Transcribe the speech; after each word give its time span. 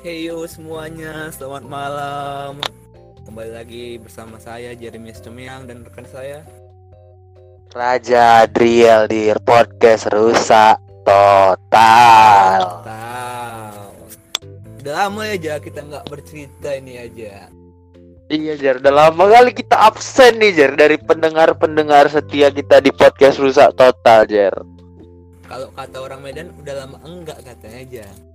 Heyo 0.00 0.48
semuanya, 0.48 1.28
selamat 1.28 1.68
malam. 1.68 2.56
Kembali 3.28 3.52
lagi 3.52 4.00
bersama 4.00 4.40
saya 4.40 4.72
Jeremy 4.72 5.12
Cemiang 5.12 5.68
dan 5.68 5.84
rekan 5.84 6.08
saya. 6.08 6.40
Raja 7.76 8.48
Adriel 8.48 9.04
di 9.12 9.28
podcast 9.44 10.08
rusak 10.08 10.80
total. 11.04 12.80
Tahu. 12.80 13.92
Udah 14.80 14.94
lama 15.04 15.20
ya 15.28 15.36
Ja 15.36 15.54
kita 15.60 15.84
nggak 15.84 16.08
bercerita 16.08 16.72
ini 16.80 16.96
aja. 16.96 17.52
Iya 18.32 18.56
Jar, 18.56 18.80
udah 18.80 19.04
lama 19.04 19.28
kali 19.28 19.52
kita 19.52 19.84
absen 19.84 20.40
nih 20.40 20.56
Jar 20.56 20.80
dari 20.80 20.96
pendengar-pendengar 20.96 22.08
setia 22.08 22.48
kita 22.48 22.80
di 22.80 22.88
podcast 22.88 23.36
rusak 23.36 23.76
total 23.76 24.24
Jar. 24.24 24.64
Kalau 25.44 25.68
kata 25.76 25.96
orang 26.00 26.24
Medan 26.24 26.56
udah 26.56 26.88
lama 26.88 26.96
enggak 27.04 27.44
katanya 27.44 27.84
aja. 27.84 28.29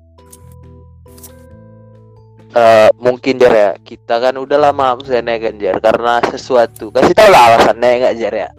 Eh 2.55 2.87
mungkin 2.95 3.35
Jar 3.35 3.51
ya, 3.51 3.71
kita 3.83 4.15
kan 4.23 4.39
udah 4.39 4.55
lama 4.55 4.95
absen 4.95 5.27
ya 5.27 5.35
kan 5.43 5.59
Jar 5.59 5.75
karena 5.83 6.23
sesuatu. 6.31 6.87
Kasih 6.87 7.11
tau 7.11 7.27
lah 7.27 7.51
alasannya 7.51 7.83
ya 7.83 7.95
nggak 7.99 8.15
Jar 8.15 8.33
ya. 8.33 8.49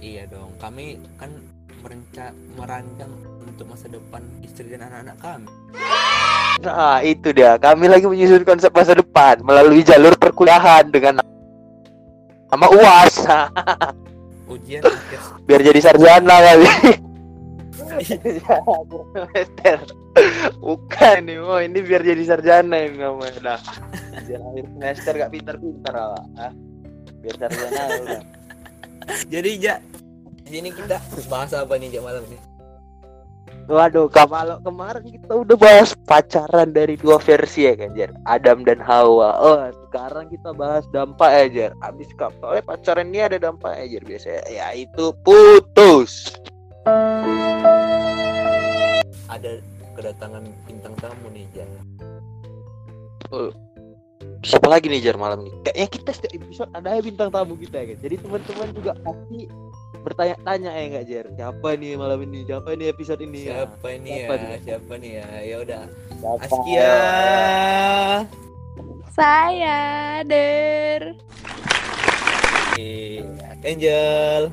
Iya 0.00 0.22
dong, 0.32 0.56
kami 0.56 0.96
kan 1.20 1.28
merenca 1.84 2.32
merancang 2.56 3.12
untuk 3.44 3.68
masa 3.68 3.92
depan 3.92 4.24
istri 4.40 4.72
dan 4.72 4.88
anak-anak 4.88 5.16
kami. 5.20 5.48
Nah 6.64 7.04
itu 7.04 7.28
dia, 7.36 7.60
kami 7.60 7.92
lagi 7.92 8.08
menyusun 8.08 8.40
konsep 8.40 8.72
masa 8.72 8.96
depan 8.96 9.36
melalui 9.44 9.84
jalur 9.84 10.16
perkuliahan 10.16 10.88
dengan 10.88 11.20
nama 12.48 12.66
UAS 12.72 13.20
Ujian 14.54 14.80
biar 15.44 15.60
jadi 15.60 15.80
sarjana 15.80 16.36
kali. 16.40 16.68
Semester 18.04 19.78
bukan 20.62 21.18
nih 21.26 21.38
oh 21.42 21.58
ini 21.58 21.78
biar 21.82 22.02
jadi 22.06 22.22
sarjana 22.22 22.76
yang 22.86 22.94
namanya 23.00 23.40
nah 23.42 23.60
biar 24.24 24.40
akhir 24.40 24.64
semester 24.70 25.12
gak 25.18 25.32
pintar-pintar 25.32 25.94
lah 25.96 26.24
ah. 26.38 26.52
biar 27.24 27.34
sarjana 27.40 27.82
udah. 28.04 28.22
Jadi 29.28 29.50
Ja, 29.60 29.76
di 30.44 30.60
sini 30.60 30.72
kita 30.72 30.96
bahas 31.28 31.52
apa 31.52 31.76
nih 31.76 31.92
Ja 31.92 32.00
malam 32.00 32.24
ini? 32.28 32.40
waduh 33.64 34.12
kalau 34.12 34.60
kemarin 34.60 35.08
kita 35.08 35.40
udah 35.40 35.56
bahas 35.56 35.96
pacaran 36.04 36.76
dari 36.76 37.00
dua 37.00 37.16
versi 37.16 37.64
ya 37.64 37.72
kan 37.72 37.96
Jar 37.96 38.12
Adam 38.28 38.60
dan 38.60 38.76
Hawa. 38.76 39.40
Oh 39.40 39.56
sekarang 39.88 40.28
kita 40.28 40.52
bahas 40.52 40.84
dampak 40.92 41.32
ya 41.32 41.46
Jar 41.48 41.72
abis 41.80 42.12
kapalnya 42.20 42.60
pacaran 42.60 43.08
ini 43.08 43.24
ada 43.24 43.40
dampak 43.40 43.72
ya 43.80 43.96
Jar 43.96 44.04
biasanya. 44.04 44.42
Yaitu 44.52 45.16
putus 45.24 46.36
Ada 49.24 49.56
kedatangan 49.96 50.44
bintang 50.68 50.92
tamu 51.00 51.32
nih 51.32 51.48
Ja. 51.52 51.64
siapa 54.44 54.68
lagi 54.68 54.92
nih 54.92 55.00
Jar 55.00 55.16
malam 55.16 55.42
ini? 55.42 55.50
Kayaknya 55.64 55.88
kita 55.88 56.10
setiap 56.12 56.36
episode 56.38 56.70
ada 56.70 57.00
bintang 57.00 57.32
tamu 57.32 57.56
kita 57.56 57.80
ya 57.80 57.86
kan. 57.88 57.98
Jadi 58.04 58.14
teman-teman 58.20 58.68
juga 58.76 58.92
pasti 59.00 59.40
bertanya-tanya 60.04 60.70
ya 60.70 60.84
enggak 60.84 61.04
Jar? 61.08 61.26
Siapa 61.32 61.68
nih 61.74 61.92
malam 61.96 62.18
ini? 62.22 62.38
Siapa 62.44 62.68
nih 62.70 62.86
episode 62.92 63.20
ini 63.24 63.40
ya? 63.48 63.64
Siapa 63.64 63.86
ini 63.90 64.10
Siapa 64.12 64.34
ya? 64.34 64.42
nih? 64.44 64.58
Siapa 64.60 64.92
nih 65.00 65.10
ya? 65.16 65.26
Ya 65.40 65.56
udah. 65.64 65.82
Askia. 66.36 66.92
Saya 69.10 69.80
Der 70.28 71.02
Eh, 72.76 73.22
Angel. 73.64 74.50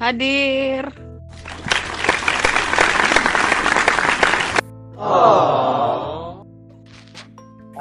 Hadir. 0.00 0.84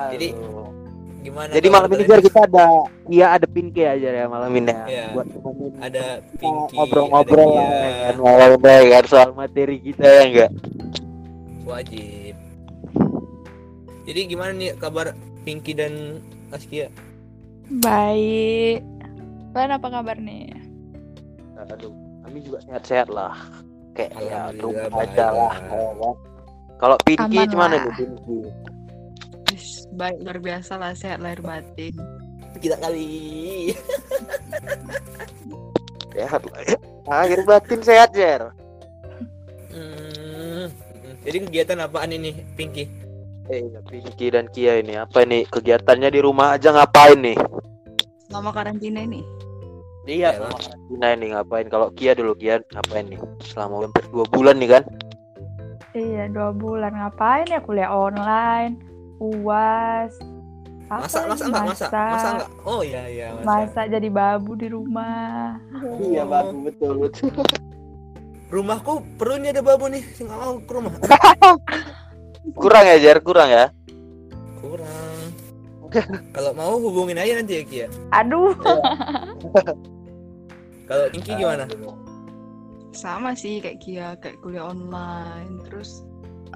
Jadi, 0.09 0.27
Aduh. 0.33 0.69
Gimana? 1.19 1.51
Jadi 1.51 1.67
malam 1.67 1.89
ini? 1.91 2.03
Jar 2.07 2.19
kita 2.23 2.39
ada 2.47 2.65
iya 3.11 3.35
ada 3.35 3.43
Pinky 3.43 3.83
aja 3.83 4.07
ya 4.07 4.25
malam 4.31 4.55
ini 4.55 4.71
ya. 4.71 4.85
Iya. 4.87 5.05
Buat 5.11 5.27
temenin 5.35 5.73
ada 5.83 6.03
Pinky, 6.39 6.75
ngobrol-ngobrol 6.79 7.49
ya 7.59 7.67
kan 8.07 8.15
malam 8.23 8.49
ini 8.55 8.71
ya 8.71 8.83
kan 8.95 9.03
soal 9.11 9.29
materi 9.35 9.77
kita 9.83 10.07
ya 10.07 10.23
enggak? 10.23 10.51
Wajib. 11.67 12.35
Jadi 14.07 14.19
gimana 14.31 14.51
nih 14.55 14.79
kabar 14.79 15.11
Pinky 15.43 15.75
dan 15.75 16.23
Askia? 16.55 16.87
Baik. 17.83 18.79
Kalian 19.51 19.75
apa 19.75 19.87
kabar 19.91 20.15
nih? 20.17 20.55
Aduh, 21.59 21.91
kami 22.29 22.45
juga 22.45 22.61
sehat-sehat 22.61 23.09
lah. 23.09 23.33
Kayak 23.97 24.13
ya 24.21 24.53
rumah 24.61 25.01
aja 25.01 25.33
lah. 25.33 25.53
kan. 25.57 26.13
Kalau 26.77 26.95
Pinky 27.01 27.41
Aman 27.41 27.49
gimana 27.49 27.73
lah. 27.73 27.81
nih 27.89 27.93
Pinky? 27.97 28.37
Wis, 29.49 29.89
Baik 29.97 30.21
luar 30.21 30.37
biasa 30.37 30.77
lah 30.77 30.93
sehat 30.93 31.25
lahir 31.25 31.41
batin. 31.41 31.97
Kita 32.61 32.77
kali. 32.77 33.73
Sehat 36.13 36.41
lah. 36.45 36.61
ya. 36.69 36.77
Akhir 37.09 37.39
batin 37.49 37.81
sehat 37.81 38.13
Jer. 38.13 38.53
Hmm. 39.73 40.69
Jadi 41.25 41.37
kegiatan 41.49 41.81
apaan 41.81 42.13
ini 42.13 42.45
Pinky? 42.53 42.85
Eh, 43.49 43.65
Pinky 43.89 44.29
dan 44.29 44.45
Kia 44.53 44.77
ini 44.77 45.01
apa 45.01 45.25
nih 45.25 45.49
kegiatannya 45.49 46.13
di 46.13 46.19
rumah 46.21 46.53
aja 46.53 46.69
ngapain 46.77 47.17
nih? 47.17 47.37
Selama 48.29 48.53
karantina 48.53 49.01
ini. 49.01 49.25
Iya, 50.07 50.29
selama 50.35 50.57
karantina 50.57 51.07
ini 51.13 51.25
ngapain? 51.35 51.67
Kalau 51.67 51.87
Kia 51.93 52.11
dulu 52.15 52.33
Kia 52.33 52.63
ngapain 52.71 53.05
nih? 53.07 53.19
Selama 53.43 53.83
hampir 53.85 54.03
dua 54.09 54.25
bulan 54.31 54.55
nih 54.57 54.69
kan? 54.79 54.83
Iya 55.91 56.29
dua 56.29 56.53
bulan 56.53 56.93
ngapain 56.93 57.49
ya 57.49 57.59
kuliah 57.59 57.89
online, 57.89 58.77
uas. 59.19 60.13
Apa 60.89 61.05
Masa 61.05 61.17
lagi? 61.21 61.29
masa 61.29 61.43
enggak 61.45 61.65
masa? 61.69 61.85
Masa 61.91 62.27
enggak? 62.33 62.49
Oh 62.65 62.81
iya 62.81 63.03
iya 63.05 63.27
masa. 63.37 63.45
Masa 63.45 63.81
jadi 63.85 64.09
babu 64.09 64.51
di 64.57 64.67
rumah. 64.69 65.57
Iya, 66.01 66.23
bagus 66.25 66.57
betul 66.65 66.91
betul. 66.97 67.29
Rumahku 68.49 69.05
perlunya 69.21 69.53
ada 69.53 69.61
babu 69.61 69.85
nih. 69.85 70.01
Sing 70.17 70.25
mau 70.25 70.57
ke 70.57 70.71
rumah. 70.73 70.89
Kurang 72.61 72.89
ya 72.89 72.97
Jer, 72.97 73.21
kurang 73.21 73.53
ya. 73.53 73.69
Kurang. 74.57 74.98
Kalau 76.35 76.51
mau 76.53 76.77
hubungin 76.77 77.17
aja 77.17 77.41
nanti 77.41 77.61
ya 77.61 77.63
Kia. 77.65 77.87
Aduh. 78.13 78.53
Kalau 80.89 81.05
Pinky 81.13 81.37
gimana? 81.37 81.69
Sama 82.93 83.35
sih 83.37 83.61
kayak 83.61 83.79
Kia, 83.81 84.15
kayak 84.17 84.41
kuliah 84.41 84.65
online. 84.69 85.61
Terus 85.69 86.03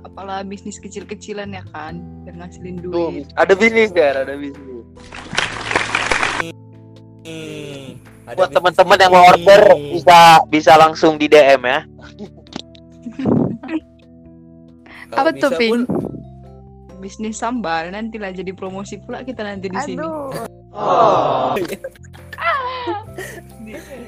apalah 0.01 0.43
bisnis 0.43 0.79
kecil-kecilan 0.81 1.53
ya 1.53 1.63
kan, 1.71 2.01
biar 2.25 2.35
ngasilin 2.41 2.81
Tuh, 2.81 3.13
duit. 3.13 3.29
ada 3.39 3.55
bisnis 3.55 3.93
Jer, 3.93 4.17
ada 4.17 4.35
bisnis. 4.35 4.73
Ada 8.23 8.39
Buat 8.39 8.55
teman-teman 8.55 8.97
yang 9.03 9.11
mau 9.11 9.27
order 9.27 9.61
bisa 9.91 10.39
bisa 10.47 10.79
langsung 10.79 11.19
di 11.19 11.27
DM 11.27 11.59
ya. 11.67 11.83
Apa 15.13 15.29
tuh, 15.29 15.37
bisa 15.37 15.47
Pin? 15.59 15.69
pun 15.69 15.81
Bisnis 17.03 17.35
sambal 17.35 17.91
nantilah 17.91 18.31
jadi 18.31 18.55
promosi 18.55 18.95
pula 18.97 19.21
kita 19.21 19.43
nanti 19.43 19.67
di 19.67 19.77
sini. 19.83 19.99
Oh. 20.71 21.51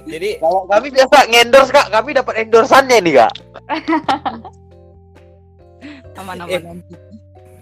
jadi 0.07 0.39
Kalau 0.39 0.63
kami 0.65 0.87
biasa 0.89 1.27
ngendorse 1.27 1.69
Kak, 1.69 1.91
kami 1.91 2.15
dapat 2.15 2.33
endorsannya 2.39 2.97
nih 3.03 3.13
Kak. 3.19 3.33
Aman-aman 6.15 6.49
Eh. 6.49 6.61
nanti. 6.63 6.93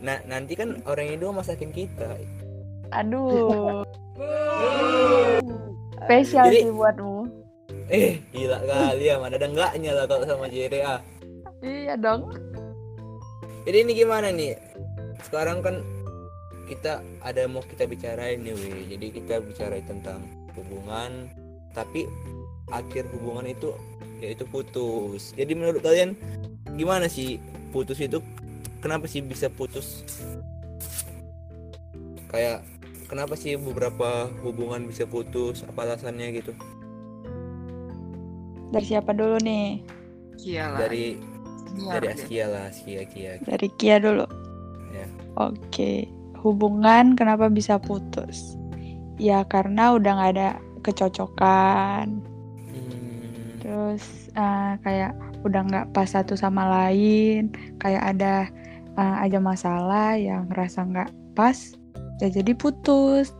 nah 0.03 0.19
nanti 0.27 0.53
kan 0.53 0.83
orang 0.85 1.07
Indo 1.09 1.31
masakin 1.31 1.71
kita. 1.71 2.19
Aduh. 2.93 3.81
Spesial 5.97 6.45
Jadi- 6.45 6.61
sih 6.61 6.71
buatmu. 6.77 7.41
Eh, 7.89 8.21
gila 8.31 8.63
kali 8.63 9.03
ya, 9.03 9.17
mana 9.17 9.35
ada 9.35 9.43
enggaknya 9.43 9.91
lah 9.91 10.05
kalau 10.05 10.23
sama 10.23 10.45
JRA. 10.45 11.01
Iya 11.59 11.97
dong. 11.97 12.29
Jadi 13.63 13.77
ini 13.79 13.91
gimana 13.93 14.27
nih? 14.29 14.53
Sekarang 15.21 15.61
kan 15.61 15.85
kita 16.65 17.03
ada 17.21 17.45
mau 17.45 17.61
kita 17.61 17.85
bicarain 17.85 18.41
nih, 18.41 18.55
weh. 18.55 18.87
Jadi 18.89 19.05
kita 19.21 19.43
bicara 19.43 19.77
tentang 19.83 20.23
hubungan, 20.57 21.29
tapi 21.75 22.09
akhir 22.71 23.05
hubungan 23.13 23.51
itu 23.51 23.75
yaitu 24.23 24.47
putus. 24.47 25.35
Jadi 25.35 25.51
menurut 25.53 25.83
kalian 25.83 26.15
gimana 26.79 27.11
sih 27.11 27.37
putus 27.75 27.99
itu? 27.99 28.23
Kenapa 28.79 29.07
sih 29.07 29.19
bisa 29.19 29.51
putus? 29.51 30.03
Kayak 32.31 32.63
kenapa 33.11 33.35
sih 33.35 33.59
beberapa 33.59 34.31
hubungan 34.41 34.87
bisa 34.87 35.03
putus? 35.03 35.67
Apa 35.67 35.83
alasannya 35.83 36.31
gitu? 36.39 36.55
Dari 38.73 38.85
siapa 38.87 39.13
dulu 39.13 39.37
nih? 39.43 39.83
Kia 40.39 40.71
lah. 40.71 40.79
Dari 40.87 41.19
dari. 41.77 42.07
Askia 42.09 42.45
lah, 42.49 42.63
Askia, 42.73 43.03
Kia. 43.05 43.37
Dari 43.43 43.67
Kia 43.77 43.97
dulu. 44.01 44.25
Oke. 45.39 46.07
Hubungan 46.43 47.15
kenapa 47.15 47.47
bisa 47.47 47.79
putus? 47.79 48.59
Ya 49.15 49.47
karena 49.47 49.95
udah 49.95 50.11
nggak 50.19 50.31
ada 50.35 50.49
kecocokan. 50.83 52.19
Hmm, 52.69 53.61
Terus 53.63 54.03
eh, 54.35 54.73
kayak 54.83 55.13
udah 55.47 55.61
nggak 55.63 55.87
pas 55.95 56.09
satu 56.11 56.35
sama 56.35 56.67
lain. 56.67 57.53
Kayak 57.79 58.03
ada 58.15 58.35
uh, 58.97 59.15
ada 59.21 59.37
masalah 59.41 60.17
yang 60.17 60.49
ngerasa 60.49 60.85
nggak 60.85 61.11
pas 61.33 61.73
ya 62.21 62.29
jadi 62.29 62.53
putus 62.53 63.33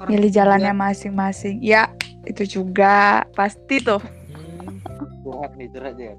Orang 0.00 0.16
milih 0.16 0.30
jalannya 0.32 0.72
masing-masing 0.72 1.60
ya 1.60 1.92
itu 2.24 2.60
juga 2.60 3.24
pasti 3.36 3.80
tuh 3.80 4.00
Hmm, 4.30 4.80
curhat 5.24 5.52
nih 5.58 5.68
curhat 5.68 5.96
ya 6.00 6.14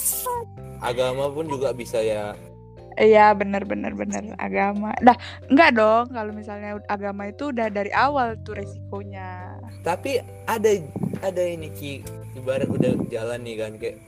agama 0.88 1.28
pun 1.28 1.44
juga 1.48 1.76
bisa 1.76 2.00
ya 2.00 2.32
Iya 2.94 3.34
bener 3.34 3.62
bener 3.62 3.92
bener 3.92 4.34
agama. 4.36 4.94
Nah 5.00 5.16
enggak 5.46 5.74
dong 5.74 6.06
kalau 6.08 6.30
misalnya 6.30 6.78
agama 6.86 7.26
itu 7.26 7.50
udah 7.50 7.66
dari 7.66 7.90
awal 7.90 8.38
tuh 8.40 8.54
resikonya. 8.54 9.58
tapi 9.84 10.16
ada 10.46 10.80
ada 11.20 11.42
ini 11.44 11.68
ki 11.68 12.00
ibarat 12.34 12.64
udah 12.66 12.96
jalan 13.06 13.36
nih 13.42 13.56
kan 13.58 13.72
kayak 13.76 14.00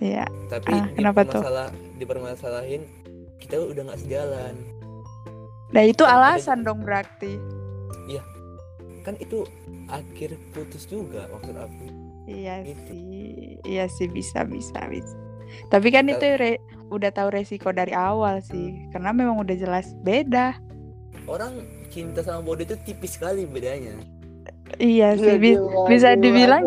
Iya. 0.00 0.24
tapi 0.48 0.72
Ah, 0.72 0.88
kenapa 0.88 1.20
tuh? 1.22 1.36
dipermasalah 1.36 1.68
dipermasalahin 1.98 2.82
kita 3.36 3.60
udah 3.60 3.82
nggak 3.84 4.00
sejalan 4.00 4.54
Nah 5.68 5.82
itu 5.82 6.00
Kan 6.00 6.08
ada- 6.08 6.32
alasan 6.32 6.58
dong 6.62 6.80
berarti. 6.80 7.36
kan 9.02 9.18
itu 9.18 9.42
akhir 9.88 10.38
putus 10.54 10.86
juga 10.86 11.26
maksud 11.28 11.58
aku 11.58 11.86
Iya 12.24 12.62
Gitu. 12.62 12.86
sih, 12.86 13.58
iya 13.66 13.90
sih 13.90 14.06
bisa 14.06 14.46
bisa 14.46 14.78
bisa. 14.86 15.18
Tapi 15.66 15.90
kan 15.90 16.06
Kalau- 16.06 16.14
itu 16.14 16.26
re- 16.38 16.62
udah 16.92 17.10
tahu 17.10 17.32
resiko 17.32 17.72
dari 17.72 17.90
awal 17.90 18.44
sih, 18.44 18.76
karena 18.92 19.10
memang 19.10 19.40
udah 19.40 19.56
jelas 19.56 19.96
beda. 20.04 20.54
orang 21.24 21.54
cinta 21.86 22.18
sama 22.20 22.42
bodoh 22.42 22.66
itu 22.66 22.74
tipis 22.82 23.14
sekali 23.14 23.46
bedanya. 23.46 23.94
Iya 24.76 25.14
sih, 25.14 25.38
bi- 25.38 25.60
bisa 25.86 26.18
dibilang 26.18 26.66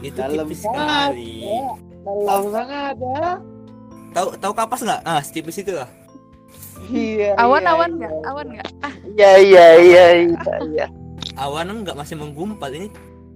itu 0.00 0.16
Dalam 0.16 0.46
tipis 0.48 0.64
banget, 0.64 1.12
sekali. 1.16 1.32
dalam 2.04 2.44
banget 2.52 2.94
ya. 3.00 3.28
Tahu 4.14 4.28
tahu 4.38 4.52
kapas 4.52 4.80
nggak? 4.84 5.00
Ah 5.02 5.20
setipis 5.20 5.58
itu 5.60 5.72
lah. 5.74 5.90
Iya 6.88 7.34
awan-awan 7.36 7.96
nggak, 7.96 8.12
awan 8.28 8.46
nggak. 8.52 8.68
Ah, 8.80 8.94
iya 9.16 9.30
iya 9.40 9.66
iya 9.80 10.04
iya 10.28 10.54
iya. 10.68 10.86
Awan 11.36 11.72
nggak 11.82 11.96
masih 11.96 12.16
menggumpal 12.16 12.70
ini. 12.72 12.88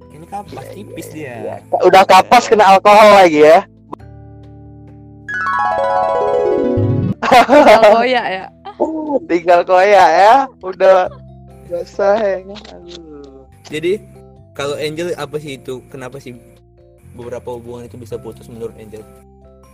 Ini 0.09 0.25
kapas 0.25 0.73
tipis 0.73 1.13
dia. 1.13 1.61
udah 1.73 2.03
kapas 2.05 2.49
kena 2.49 2.65
alkohol 2.77 3.13
lagi 3.13 3.45
ya 3.45 3.61
oh 7.95 8.05
ya 8.05 8.23
ya. 8.27 8.47
tinggal 9.27 9.61
koya 9.67 10.05
ya 10.07 10.35
udah 10.63 11.11
biasa 11.69 12.07
ya 12.23 12.37
Aduh. 12.75 13.45
jadi 13.69 14.01
kalau 14.55 14.75
Angel 14.79 15.13
apa 15.15 15.37
sih 15.39 15.61
itu 15.61 15.83
kenapa 15.93 16.19
sih 16.19 16.35
beberapa 17.15 17.55
hubungan 17.55 17.87
itu 17.87 17.99
bisa 17.99 18.17
putus 18.17 18.47
menurut 18.47 18.75
Angel 18.79 19.03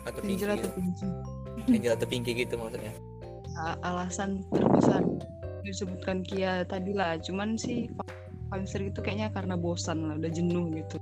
atau 0.04 0.20
Pinky 0.20 0.44
Angel 0.44 0.50
atau? 0.60 0.70
Pinky? 0.72 1.04
Angel 1.70 1.92
atau 1.94 2.06
Pinky 2.08 2.32
gitu 2.36 2.54
maksudnya 2.56 2.92
alasan 3.86 4.42
terbesar 4.50 5.00
disebutkan 5.64 6.26
Kia 6.26 6.66
tadi 6.68 6.92
lah 6.92 7.16
cuman 7.22 7.56
sih 7.56 7.88
paling 8.52 8.68
sering 8.68 8.92
itu 8.92 9.00
kayaknya 9.00 9.32
karena 9.32 9.54
bosan 9.56 10.10
lah 10.10 10.14
udah 10.20 10.30
jenuh 10.30 10.68
gitu 10.74 10.96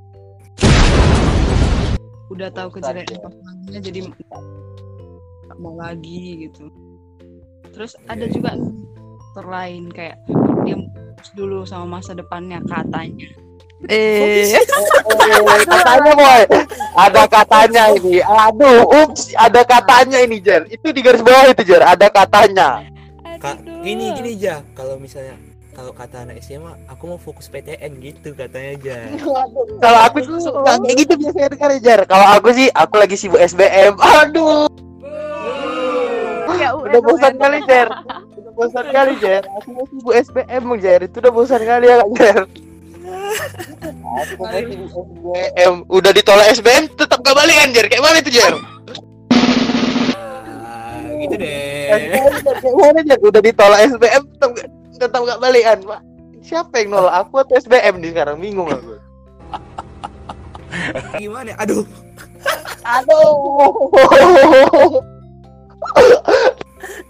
udah 2.32 2.49
tahu 2.54 2.81
kejelekan 2.81 3.19
ya. 3.19 3.20
pasangannya 3.28 3.81
jadi 3.82 4.00
mau 5.58 5.76
lagi 5.76 6.49
gitu. 6.49 6.69
Terus 7.72 7.96
Iya, 7.96 8.08
ada 8.12 8.25
iya. 8.28 8.32
juga 8.32 8.50
faktor 9.32 9.46
lain 9.49 9.84
kayak 9.88 10.16
dia 10.69 10.76
dulu 11.32 11.64
sama 11.64 11.99
masa 11.99 12.12
depannya 12.12 12.60
katanya. 12.69 13.28
Eh, 13.90 14.54
Oh, 15.02 15.16
katanya 15.66 16.12
boy. 16.14 16.43
Ada 16.94 17.22
katanya 17.26 17.82
ini. 17.96 18.22
Aduh 18.22 18.87
ups 18.87 19.34
ada 19.34 19.66
katanya 19.66 20.22
ini 20.22 20.38
Jer. 20.38 20.69
Itu 20.70 20.94
di 20.94 21.02
garis 21.02 21.25
bawah 21.25 21.50
itu 21.50 21.66
Jer. 21.66 21.82
Ada 21.82 22.06
katanya. 22.12 22.87
Kak, 23.43 23.58
aduh. 23.58 23.82
gini 23.82 24.14
gini 24.14 24.38
aja 24.38 24.62
kalau 24.78 24.94
misalnya 25.02 25.34
kalau 25.75 25.90
kata 25.90 26.22
anak 26.22 26.38
SMA 26.46 26.78
aku 26.87 27.10
mau 27.10 27.19
fokus 27.19 27.50
PTN 27.50 27.99
gitu 27.99 28.38
katanya 28.38 28.70
aja 28.78 28.96
kalau 29.82 29.99
aku 30.06 30.20
nggak 30.22 30.76
kayak 30.78 30.96
gitu 31.02 31.12
biasanya 31.19 31.49
dengar 31.50 31.70
Jer. 31.82 32.00
Kalau 32.06 32.26
aku 32.38 32.49
sih 32.54 32.69
aku 32.70 32.94
lagi 33.02 33.16
sibuk 33.19 33.43
SBM 33.43 33.99
aduh 34.22 34.70
Ya, 36.58 36.69
udah 36.75 37.00
bosan 37.00 37.34
kali 37.37 37.58
Jer. 37.64 37.88
Udah 38.37 38.52
bosan 38.52 38.87
kali 38.88 39.12
Jer. 39.19 39.43
Aku 39.60 39.69
mau 39.72 39.84
sibuk 39.88 40.14
SBM 40.14 40.64
Jer. 40.78 41.00
Itu 41.04 41.16
udah 41.19 41.32
bosan 41.32 41.62
kali 41.62 41.87
ya 41.88 41.94
Kak 42.00 42.10
Jer. 42.16 42.43
Aku 44.12 44.43
SBM 44.46 45.75
udah 45.88 46.12
ditolak 46.12 46.46
SBM 46.52 46.84
tetap 46.94 47.19
gak 47.25 47.37
balikan 47.37 47.72
Jer? 47.72 47.87
Kayak 47.88 48.02
mana 48.04 48.19
itu 48.20 48.31
Jer? 48.31 48.54
Ah, 50.12 51.00
gitu 51.19 51.34
deh. 51.37 51.88
Kayak 52.60 52.76
mana 52.76 53.00
Jer? 53.02 53.19
Udah 53.20 53.40
ditolak 53.40 53.81
SBM 53.88 54.22
tetap 54.37 54.50
gak- 54.54 54.72
tetap 55.00 55.20
gak 55.26 55.40
balikan 55.43 55.78
Pak 55.82 56.00
siapa 56.43 56.82
yang 56.82 56.99
nolak? 56.99 57.14
Aku 57.26 57.38
atau 57.38 57.54
SBM 57.56 58.02
nih 58.02 58.10
sekarang? 58.12 58.37
Bingung 58.43 58.69
aku. 58.69 58.99
Gimana? 61.16 61.54
Aduh. 61.62 61.87
Aduh 62.82 63.62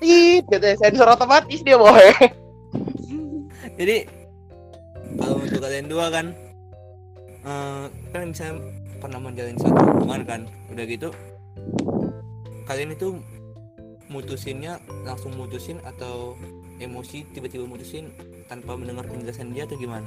Tit, 0.02 0.44
katanya 0.50 0.76
sensor 0.82 1.08
otomatis 1.14 1.60
dia 1.62 1.78
boy. 1.78 2.10
jadi 3.78 4.04
kalau 5.16 5.38
untuk 5.40 5.60
kalian 5.62 5.86
dua 5.86 6.06
kan 6.10 6.26
eh, 7.46 7.84
kan 8.10 8.20
misalnya 8.26 8.54
pernah 8.98 9.18
menjalin 9.18 9.56
suatu 9.58 9.78
hubungan 9.78 10.22
kan 10.26 10.40
udah 10.70 10.84
gitu 10.86 11.08
kalian 12.66 12.94
itu 12.94 13.18
mutusinnya 14.10 14.76
langsung 15.06 15.32
mutusin 15.34 15.80
atau 15.82 16.36
emosi 16.78 17.24
tiba-tiba 17.32 17.64
mutusin 17.64 18.12
tanpa 18.46 18.76
mendengar 18.76 19.06
penjelasan 19.08 19.54
dia 19.54 19.64
atau 19.64 19.78
gimana 19.78 20.06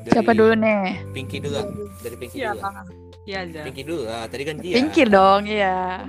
Dari 0.00 0.16
Siapa 0.16 0.32
dulu 0.32 0.54
nih? 0.56 1.02
Pinky 1.12 1.42
dulu 1.42 1.60
lah. 1.60 1.66
dari 2.00 2.16
Pinky 2.16 2.36
iya 2.40 2.52
dulu 2.54 2.62
iya 3.26 3.38
aja 3.44 3.60
Pinky 3.66 3.82
dulu 3.84 4.02
lah 4.06 4.24
tadi 4.30 4.42
kan 4.46 4.56
dia 4.60 4.74
Pinky 4.78 5.02
dong, 5.08 5.42
iya. 5.48 6.04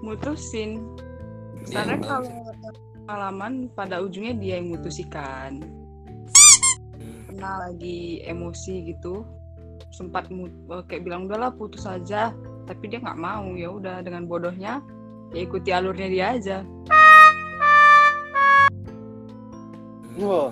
Mutusin. 0.00 0.80
Dia 1.66 1.82
karena 1.82 1.96
kalau 2.00 2.30
pengalaman 3.02 3.52
pada 3.72 4.02
ujungnya 4.02 4.34
dia 4.34 4.54
yang 4.58 4.70
mutusikan 4.70 5.62
Hmm. 6.96 7.22
pernah 7.28 7.68
lagi 7.68 8.24
emosi 8.24 8.90
gitu 8.90 9.22
sempat 9.92 10.26
eh, 10.28 10.82
kayak 10.88 11.04
bilang 11.04 11.28
udahlah 11.28 11.52
putus 11.52 11.84
aja. 11.84 12.32
Tapi 12.66 12.84
dia 12.90 12.98
nggak 12.98 13.16
mau 13.16 13.54
ya 13.54 13.70
udah 13.70 14.02
dengan 14.02 14.26
bodohnya 14.26 14.82
ya 15.30 15.40
ikuti 15.40 15.70
alurnya 15.70 16.08
dia 16.10 16.26
aja. 16.34 16.56
Wah, 20.16 20.48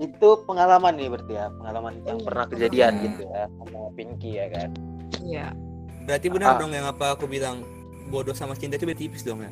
itu 0.00 0.28
pengalaman 0.48 0.96
nih 0.96 1.08
berarti 1.12 1.32
ya, 1.36 1.46
pengalaman 1.52 1.94
yang 2.08 2.18
pernah 2.24 2.46
kejadian 2.48 2.92
gitu 3.04 3.22
ya 3.28 3.44
sama 3.60 3.80
Pinky 3.92 4.30
ya 4.40 4.46
kan. 4.48 4.70
iya. 5.20 5.46
Berarti 6.08 6.26
benar 6.32 6.56
Ah. 6.56 6.58
dong 6.58 6.72
yang 6.72 6.88
apa 6.88 7.12
aku 7.12 7.28
bilang 7.28 7.60
bodoh 8.10 8.34
sama 8.34 8.52
cinta 8.52 8.74
itu 8.74 8.84
beda 8.84 8.98
tipis 8.98 9.22
dong 9.22 9.40
ya 9.40 9.50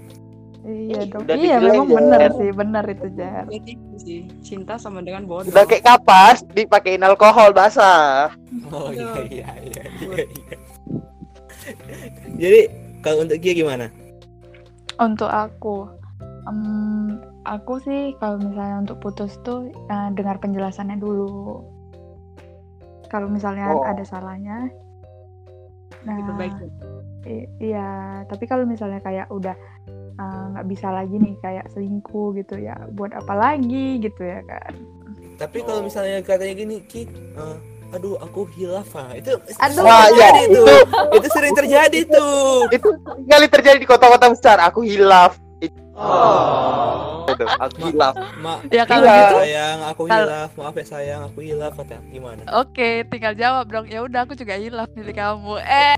Iya 0.61 1.01
Ih, 1.01 1.09
dong. 1.09 1.23
udah 1.23 1.37
Iya 1.39 1.57
memang 1.63 1.87
bener 1.89 2.21
Jar. 2.21 2.33
sih, 2.35 2.51
bener 2.53 2.85
itu 2.85 3.07
Jar. 3.15 3.45
Itu 3.49 3.71
sih 3.97 4.19
cinta 4.43 4.75
sama 4.77 5.01
dengan 5.01 5.25
bodoh 5.25 5.49
Udah 5.49 5.65
kayak 5.65 5.81
kapas 5.83 6.43
dipakein 6.45 7.01
alkohol 7.01 7.55
basah. 7.55 8.35
oh 8.69 8.91
iya 8.91 9.07
iya 9.25 9.49
iya 9.65 9.83
iya, 10.03 10.25
iya. 10.27 10.57
jadi 12.37 12.61
kalau 13.01 13.23
untuk 13.23 13.39
Kia 13.39 13.55
gimana 13.55 13.87
Untuk 14.99 15.31
aku, 15.31 15.87
em, 16.45 17.17
aku 17.45 17.79
sih 17.79 18.13
kalau 18.19 18.37
misalnya 18.37 18.83
untuk 18.83 18.99
putus 18.99 19.39
tuh 19.41 19.71
eh, 19.71 20.09
dengar 20.13 20.37
penjelasannya 20.37 20.99
dulu. 20.99 21.63
Kalau 23.07 23.25
misalnya 23.25 23.73
Oh. 23.73 23.87
ada 23.87 24.03
salahnya, 24.03 24.69
nah 26.03 26.13
diperbaiki 26.15 26.67
i- 26.67 26.77
iya. 27.59 27.89
Tapi 28.25 28.45
kalau 28.45 28.65
misalnya 28.65 28.99
kayak 28.99 29.29
udah 29.29 29.55
eh, 30.15 30.45
nggak 30.51 30.67
bisa 30.67 30.89
lagi 30.89 31.15
nih 31.15 31.35
kayak 31.39 31.71
selingkuh 31.71 32.35
gitu 32.35 32.59
ya, 32.59 32.75
buat 32.91 33.13
apa 33.13 33.33
lagi 33.33 33.99
gitu 33.99 34.21
ya 34.21 34.43
kan? 34.45 34.75
tapi 35.39 35.63
kalau 35.63 35.87
misalnya 35.87 36.19
katanya 36.19 36.51
gini 36.53 36.83
Ki 36.83 37.07
eh, 37.07 37.57
aduh 37.89 38.19
aku 38.19 38.43
hilaf 38.53 38.91
ah 38.93 39.15
itu 39.15 39.39
Aduh. 39.39 39.71
sering 39.71 39.87
Wah, 39.87 40.11
iya, 40.11 40.29
tuh 40.51 40.67
itu- 40.67 40.83
itu 41.15 41.29
sering 41.31 41.55
terjadi 41.55 42.01
tuh 42.05 42.67
Itu 42.69 42.89
kali 43.23 43.47
terjadi 43.47 43.79
di 43.79 43.87
kota-kota 43.87 44.27
besar. 44.29 44.59
Aku 44.67 44.83
hilaf. 44.83 45.39
Itu, 45.59 45.79
itu, 47.31 47.45
aku 47.47 47.79
hilaf. 47.87 48.15
ma 48.37 48.59
Ya 48.69 48.83
kalau 48.83 49.07
Iya. 49.07 49.15
gitu, 49.17 49.35
sayang 49.39 49.79
aku 49.87 50.03
hilaf 50.07 50.51
maaf 50.55 50.75
ya 50.75 50.85
sayang 50.85 51.21
aku 51.23 51.39
hilaf 51.39 51.73
kata 51.73 52.03
gimana 52.09 52.43
oke, 52.51 52.91
tinggal 53.07 53.35
jawab 53.35 53.65
dong. 53.69 53.87
Ya 53.87 54.03
udah, 54.03 54.27
aku 54.27 54.35
juga 54.35 54.59
hilaf 54.59 54.91
milih 54.93 55.15
kamu. 55.15 55.55
Eh, 55.63 55.95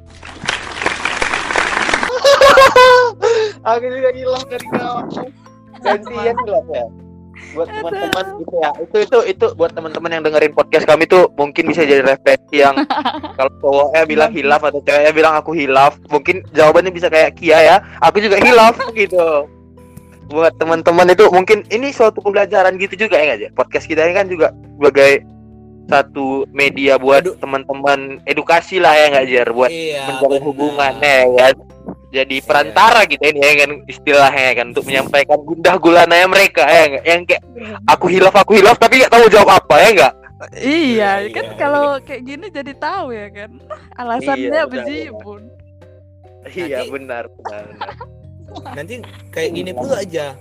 aku 3.65 3.85
juga 3.89 4.11
hilaf 4.15 4.45
dari 4.49 4.67
kamu. 4.71 5.01
Gantian 5.81 6.37
hilaf 6.45 6.67
ya. 6.71 6.87
buat 7.57 7.67
teman-teman 7.73 8.25
gitu 8.45 8.55
ya. 8.61 8.71
Itu 8.85 8.97
itu 9.01 9.19
itu 9.25 9.47
buat 9.57 9.73
teman-teman 9.73 10.11
yang 10.13 10.23
dengerin 10.29 10.53
podcast 10.53 10.85
kami 10.85 11.09
tuh 11.09 11.33
mungkin 11.41 11.73
bisa 11.73 11.89
jadi 11.89 12.05
refleksi 12.05 12.61
yang 12.61 12.77
kalau 13.41 13.51
cowoknya 13.65 14.03
bilang 14.05 14.31
hilaf 14.31 14.61
atau 14.61 14.81
ceweknya 14.85 15.13
bilang 15.17 15.35
aku 15.35 15.57
hilaf 15.57 15.97
mungkin 16.13 16.45
jawabannya 16.53 16.93
bisa 16.93 17.09
kayak 17.09 17.41
Kia 17.41 17.59
ya. 17.59 17.77
Aku 18.05 18.21
juga 18.21 18.37
hilaf 18.39 18.77
gitu. 18.99 19.49
Buat 20.31 20.55
teman-teman 20.63 21.11
itu 21.11 21.27
mungkin 21.33 21.67
ini 21.73 21.91
suatu 21.91 22.23
pembelajaran 22.23 22.79
gitu 22.79 23.09
juga 23.09 23.19
ya 23.19 23.35
nggak 23.35 23.41
Jar? 23.41 23.53
podcast 23.57 23.87
kita 23.89 24.07
ini 24.07 24.15
kan 24.15 24.27
juga 24.31 24.55
sebagai 24.79 25.27
satu 25.91 26.47
media 26.55 26.95
buat 27.03 27.27
teman-teman 27.43 28.23
edukasi 28.31 28.79
lah 28.79 28.95
ya 28.95 29.11
nggak 29.11 29.27
Jar 29.27 29.49
buat 29.51 29.71
iya 29.75 30.07
menjalin 30.07 30.43
hubungan 30.47 30.93
ya 31.03 31.27
kan 31.35 31.55
jadi 32.11 32.37
perantara 32.41 33.07
gitu 33.07 33.23
ini 33.23 33.39
ya 33.39 33.55
kan 33.57 33.71
istilahnya 33.85 34.51
kan 34.53 34.67
untuk 34.69 34.83
menyampaikan 34.83 35.39
gundah 35.41 35.75
gulananya 35.77 36.27
mereka 36.27 36.63
ya 36.63 36.83
nggak? 36.89 37.05
yang 37.05 37.21
kayak 37.23 37.43
aku 37.87 38.07
hilaf 38.07 38.35
aku 38.35 38.53
hilaf 38.55 38.77
tapi 38.77 38.99
nggak 38.99 39.11
tahu 39.11 39.27
jawab 39.27 39.51
apa 39.57 39.75
ya 39.79 39.89
enggak 39.91 40.15
Iya, 40.57 41.21
Iya, 41.21 41.37
kan 41.37 41.45
iya, 41.47 41.55
kalau 41.55 41.87
kayak 42.01 42.23
gini 42.25 42.49
jadi 42.49 42.73
tahu 42.75 43.13
ya 43.13 43.29
kan. 43.29 43.61
Alasannya 44.01 44.41
Iya, 44.41 44.65
benar, 44.65 44.65
bejibun. 44.73 45.43
iya 46.49 46.81
Nanti- 46.81 46.91
benar 46.91 47.25
benar, 47.29 47.63
benar. 47.69 47.89
nanti 48.81 48.95
kayak 49.29 49.51
gini 49.53 49.71
pula 49.71 50.01
aja 50.01 50.33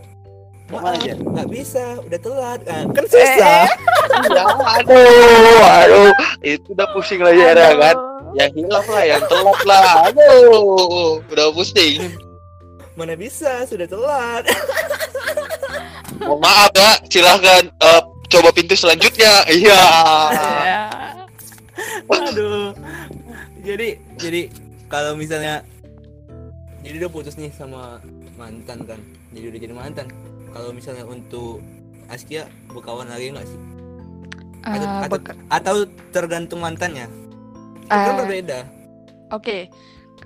Gimana 0.66 0.86
Maaf, 0.88 1.04
aja? 1.04 1.14
nggak 1.14 1.48
bisa 1.52 1.84
udah 2.00 2.20
telat 2.20 2.60
kan 2.64 2.84
kan 2.90 3.06
susah 3.06 3.66
Iya, 4.24 4.44
aduh 4.80 5.60
aduh 5.68 6.12
itu 6.42 6.68
udah 6.72 6.88
pusing 6.90 7.20
lah 7.20 7.34
ya 7.34 7.52
Aduh. 7.52 7.76
kan 7.76 7.96
yang 8.38 8.52
hilaf 8.54 8.86
lah 8.90 9.04
yang 9.06 9.24
telat 9.26 9.60
lah 9.66 9.90
aduh 10.12 11.24
udah 11.30 11.48
pusing 11.54 12.14
mana 12.94 13.16
bisa 13.16 13.64
sudah 13.66 13.88
telat 13.88 14.44
mohon 16.20 16.40
maaf 16.44 16.74
ya 16.76 16.92
silahkan 17.08 17.64
eh, 17.72 18.02
coba 18.30 18.50
pintu 18.54 18.76
selanjutnya 18.76 19.48
iya. 19.50 19.82
Aduh. 22.10 22.74
Jadi 23.62 24.02
jadi 24.18 24.42
kalau 24.90 25.14
misalnya 25.14 25.62
jadi 26.82 27.06
udah 27.06 27.12
putus 27.12 27.38
nih 27.38 27.54
sama 27.54 28.02
mantan 28.40 28.84
kan. 28.88 29.00
Jadi 29.36 29.46
udah 29.46 29.60
jadi 29.62 29.76
mantan. 29.76 30.08
Kalau 30.50 30.74
misalnya 30.74 31.06
untuk 31.06 31.62
Askia 32.10 32.50
berkawan 32.74 33.06
lagi 33.06 33.30
nggak 33.30 33.46
sih? 33.46 33.60
Atau, 34.66 34.88
Eh, 34.90 35.06
atau, 35.06 35.18
atau 35.54 35.76
tergantung 36.10 36.60
mantannya? 36.66 37.06
Itu 37.90 38.10
kan 38.14 38.16
berbeda. 38.22 38.60
Oke, 39.34 39.70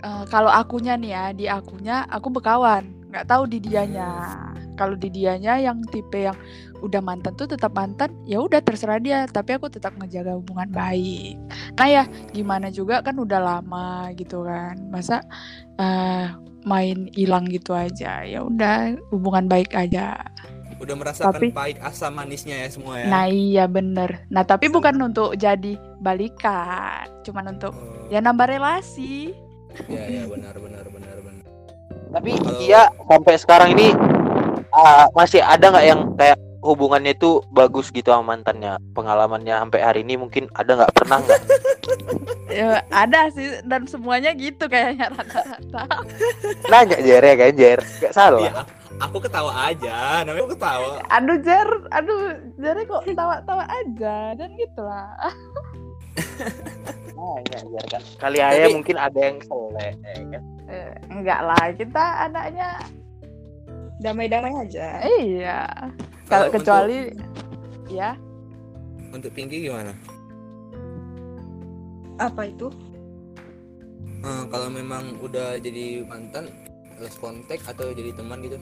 eh, 0.03 0.23
kalau 0.27 0.51
akunya 0.51 0.99
nih 0.99 1.11
ya, 1.11 1.25
di 1.31 1.45
akunya 1.47 2.03
aku 2.11 2.27
berkawan, 2.31 2.91
nggak 3.11 3.27
tahu 3.27 3.47
di 3.47 3.63
dianya. 3.63 4.11
Kalau 4.73 4.97
di 4.97 5.05
dianya 5.13 5.61
yang 5.61 5.85
tipe 5.93 6.25
yang 6.25 6.35
udah 6.81 6.97
mantan 6.99 7.37
tuh 7.37 7.45
tetap 7.45 7.77
mantan, 7.77 8.09
ya 8.25 8.41
udah 8.41 8.59
terserah 8.59 8.97
dia. 8.97 9.29
Tapi 9.29 9.55
aku 9.55 9.69
tetap 9.69 9.93
ngejaga 10.01 10.33
hubungan 10.33 10.67
baik. 10.73 11.37
Nah 11.77 11.87
ya, 11.87 12.03
gimana 12.33 12.73
juga 12.73 13.05
kan 13.05 13.15
udah 13.15 13.39
lama 13.39 14.09
gitu 14.17 14.43
kan, 14.43 14.75
masa 14.89 15.21
eh, 15.77 16.27
main 16.65 17.07
hilang 17.13 17.45
gitu 17.47 17.75
aja. 17.77 18.25
Ya 18.25 18.41
udah 18.41 18.97
hubungan 19.13 19.45
baik 19.45 19.77
aja. 19.77 20.17
Udah 20.83 20.95
merasakan 20.95 21.31
tapi- 21.33 21.51
pahit 21.51 21.77
asam 21.79 22.11
manisnya 22.11 22.55
ya 22.57 22.67
semua 22.67 22.93
ya. 22.97 23.07
Nah 23.07 23.25
iya 23.25 23.65
bener. 23.65 24.27
Nah 24.27 24.43
tapi 24.43 24.67
bukan 24.67 24.93
untuk 25.01 25.33
jadi 25.33 25.73
balikan, 25.97 27.07
cuman 27.21 27.53
untuk 27.53 27.71
Oh, 27.71 28.07
ya 28.07 28.19
nambah 28.19 28.47
relasi. 28.47 29.31
ya 29.87 30.03
ya 30.05 30.23
benar 30.25 30.53
benar 30.55 30.85
benar 30.85 31.17
benar. 31.17 31.43
tapi 32.11 32.29
Kia 32.59 32.85
sampai 33.01 33.35
sekarang 33.35 33.69
ini 33.71 33.89
ah, 34.69 35.09
masih 35.11 35.41
ada 35.41 35.65
nggak 35.67 35.87
yang 35.87 36.01
kayak 36.13 36.37
hubungannya 36.59 37.11
itu 37.11 37.41
bagus 37.49 37.89
gitu 37.89 38.07
sama 38.07 38.23
mantannya 38.29 38.77
pengalamannya 38.93 39.49
sampai 39.57 39.81
hari 39.81 39.99
ini 40.01 40.15
mungkin 40.15 40.45
ada 40.53 40.77
nggak 40.77 40.93
pernah 40.93 41.17
nggak 41.19 41.41
Ya, 42.53 42.85
ada 42.87 43.33
sih 43.33 43.49
dan 43.63 43.83
semuanya 43.83 44.29
gitu 44.31 44.69
kayaknya 44.69 45.09
rata-rata. 45.09 45.83
nanya 46.67 46.97
Jer 46.99 47.23
ya 47.23 47.33
kan 47.35 47.51
Jer 47.51 47.79
nggak 47.81 48.13
salah 48.13 48.45
Iya, 48.45 48.53
aku- 48.99 49.21
ketawa 49.21 49.51
aja, 49.65 50.21
namanya 50.21 50.43
aku 50.43 50.53
ketawa. 50.53 50.89
Aduh 51.09 51.37
Jer, 51.39 51.69
aduh 51.89 52.21
Jer 52.55 52.77
kok 52.83 53.03
tawa-tawa 53.11 53.63
aja 53.65 54.15
dan 54.33 54.49
gitulah. 54.53 55.09
kan 57.23 58.03
kali 58.19 58.37
aja 58.37 58.67
Tapi- 58.67 58.75
mungkin 58.75 58.97
ada 58.99 59.15
yang 59.17 59.37
selek 59.41 59.95
ya 60.03 60.13
kan 60.29 60.43
Eh, 60.63 60.91
enggak 61.07 61.39
lah, 61.39 61.63
kita 61.75 62.03
anaknya 62.25 62.69
Damai-damai 64.01 64.51
aja. 64.59 64.99
iya. 65.15 65.63
Kalau 66.27 66.51
untuk- 66.51 66.59
kecuali 66.59 67.07
ya 67.87 68.17
untuk 69.09 69.31
Pinky 69.31 69.63
gimana? 69.63 69.93
Apa 72.19 72.45
itu? 72.45 72.67
Eh, 74.23 74.43
kalau 74.49 74.67
memang 74.67 75.19
udah 75.19 75.55
jadi 75.57 76.03
mantan, 76.03 76.51
lost 76.97 77.19
contact 77.19 77.63
atau 77.63 77.91
jadi 77.91 78.11
teman 78.11 78.41
gitu? 78.41 78.57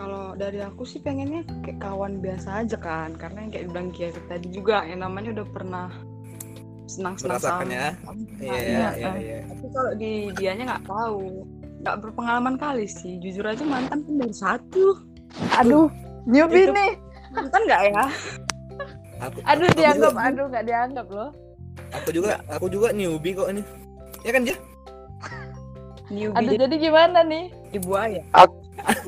Kalau 0.00 0.32
dari 0.32 0.64
aku 0.64 0.82
sih 0.82 0.96
pengennya 0.96 1.44
kayak 1.60 1.76
kawan 1.78 2.24
biasa 2.24 2.64
aja 2.64 2.80
kan, 2.80 3.12
karena 3.12 3.44
yang 3.44 3.50
kayak 3.52 3.64
bilang 3.68 3.88
Kia 3.92 4.08
tadi 4.24 4.48
juga 4.48 4.80
yang 4.82 5.04
namanya 5.04 5.36
udah 5.36 5.46
pernah 5.52 5.92
senang-senang 6.88 7.36
sama. 7.36 7.68
ya? 7.68 7.92
Nah, 8.00 8.16
Iya 8.40 8.56
iya. 8.56 8.88
iya 8.96 9.10
iya. 9.14 9.38
Tapi 9.44 9.66
kalau 9.68 9.92
di 9.94 10.12
dianya 10.34 10.64
nggak 10.66 10.84
tahu, 10.88 11.44
nggak 11.84 11.96
berpengalaman 12.00 12.56
kali 12.56 12.88
sih. 12.88 13.20
Jujur 13.20 13.44
aja 13.44 13.60
mantan 13.60 14.00
kan 14.00 14.14
baru 14.16 14.32
satu. 14.32 14.84
aduh 15.54 15.92
newbie 16.24 16.64
Itu- 16.64 16.72
nih. 16.72 16.92
Mantan 17.30 17.62
nggak 17.62 17.82
ya? 17.86 18.04
Aku, 19.20 19.36
Aduh 19.44 19.68
aku 19.68 19.76
dianggap 19.76 20.10
juga, 20.10 20.24
aduh 20.26 20.44
nggak 20.48 20.64
dianggap 20.64 21.06
loh. 21.12 21.30
aku 21.92 22.08
juga 22.08 22.32
aku 22.48 22.66
juga 22.66 22.88
newbie 22.90 23.36
kok 23.36 23.52
ini. 23.52 23.62
Ya 24.24 24.30
kan 24.32 24.48
dia? 24.48 24.56
Newbie 26.08 26.34
Aduh 26.34 26.50
jadi 26.50 26.64
jadi 26.66 26.76
gimana 26.80 27.20
nih? 27.22 27.44
di 27.70 27.78
buaya. 27.78 28.24
aku 28.32 28.59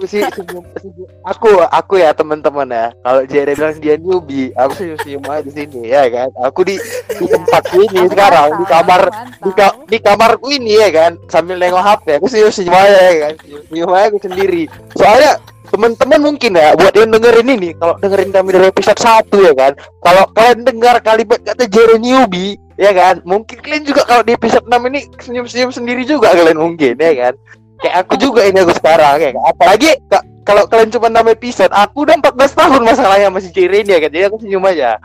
sih 0.03 0.23
senyum- 0.25 0.67
senyum- 0.77 1.11
aku 1.23 1.49
aku 1.63 1.95
ya 1.97 2.11
teman-teman 2.11 2.67
ya. 2.67 2.87
Kalau 2.99 3.23
Jer 3.25 3.49
bilang 3.49 3.77
dia 3.77 3.95
newbie 3.97 4.51
aku 4.55 4.73
senyum 4.75 4.99
senyum 4.99 5.25
aja 5.25 5.43
di 5.43 5.53
sini 5.53 5.81
ya 5.89 6.05
kan? 6.09 6.29
Aku 6.43 6.61
di 6.63 6.77
di 7.09 7.27
tempat 7.27 7.63
ini 7.73 7.99
Aku 7.99 8.11
sekarang 8.11 8.49
di 8.59 8.65
kamar 8.67 9.01
aku 9.09 9.43
di, 9.43 9.51
ka- 9.53 9.77
di 9.87 9.99
kamarku 9.99 10.47
ini 10.51 10.73
ya 10.77 10.89
kan? 10.91 11.13
Sambil 11.27 11.57
nengok 11.57 11.81
HP 11.81 12.19
aku 12.19 12.27
senyum 12.27 12.51
senyum 12.51 12.75
aja 12.75 12.99
ya 13.01 13.15
kan? 13.21 13.33
Senyum 13.39 13.63
senyum 13.67 13.91
aja 13.91 14.07
aku 14.09 14.19
sendiri. 14.21 14.63
Soalnya 14.95 15.33
teman-teman 15.73 16.21
mungkin 16.21 16.53
ya 16.53 16.77
buat 16.77 16.93
yang 16.93 17.09
dengerin 17.09 17.49
ini 17.49 17.73
kalau 17.73 17.97
dengerin 17.97 18.29
kami 18.29 18.53
dari 18.53 18.67
episode 18.69 19.01
1 19.01 19.25
ya 19.41 19.53
kan? 19.53 19.73
Kalau 20.01 20.25
kalian 20.31 20.61
dengar 20.63 20.97
kalimat 21.01 21.41
kata 21.41 21.65
Jere 21.65 21.97
newbie 21.97 22.61
ya 22.77 22.93
kan? 22.93 23.25
Mungkin 23.25 23.57
kalian 23.57 23.85
juga 23.87 24.05
kalau 24.05 24.21
di 24.21 24.35
episode 24.35 24.67
6 24.67 24.77
ini 24.91 25.01
senyum-senyum 25.17 25.71
sendiri 25.71 26.03
juga 26.03 26.35
kalian 26.35 26.61
mungkin 26.61 26.99
ya 26.99 27.15
kan 27.17 27.35
kayak 27.83 27.97
aku 28.07 28.15
juga 28.17 28.47
ini 28.47 28.63
aku 28.63 28.73
sekarang 28.73 29.19
ya 29.19 29.31
kan 29.35 29.43
apalagi 29.45 29.91
ka- 30.07 30.25
kalau 30.43 30.67
kalian 30.67 30.91
cuma 30.91 31.07
6 31.11 31.35
episode 31.35 31.71
aku 31.71 32.07
udah 32.07 32.17
14 32.19 32.35
tahun 32.55 32.83
masalahnya 32.83 33.29
masih 33.29 33.51
Jere 33.51 33.83
ini 33.83 33.93
ya 33.93 34.01
kan 34.01 34.11
jadi 34.11 34.25
aku 34.27 34.39
senyum 34.39 34.65
aja 34.65 34.97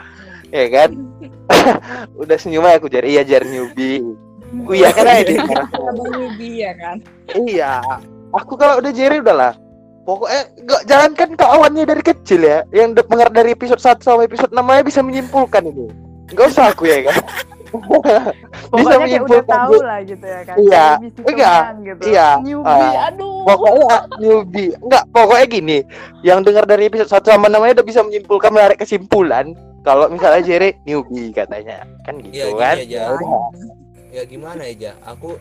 ya 0.48 0.66
kan 0.70 0.90
udah 2.22 2.38
senyum 2.38 2.64
aja 2.64 2.78
aku 2.78 2.88
Jere 2.88 3.08
iya 3.08 3.22
Jere 3.22 3.46
newbie 3.46 4.02
Oh 4.64 4.72
iya 4.72 4.96
kan 4.96 5.04
aja 5.04 5.28
dia. 5.28 5.44
Abang 5.44 6.08
newbie 6.08 6.64
ya 6.64 6.72
kan. 6.72 7.04
Iya. 7.36 7.84
Aku 8.32 8.56
kalau 8.56 8.80
udah 8.80 8.96
Jerry 8.96 9.20
udahlah. 9.20 9.60
Pokoknya 10.08 10.48
nggak 10.64 10.82
jalankan 10.88 11.30
kawannya 11.36 11.84
dari 11.84 12.00
kecil 12.00 12.48
ya. 12.48 12.64
Yang 12.72 12.96
de- 12.96 13.08
mengerti 13.12 13.36
dari 13.36 13.50
episode 13.52 13.84
1 13.84 14.00
sampai 14.00 14.24
episode 14.24 14.56
6 14.56 14.64
aja 14.64 14.84
bisa 14.88 15.04
menyimpulkan 15.04 15.68
ini. 15.68 15.92
Enggak 16.32 16.48
usah 16.48 16.72
aku 16.72 16.88
ya 16.88 17.12
kan. 17.12 17.20
Bisa 17.80 18.68
Pokoknya 18.68 18.86
kayak 18.88 18.98
udah 18.98 19.00
menyimpulkan 19.06 19.46
tahu 19.48 19.74
lah 19.82 20.00
gitu 20.04 20.26
ya 20.26 20.42
kan. 20.44 20.56
Iya. 20.58 20.86
Enggak. 21.24 21.62
teman 21.62 21.78
gitu. 21.84 22.02
Iya. 22.08 22.28
Newbie, 22.42 22.68
Ah. 22.68 23.08
aduh. 23.08 23.38
Pokoknya 23.46 23.98
newbie. 24.18 24.72
Enggak, 24.78 25.04
pokoknya 25.10 25.46
gini. 25.48 25.78
Yang 26.22 26.40
dengar 26.46 26.64
dari 26.66 26.84
episode 26.86 27.10
1 27.10 27.28
sama 27.28 27.48
6 27.48 27.62
aja 27.62 27.74
udah 27.78 27.88
bisa 27.88 28.02
menyimpulkan 28.04 28.52
menarik 28.52 28.78
kesimpulan 28.78 29.46
kalau 29.82 30.06
misalnya 30.08 30.42
Jerry 30.44 30.76
newbie 30.84 31.32
katanya. 31.32 31.86
Kan 32.04 32.20
gitu 32.20 32.36
Iya, 32.36 32.48
kan. 32.54 32.76
aja. 32.76 32.86
Ya 32.86 33.04
udah. 33.12 33.42
Ya 34.08 34.24
gimana 34.24 34.62
ya, 34.66 34.74
Ja? 34.74 34.92
Aku 35.06 35.36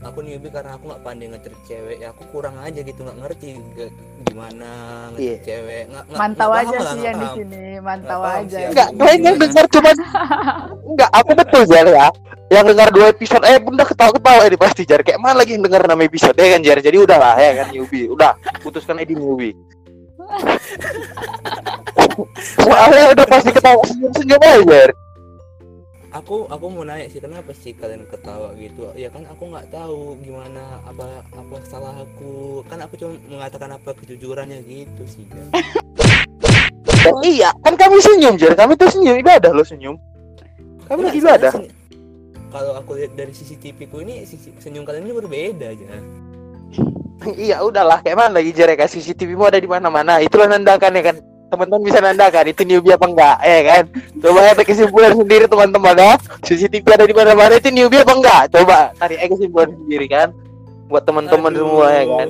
aku 0.00 0.18
newbie 0.20 0.48
karena 0.48 0.74
aku 0.74 0.84
nggak 0.86 1.02
pandai 1.02 1.28
ngecer 1.28 1.52
cewek 1.62 1.96
ya 1.98 2.08
aku 2.08 2.24
kurang 2.30 2.56
aja 2.56 2.80
gitu 2.80 3.00
nggak 3.00 3.18
ngerti 3.18 3.46
ge- 3.70 3.92
gimana 4.22 4.70
ngecer 5.10 5.20
Iya. 5.20 5.36
cewek 5.42 5.82
nggak 5.86 6.04
nggak- 6.06 6.16
Mantau 6.18 6.48
nggak 6.48 6.62
aja 6.62 6.70
sih 6.70 6.80
nggak 6.80 7.04
yang 7.04 7.16
di 7.16 7.28
sini, 7.30 7.62
mantau 7.78 8.18
Nggak 8.18 8.40
aja. 8.40 8.58
aku. 8.60 8.96
kalian 8.96 9.20
yang 9.22 9.36
dengar 9.38 9.64
cuman 9.68 9.96
Enggak, 10.90 11.10
aku 11.12 11.30
betul 11.34 11.62
Jar 11.64 11.86
ya. 11.86 12.08
Yang 12.50 12.64
dengar 12.66 12.88
dua 12.90 13.06
episode 13.08 13.44
eh 13.44 13.58
bunda 13.58 13.84
ketawa-ketawa 13.84 14.42
ini 14.42 14.58
pasti 14.58 14.82
Jar. 14.82 15.00
Kayak 15.00 15.20
mana 15.20 15.38
lagi 15.38 15.54
yang 15.54 15.62
dengar 15.62 15.80
enam 15.80 16.00
episode 16.00 16.34
ya 16.34 16.50
kan 16.50 16.60
Jar. 16.60 16.78
Jadi 16.80 16.96
udahlah 16.98 17.34
ya 17.36 17.52
kan 17.56 17.66
newbie. 17.70 18.10
Udah, 18.10 18.32
putuskan 18.58 18.98
aja 18.98 19.06
di 19.06 19.14
newbie. 19.14 19.54
Soalnya 22.56 23.04
udah 23.12 23.26
pasti 23.26 23.50
ketawa 23.50 23.78
senyum-senyum 23.84 24.40
aja 24.40 24.60
Jar. 24.64 24.90
Aku 26.10 26.46
aku 26.46 26.64
mau 26.66 26.82
nanya 26.82 27.06
sih 27.06 27.22
kenapa 27.22 27.54
sih 27.54 27.70
kalian 27.70 28.02
ketawa 28.10 28.50
gitu? 28.58 28.90
Ya 28.94 29.06
kan 29.08 29.22
aku 29.26 29.46
nggak 29.46 29.70
tahu 29.70 30.18
gimana 30.20 30.82
apa 30.82 31.22
apa 31.30 31.56
salah 31.64 31.94
aku? 31.94 32.62
Kan 32.66 32.82
aku 32.82 32.94
cuma 32.98 33.14
mengatakan 33.30 33.70
apa 33.72 33.94
kejujurannya 33.94 34.58
gitu 34.66 35.02
sih 35.06 35.24
kan 35.26 35.46
iya 37.24 37.48
kan 37.64 37.74
kami 37.74 37.96
senyum 37.98 38.36
Jer. 38.36 38.52
Kami 38.52 38.76
tuh 38.76 38.90
senyum 38.92 39.16
ibadah 39.16 39.50
lo 39.50 39.64
senyum. 39.64 39.96
Kami 40.84 41.06
lagi 41.06 41.22
Enggak, 41.22 41.38
ibadah. 41.38 41.52
kalau 42.50 42.72
aku 42.74 42.98
lihat 42.98 43.14
dari 43.14 43.30
CCTV 43.30 43.78
ku 43.86 44.02
ini 44.02 44.26
sisi- 44.26 44.52
senyum 44.58 44.82
kalian 44.82 45.06
ini 45.06 45.14
berbeda 45.14 45.70
aja 45.70 45.86
iya 47.46 47.62
udahlah. 47.62 48.02
Kayak 48.02 48.18
mana 48.18 48.42
lagi 48.42 48.50
Jer? 48.50 48.68
Kan 48.74 48.90
CCTV 48.90 49.32
mu 49.32 49.46
ada 49.46 49.56
di 49.56 49.70
mana-mana. 49.70 50.18
Itulah 50.18 50.50
nandakan 50.50 50.98
ya 50.98 51.02
kan 51.12 51.16
teman-teman 51.50 51.82
bisa 51.82 51.98
nandakan 51.98 52.46
itu 52.46 52.62
newbie 52.62 52.94
apa 52.94 53.06
enggak 53.10 53.36
ya 53.42 53.60
kan? 53.66 53.84
Coba 54.22 54.38
ada 54.46 54.62
kesimpulan 54.62 55.12
sendiri 55.12 55.44
teman-teman 55.50 55.94
ya. 55.98 56.14
CCTV 56.46 56.86
ada 56.86 57.04
di 57.04 57.14
mana-mana 57.14 57.54
itu 57.58 57.68
newbie 57.68 58.00
apa 58.00 58.14
enggak? 58.14 58.42
Coba 58.54 58.94
tarik 58.96 59.18
aja 59.18 59.28
kesimpulan 59.34 59.70
sendiri 59.74 60.06
kan? 60.06 60.28
Buat 60.86 61.02
teman-teman 61.04 61.52
semua 61.52 61.86
ya 61.90 62.04
kan? 62.06 62.28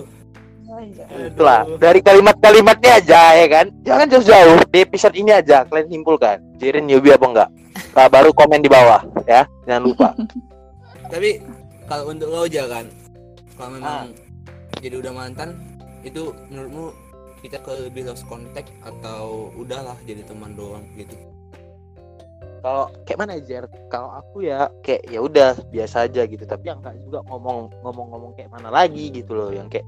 Aduh. 0.70 1.28
itulah 1.34 1.60
dari 1.82 2.00
kalimat-kalimatnya 2.00 2.92
aja 3.02 3.20
ya 3.36 3.46
kan? 3.50 3.66
Jangan 3.84 4.06
jauh-jauh 4.08 4.58
di 4.70 4.78
episode 4.80 5.14
ini 5.18 5.30
aja 5.34 5.68
kalian 5.68 5.92
simpulkan. 5.92 6.40
Jirin 6.56 6.88
newbie 6.88 7.12
apa 7.12 7.26
enggak? 7.28 7.48
Nah, 7.90 8.06
baru 8.06 8.30
komen 8.32 8.62
di 8.62 8.70
bawah 8.70 9.02
ya. 9.26 9.44
Jangan 9.68 9.82
lupa. 9.84 10.08
Tapi 11.12 11.42
kalau 11.90 12.14
untuk 12.14 12.30
lo 12.30 12.46
aja 12.46 12.70
kan 12.70 12.86
kalau 13.58 13.70
memang 13.76 13.90
Ah. 13.90 14.06
jadi 14.78 14.94
udah 15.02 15.12
mantan 15.12 15.58
itu 16.00 16.30
menurutmu 16.48 16.94
kita 17.40 17.56
ke 17.60 17.72
lebih 17.88 18.06
lost 18.06 18.28
contact 18.28 18.68
atau 18.84 19.48
udahlah 19.56 19.96
jadi 20.04 20.22
teman 20.28 20.52
doang 20.52 20.84
gitu. 20.94 21.16
Kalau 22.60 22.92
kayak 23.08 23.18
mana 23.24 23.40
Jer 23.40 23.64
kalau 23.88 24.12
aku 24.20 24.44
ya 24.44 24.68
kayak 24.84 25.08
ya 25.08 25.24
udah 25.24 25.56
biasa 25.72 26.04
aja 26.04 26.28
gitu. 26.28 26.44
Tapi 26.44 26.68
yang 26.68 26.84
enggak 26.84 27.00
juga 27.00 27.24
ngomong 27.32 27.72
ngomong-ngomong 27.80 28.36
kayak 28.36 28.52
mana 28.52 28.68
lagi 28.68 29.08
gitu 29.08 29.32
loh. 29.32 29.48
Yang 29.48 29.80
kayak 29.80 29.86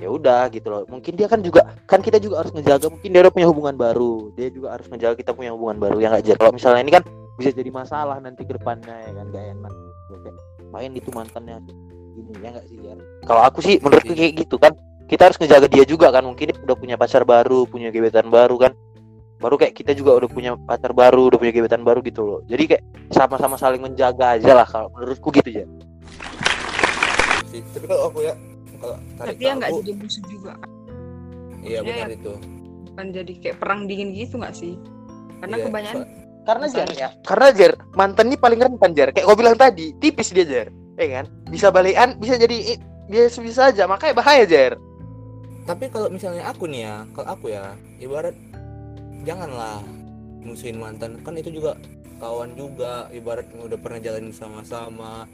ya 0.00 0.08
udah 0.08 0.48
gitu 0.48 0.68
loh. 0.72 0.82
Mungkin 0.88 1.20
dia 1.20 1.28
kan 1.28 1.44
juga 1.44 1.68
kan 1.84 2.00
kita 2.00 2.16
juga 2.16 2.40
harus 2.40 2.56
ngejaga. 2.56 2.88
Mungkin 2.88 3.12
dia 3.12 3.20
udah 3.28 3.32
punya 3.32 3.48
hubungan 3.52 3.76
baru. 3.76 4.32
Dia 4.40 4.48
juga 4.48 4.72
harus 4.72 4.88
ngejaga 4.88 5.14
kita 5.20 5.36
punya 5.36 5.52
hubungan 5.52 5.76
baru 5.76 6.00
ya 6.00 6.08
nggak 6.16 6.24
Jer? 6.24 6.36
Kalau 6.40 6.52
misalnya 6.56 6.80
ini 6.80 6.92
kan 6.96 7.04
bisa 7.36 7.52
jadi 7.52 7.68
masalah 7.68 8.16
nanti 8.24 8.48
ke 8.48 8.56
depannya 8.56 8.96
ya 9.04 9.12
kan? 9.20 9.26
Gak 9.28 9.44
enak. 9.44 9.72
Kayak 10.24 10.36
main 10.72 10.90
itu 10.96 11.10
mantannya 11.12 11.56
ini 12.16 12.32
ya 12.40 12.48
nggak 12.56 12.66
sih 12.72 12.76
Jer? 12.80 12.98
Kalau 13.28 13.42
aku 13.44 13.60
sih 13.60 13.76
menurutku 13.84 14.16
kayak 14.16 14.32
gitu 14.40 14.56
kan 14.56 14.72
kita 15.04 15.28
harus 15.30 15.36
ngejaga 15.36 15.68
dia 15.68 15.84
juga 15.84 16.08
kan 16.08 16.24
mungkin 16.24 16.50
dia 16.50 16.58
udah 16.58 16.76
punya 16.76 16.96
pacar 16.96 17.22
baru 17.22 17.68
punya 17.68 17.92
gebetan 17.92 18.28
baru 18.28 18.56
kan. 18.56 18.72
Baru 19.42 19.60
kayak 19.60 19.76
kita 19.76 19.92
juga 19.92 20.16
udah 20.16 20.30
punya 20.30 20.56
pacar 20.56 20.96
baru 20.96 21.28
udah 21.28 21.36
punya 21.36 21.52
gebetan 21.52 21.84
baru 21.84 22.00
gitu 22.00 22.22
loh. 22.24 22.40
Jadi 22.48 22.64
kayak 22.70 22.82
sama-sama 23.12 23.60
saling 23.60 23.82
menjaga 23.82 24.40
aja 24.40 24.56
lah 24.56 24.64
kalau 24.64 24.88
menurutku 24.94 25.28
gitu 25.34 25.62
ya 25.62 25.66
tapi 27.54 27.86
kalau 27.86 28.10
aku 28.10 28.18
ya 28.26 28.34
kalau 28.82 28.96
tarik 29.16 29.30
tapi 29.38 29.42
ya 29.46 29.52
nggak 29.54 29.70
jadi 29.78 29.92
musuh 29.94 30.24
juga. 30.26 30.52
Iya 31.62 31.78
benar 31.80 32.08
itu. 32.10 32.32
Kan 32.94 33.06
jadi 33.10 33.32
kayak 33.40 33.56
perang 33.62 33.80
dingin 33.86 34.10
gitu 34.12 34.34
nggak 34.38 34.54
sih? 34.54 34.74
Karena 35.38 35.56
Iya, 35.58 35.64
kebanyakan 35.70 36.02
so- 36.02 36.10
karena. 36.44 36.66
Jar 36.68 36.88
ya 36.92 37.08
karena 37.24 37.48
Jar 37.56 37.72
mantan 37.96 38.26
ini 38.28 38.36
paling 38.36 38.60
rentan 38.60 38.92
Jar 38.92 39.08
kayak 39.14 39.24
kau 39.24 39.38
bilang 39.38 39.56
tadi 39.56 39.94
tipis 39.96 40.34
dia 40.34 40.44
Jar 40.44 40.68
ya 40.98 41.06
kan? 41.22 41.24
Bisa 41.48 41.70
balikan 41.70 42.18
bisa 42.18 42.34
jadi 42.36 42.76
biasa 43.08 43.38
bisa 43.40 43.60
aja. 43.70 43.84
Makanya 43.86 44.14
bahaya 44.18 44.44
Jar 44.44 44.74
tapi 45.64 45.88
kalau 45.88 46.12
misalnya 46.12 46.44
aku 46.48 46.68
nih 46.68 46.84
ya 46.84 46.96
kalau 47.16 47.28
aku 47.32 47.46
ya 47.52 47.72
ibarat 48.00 48.36
janganlah 49.24 49.80
musuhin 50.44 50.76
mantan 50.76 51.16
kan 51.24 51.32
itu 51.40 51.48
juga 51.48 51.72
kawan 52.20 52.52
juga 52.54 53.08
ibarat 53.10 53.48
udah 53.56 53.78
pernah 53.80 54.00
jalanin 54.00 54.32
sama-sama. 54.32 55.24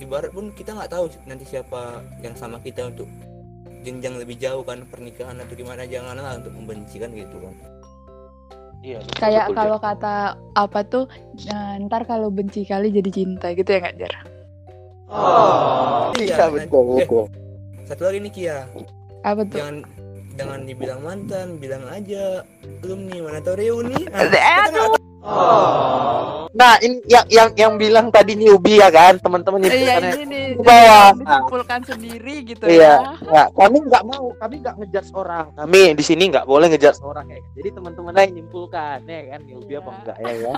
Ibarat 0.00 0.32
pun 0.32 0.50
kita 0.56 0.74
nggak 0.74 0.90
tahu 0.90 1.12
nanti 1.28 1.44
siapa 1.46 2.00
yang 2.24 2.34
sama 2.34 2.58
kita 2.60 2.88
untuk 2.88 3.06
jenjang 3.84 4.16
lebih 4.16 4.36
jauh 4.36 4.64
kan 4.64 4.84
pernikahan 4.88 5.40
atau 5.40 5.54
gimana 5.56 5.86
janganlah 5.86 6.36
untuk 6.40 6.52
membenci 6.56 6.96
kan 7.00 7.12
gitu 7.12 7.36
kan. 7.40 7.54
Iya 8.80 8.98
betul, 9.04 9.16
Kayak 9.20 9.44
betul, 9.44 9.56
kalau 9.60 9.78
kata 9.78 10.14
apa 10.56 10.80
tuh 10.88 11.04
eh, 11.36 11.84
ntar 11.84 12.02
kalau 12.08 12.32
benci 12.32 12.64
kali 12.64 12.88
jadi 12.88 13.10
cinta 13.12 13.52
gitu 13.52 13.68
ya 13.68 13.78
nggak 13.84 13.96
Jar? 14.00 14.14
iya 16.22 16.46
betul 16.48 16.82
eh, 16.96 17.04
betul 17.04 17.26
satu 17.90 18.02
lagi 18.06 18.18
nih 18.22 18.32
Kia 18.32 18.58
Apa 19.20 19.42
tuh? 19.44 19.58
jangan 19.60 19.76
jangan 20.38 20.60
dibilang 20.64 21.00
mantan 21.04 21.46
bilang 21.60 21.84
aja 21.92 22.40
belum 22.80 23.12
nih 23.12 23.20
mana 23.20 23.38
tahu 23.44 23.60
reuni 23.60 24.08
nah, 24.08 24.24
Eh, 24.24 24.64
aduh. 24.72 24.99
Tahu. 25.20 26.50
nah 26.50 26.74
ini 26.78 26.98
yang 27.06 27.24
yang 27.30 27.48
yang 27.54 27.72
bilang 27.76 28.10
tadi 28.10 28.34
newbie 28.34 28.76
ya 28.76 28.90
kan 28.90 29.16
teman-teman 29.16 29.62
itu 29.62 29.76
Iya 29.76 29.94
kan 29.94 30.02
ya. 30.02 30.12
ini 30.18 30.40
bawah. 30.58 31.08
disimpulkan 31.14 31.80
sendiri 31.86 32.34
gitu 32.42 32.64
Iya, 32.66 32.82
ya. 32.90 32.94
nggak, 33.22 33.48
kami 33.54 33.76
nggak 33.86 34.04
mau, 34.04 34.26
kami 34.34 34.54
nggak 34.58 34.74
ngejudge 34.76 35.10
orang. 35.12 35.46
Kami 35.54 35.80
di 35.94 36.02
sini 36.02 36.24
nggak 36.26 36.44
boleh 36.44 36.66
ngejudge 36.68 37.00
orang 37.00 37.26
ya. 37.28 37.38
kan. 37.38 37.54
Jadi 37.54 37.68
teman-teman 37.70 38.12
lain 38.12 38.30
nyimpulkan 38.34 38.98
ya 39.04 39.20
kan, 39.28 39.40
newbie 39.46 39.76
apa 39.76 39.86
Iya. 39.86 39.96
enggak 39.96 40.16
ya 40.18 40.32
ya. 40.34 40.52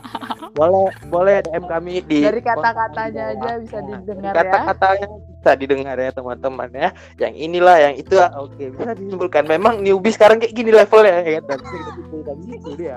Boleh, 0.53 0.85
boleh 1.07 1.35
DM 1.43 1.65
kami 1.67 1.93
di 2.03 2.19
Dari 2.23 2.41
kata-katanya 2.41 3.23
aja 3.31 3.51
bisa 3.59 3.79
Nah, 3.79 3.87
didengar 3.93 4.33
dari 4.33 4.41
ya. 4.41 4.53
Kata-katanya 4.53 5.07
bisa 5.13 5.51
didengar 5.55 5.97
ya 5.99 6.11
teman-teman 6.11 6.69
ya. 6.73 6.89
Yang 7.19 7.35
inilah, 7.37 7.77
yang 7.79 7.95
itu 7.97 8.15
ah, 8.17 8.31
oke 8.39 8.65
bisa 8.73 8.91
disimpulkan. 8.93 9.45
Memang 9.45 9.75
newbie 9.79 10.11
sekarang 10.11 10.41
kayak 10.41 10.53
gini 10.53 10.71
levelnya 10.73 11.21
ya 11.21 11.33
kan. 11.37 11.45
Dan 11.47 11.59
bisa 11.61 12.33
gitu 12.49 12.71
dia. 12.75 12.97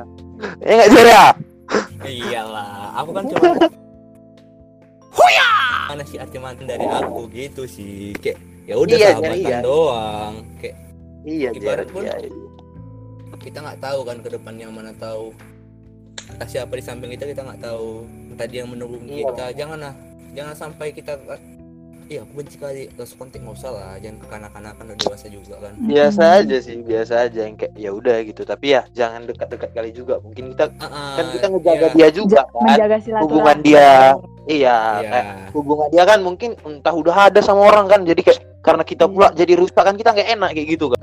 Ya 0.62 0.72
nggak 0.74 0.90
Jer 0.90 1.08
ya? 1.08 1.26
Iyalah 2.04 2.70
aku 2.96 3.10
kan 3.12 3.24
cuma 3.28 3.48
Huya! 5.16 5.50
mana 5.88 6.04
sih 6.04 6.18
arti 6.18 6.38
mantan 6.38 6.66
dari 6.66 6.84
aku 6.84 7.30
gitu 7.30 7.64
sih 7.66 8.12
kayak 8.16 8.38
ya 8.66 8.76
udah 8.76 8.96
Iya, 8.96 9.10
sahabatan 9.14 9.38
iya. 9.40 9.60
doang 9.62 10.34
kayak 10.58 10.76
Iya. 11.26 11.50
Ibarat 11.52 11.88
pun- 11.90 12.04
Iya. 12.04 12.16
kita 13.40 13.58
nggak 13.60 13.80
tahu 13.80 14.00
kan 14.04 14.18
ke 14.20 14.30
depannya 14.30 14.68
mana 14.68 14.92
tahu 14.92 15.30
entah 16.28 16.48
siapa 16.48 16.74
di 16.74 16.82
samping 16.82 17.10
kita 17.12 17.26
kita 17.28 17.42
nggak 17.42 17.62
tahu 17.62 18.04
entah 18.30 18.46
dia 18.46 18.62
yang 18.62 18.72
mendukung 18.72 19.06
Iya. 19.06 19.30
kita 19.30 19.46
jangan 19.56 19.80
lah 19.80 19.94
jangan 20.34 20.54
sampai 20.54 20.88
kita 20.92 21.14
iya 22.06 22.22
aku 22.22 22.34
benci 22.36 22.56
kali 22.56 22.86
terus 22.88 23.12
kontak 23.14 23.42
nggak 23.42 23.56
usah 23.56 23.72
lah 23.72 23.92
jangan 23.98 24.18
kekanak-kanakan 24.22 24.84
udah 24.86 24.98
dewasa 25.00 25.26
juga 25.28 25.56
kan 25.58 25.74
Biasa 25.80 26.24
aja 26.40 26.58
sih, 26.60 26.78
biasa 26.80 27.14
aja 27.26 27.40
yang 27.42 27.56
kayak 27.56 27.74
ya 27.74 27.90
udah 27.90 28.18
gitu. 28.22 28.42
Tapi 28.42 28.66
ya 28.72 28.82
jangan 28.92 29.26
dekat-dekat 29.26 29.70
kali 29.72 29.90
juga. 29.90 30.22
Mungkin 30.22 30.54
kita 30.54 30.66
Ah, 30.78 31.18
kan 31.18 31.26
kita 31.32 31.46
ngejaga 31.48 31.86
iya, 31.88 31.96
dia 31.96 32.10
juga 32.12 32.42
kan. 32.46 32.62
menjaga 32.64 32.98
silaturahmi. 33.00 33.26
Hubungan 33.26 33.58
dia. 33.60 33.90
Iya, 34.46 34.78
iya. 35.02 35.10
kayak 35.10 35.26
hubungan 35.52 35.88
dia 35.90 36.04
kan 36.06 36.20
mungkin 36.22 36.50
entah 36.62 36.94
udah 36.94 37.16
ada 37.28 37.42
sama 37.42 37.66
orang 37.66 37.86
kan 37.86 38.06
jadi 38.06 38.22
kayak 38.22 38.40
karena 38.62 38.84
kita 38.84 39.06
pula 39.06 39.34
jadi 39.34 39.54
rusak 39.56 39.82
kan 39.82 39.94
kita 39.94 40.14
nggak 40.14 40.30
enak 40.32 40.50
kayak 40.54 40.68
gitu 40.70 40.86
kan 40.94 41.02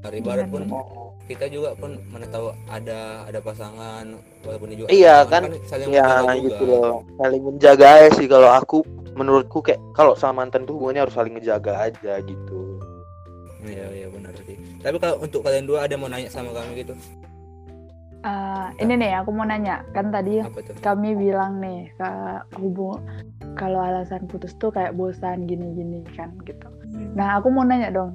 Dari 0.00 0.20
barat 0.20 0.48
pun 0.48 0.64
Benar. 0.64 1.05
Kita 1.26 1.50
juga 1.50 1.74
pun 1.74 1.98
mana 2.08 2.26
tahu 2.26 2.54
ada 2.70 3.26
ada 3.26 3.38
pasangan 3.38 4.06
walaupun 4.42 4.70
juga 4.72 4.86
Iya, 4.88 5.26
pasangan, 5.26 5.42
kan? 5.58 5.66
saling 5.66 5.88
ya 5.90 6.04
menjaga 6.06 6.32
juga. 6.32 6.46
gitu 6.46 6.64
loh. 6.64 6.94
Saling 7.18 7.42
menjaga 7.42 7.86
aja 7.90 8.08
sih 8.14 8.26
kalau 8.26 8.50
aku 8.50 8.78
menurutku 9.12 9.58
kayak 9.60 9.80
kalau 9.90 10.12
sama 10.14 10.44
mantan 10.44 10.62
tuh 10.64 10.78
hubungannya 10.78 11.02
harus 11.02 11.16
saling 11.16 11.34
ngejaga 11.34 11.72
aja 11.82 12.12
gitu. 12.22 12.60
Iya 13.60 13.86
iya 13.90 14.06
benar 14.06 14.30
sih. 14.46 14.54
Tapi 14.78 14.96
kalau 15.02 15.18
untuk 15.18 15.42
kalian 15.42 15.66
dua 15.66 15.90
ada 15.90 15.98
mau 15.98 16.06
nanya 16.06 16.30
sama 16.30 16.54
kami 16.54 16.86
gitu? 16.86 16.94
Eh, 18.22 18.66
ini 18.82 18.94
nih 18.94 19.22
aku 19.22 19.30
mau 19.30 19.46
nanya. 19.46 19.82
Kan 19.90 20.10
tadi 20.10 20.42
kami 20.78 21.14
bilang 21.14 21.58
nih 21.58 21.90
ke 21.94 22.10
hubung 22.58 23.02
kalau 23.54 23.78
alasan 23.78 24.26
putus 24.26 24.54
tuh 24.58 24.70
kayak 24.70 24.94
bosan 24.94 25.46
gini-gini 25.46 26.02
kan 26.14 26.30
gitu. 26.42 26.66
Nah 27.14 27.38
aku 27.38 27.50
mau 27.50 27.62
nanya 27.62 27.90
dong. 27.90 28.14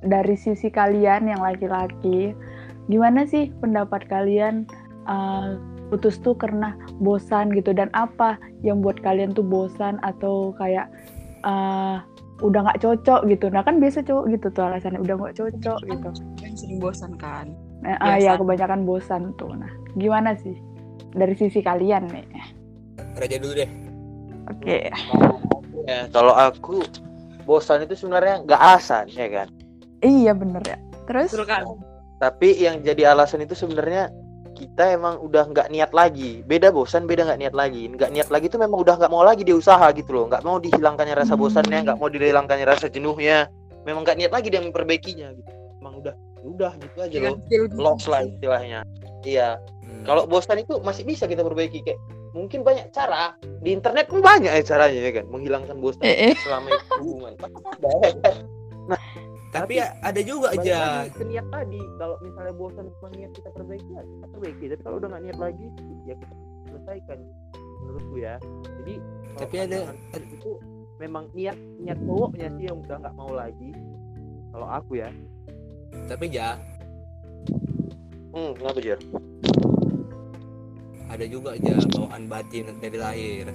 Dari 0.00 0.32
sisi 0.32 0.72
kalian 0.72 1.28
yang 1.28 1.40
laki-laki 1.40 2.32
gimana 2.90 3.24
sih 3.24 3.48
pendapat 3.62 4.04
kalian 4.10 4.66
eh, 5.06 5.48
putus 5.88 6.18
tuh 6.20 6.34
karena 6.34 6.74
bosan 6.98 7.50
gitu 7.54 7.70
dan 7.70 7.88
apa 7.94 8.36
yang 8.62 8.82
buat 8.82 8.98
kalian 9.00 9.30
tuh 9.32 9.46
bosan 9.46 9.96
atau 10.02 10.50
kayak 10.58 10.90
eh, 11.46 11.96
udah 12.40 12.60
nggak 12.64 12.80
cocok 12.80 13.28
gitu. 13.28 13.52
Nah 13.52 13.60
kan 13.60 13.76
biasa 13.78 14.00
cowok 14.00 14.24
gitu 14.32 14.46
tuh 14.50 14.64
alasannya 14.64 15.00
udah 15.00 15.14
nggak 15.16 15.36
cocok 15.36 15.78
gitu. 15.86 16.08
yang 16.40 16.54
sering 16.56 16.78
bosan 16.80 17.14
kan 17.16 17.46
Nah, 17.80 17.96
ah, 17.96 18.20
ya 18.20 18.36
kebanyakan 18.36 18.84
bosan 18.84 19.32
tuh. 19.40 19.56
Nah 19.56 19.68
gimana 19.96 20.36
sih 20.36 20.56
dari 21.16 21.32
sisi 21.34 21.60
kalian 21.60 22.06
nih? 22.10 22.26
raja 23.18 23.36
dulu 23.42 23.52
deh 23.58 23.70
Oke. 24.48 24.88
ya 25.84 26.06
kalau 26.14 26.32
aku 26.32 26.80
bosan 27.44 27.82
itu 27.84 27.98
sebenarnya 27.98 28.44
nggak 28.46 28.60
alasan 28.60 29.10
ya 29.10 29.26
kan 29.28 29.48
Iya 30.00 30.32
bener 30.32 30.62
ya. 30.64 30.78
Terus? 31.04 31.28
betul 31.34 31.44
kan 31.44 31.64
tapi 32.20 32.52
yang 32.54 32.84
jadi 32.84 33.16
alasan 33.16 33.40
itu 33.40 33.56
sebenarnya 33.56 34.12
kita 34.52 34.92
emang 34.92 35.16
udah 35.24 35.48
nggak 35.48 35.72
niat 35.72 35.90
lagi. 35.96 36.44
Beda 36.44 36.68
bosan 36.68 37.08
beda 37.08 37.24
nggak 37.24 37.40
niat 37.40 37.54
lagi. 37.56 37.88
Nggak 37.88 38.12
niat 38.12 38.28
lagi 38.28 38.52
itu 38.52 38.60
memang 38.60 38.76
udah 38.76 39.00
nggak 39.00 39.08
mau 39.08 39.24
lagi 39.24 39.40
dia 39.40 39.56
usaha 39.56 39.88
gitu 39.96 40.12
loh. 40.12 40.24
Nggak 40.28 40.44
mau 40.44 40.60
dihilangkannya 40.60 41.16
rasa 41.16 41.32
Hmm. 41.32 41.40
bosannya 41.40 41.78
nggak 41.88 41.96
mau 41.96 42.12
dihilangkannya 42.12 42.66
rasa 42.68 42.92
jenuhnya. 42.92 43.48
Memang 43.88 44.04
nggak 44.04 44.20
niat 44.20 44.32
lagi 44.36 44.52
dia 44.52 44.60
memperbaikinya 44.60 45.32
gitu. 45.32 45.48
Emang 45.80 46.04
udah 46.04 46.14
udah 46.44 46.72
gitu 46.76 46.96
aja 47.00 47.16
loh. 47.32 47.36
lost 47.80 48.04
lah 48.04 48.20
istilahnya. 48.20 48.84
Iya. 49.24 49.56
Hmm. 49.80 50.04
kalau 50.06 50.22
bosan 50.28 50.60
itu 50.60 50.76
masih 50.84 51.08
bisa 51.08 51.24
kita 51.24 51.40
perbaiki. 51.40 51.80
Kayak 51.80 51.96
mungkin 52.36 52.60
banyak 52.60 52.92
cara. 52.92 53.32
Di 53.64 53.72
internet 53.72 54.12
pun 54.12 54.20
banyak 54.20 54.52
ya 54.52 54.60
caranya 54.60 55.00
ya 55.00 55.12
kan? 55.16 55.24
Menghilangkan 55.32 55.80
bosan 55.80 56.04
Eh, 56.04 56.30
eh. 56.30 56.34
selama 56.36 56.68
itu 56.68 56.84
hubungan. 57.00 57.32
Ya 57.80 58.32
nah 58.90 59.00
tapi, 59.50 59.74
Tapi 59.74 59.74
ya 59.76 59.86
ada 60.00 60.20
juga 60.22 60.46
aja. 60.50 60.78
lagi 61.02 61.24
niat 61.26 61.46
tadi 61.50 61.80
kalau 61.98 62.16
misalnya 62.22 62.54
bosan 62.54 62.86
sama 62.88 63.08
niat 63.10 63.30
kita 63.34 63.48
perbaiki 63.50 63.90
ya 63.90 64.02
kita 64.02 64.26
perbaiki 64.30 64.64
tapi 64.68 64.80
kalau 64.80 64.96
udah 64.96 65.08
nggak 65.10 65.22
niat 65.26 65.38
lagi 65.38 65.66
ya 66.04 66.14
kita 66.14 66.34
selesaikan 66.64 67.18
menurutku 67.80 68.16
ya. 68.16 68.34
Jadi 68.78 68.94
kalau 68.96 69.40
Tapi 69.40 69.56
ada- 69.58 69.82
pasangan 69.90 70.24
itu 70.28 70.50
memang 70.96 71.24
niat 71.32 71.58
niat 71.78 71.98
cowoknya 72.00 72.48
sih 72.54 72.64
yang 72.64 72.78
udah 72.78 72.96
nggak 73.00 73.14
mau 73.14 73.32
lagi 73.32 73.70
kalau 74.50 74.68
aku 74.68 74.92
ya. 74.96 75.08
Tapi 76.06 76.24
ja 76.28 76.48
hmm 78.30 78.50
kenapa 78.54 78.78
Jer? 78.78 78.98
ada 81.10 81.24
juga 81.26 81.58
aja 81.58 81.74
bawaan 81.90 82.30
batin 82.30 82.70
dari 82.78 82.94
lahir 82.94 83.50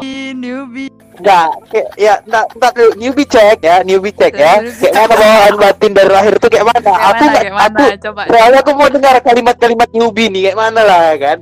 Ih, 0.00 0.30
newbie. 0.32 0.90
Enggak, 1.14 1.48
kayak 1.70 1.88
ya 1.94 2.14
enggak 2.20 2.44
enggak 2.52 2.72
dulu 2.74 2.90
newbie 2.98 3.22
cek 3.24 3.58
ya, 3.62 3.76
newbie 3.82 4.10
cek 4.10 4.34
ya. 4.34 4.58
Kayak 4.60 4.94
mana 4.98 5.14
bawaan 5.14 5.54
batin 5.56 5.92
dari 5.94 6.10
lahir 6.10 6.34
tuh 6.36 6.50
kayak 6.50 6.66
mana? 6.66 6.82
Kayak 6.82 7.00
aku 7.00 7.14
mana, 7.14 7.24
nggak 7.24 7.42
kayak 7.44 7.54
mana? 7.56 7.78
aku 7.78 8.02
Coba. 8.02 8.22
soalnya 8.26 8.58
aku 8.60 8.70
mau 8.74 8.88
dengar 8.88 9.14
kalimat-kalimat 9.22 9.88
newbie 9.90 10.28
nih 10.28 10.42
kayak 10.44 10.58
mana 10.58 10.80
lah 10.82 11.04
kan. 11.14 11.38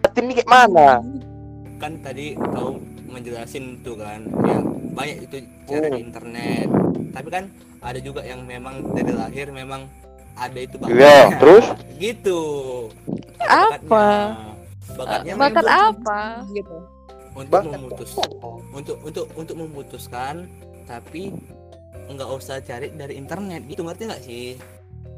Batin 0.00 0.22
nih 0.26 0.34
kayak 0.36 0.50
mana? 0.50 0.88
kan 1.74 2.00
tadi 2.00 2.32
kau 2.32 2.80
menjelasin 3.04 3.76
tuh 3.84 4.00
kan 4.00 4.24
ya 4.24 4.56
banyak 4.94 5.16
itu 5.20 5.36
cara 5.68 5.84
di 5.84 5.92
Hmm. 5.92 6.06
internet 6.08 6.68
tapi 7.12 7.28
kan 7.28 7.44
ada 7.78 7.98
juga 8.00 8.24
yang 8.24 8.40
memang 8.40 8.88
dari 8.90 9.12
lahir 9.12 9.52
memang 9.52 9.84
ada 10.32 10.56
itu 10.56 10.80
Iya, 10.80 11.36
terus? 11.36 11.66
gitu 12.00 12.40
Apa? 13.46 14.06
bakatnya 14.94 15.32
Bakat 15.34 15.66
apa? 15.66 16.20
gitu 16.50 16.76
untuk 17.34 17.50
Bakat 17.50 17.70
memutus 17.74 18.10
untuk 18.70 18.96
untuk 19.02 19.26
untuk 19.34 19.56
memutuskan 19.58 20.46
tapi 20.84 21.34
nggak 22.06 22.28
usah 22.30 22.60
cari 22.60 22.92
dari 22.92 23.16
internet 23.16 23.64
gitu 23.66 23.82
ngerti 23.82 24.02
nggak 24.04 24.22
sih 24.22 24.48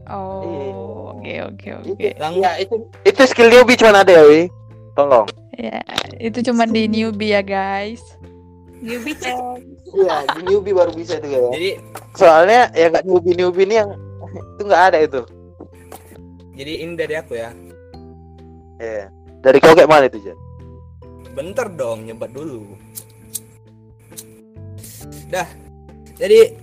Oh, 0.06 1.10
oke 1.18 1.34
oke 1.50 1.68
oke. 1.82 1.98
Itu, 1.98 2.22
Lang- 2.22 2.38
ya 2.38 2.62
itu 2.62 2.78
itu 3.02 3.22
skill 3.26 3.50
newbie 3.50 3.74
cuma 3.74 4.06
ada 4.06 4.14
ya, 4.14 4.22
Wi. 4.22 4.46
Tolong. 4.94 5.26
Ya, 5.58 5.82
itu 6.22 6.46
cuma 6.46 6.62
di 6.62 6.86
newbie 6.86 7.34
ya 7.34 7.42
guys. 7.42 7.98
newbie 8.78 9.18
cek 9.18 9.34
Iya, 9.90 10.22
di 10.30 10.40
newbie 10.46 10.70
baru 10.70 10.94
bisa 10.94 11.18
itu 11.18 11.26
ya. 11.26 11.42
jadi 11.50 11.70
Soalnya 12.14 12.70
ya 12.70 12.86
nggak 12.86 13.02
newbie 13.02 13.34
newbie 13.34 13.66
ini 13.66 13.82
yang 13.82 13.90
itu 14.54 14.62
nggak 14.62 14.82
ada 14.86 14.98
itu. 15.02 15.20
jadi 16.54 16.72
ini 16.86 16.92
dari 16.94 17.14
aku 17.18 17.34
ya 17.34 17.50
Iya. 18.76 19.08
Dari 19.40 19.58
kau 19.58 19.72
kayak 19.72 19.88
mana 19.88 20.06
itu, 20.06 20.20
Jan? 20.20 20.38
bentar 21.36 21.68
dong 21.68 22.08
nyebat 22.08 22.32
dulu 22.32 22.64
dah 25.28 25.44
jadi 26.16 26.56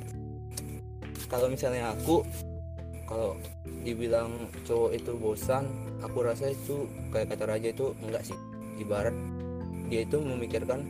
kalau 1.29 1.45
misalnya 1.45 1.93
aku 1.93 2.25
kalau 3.05 3.37
dibilang 3.85 4.49
cowok 4.65 4.97
itu 4.97 5.13
bosan 5.13 5.69
aku 6.01 6.25
rasa 6.25 6.49
itu 6.49 6.89
kayak 7.13 7.37
kata 7.37 7.45
raja 7.45 7.69
itu 7.69 7.93
enggak 8.01 8.25
sih 8.25 8.37
ibarat 8.81 9.13
dia 9.93 10.09
itu 10.09 10.17
memikirkan 10.17 10.89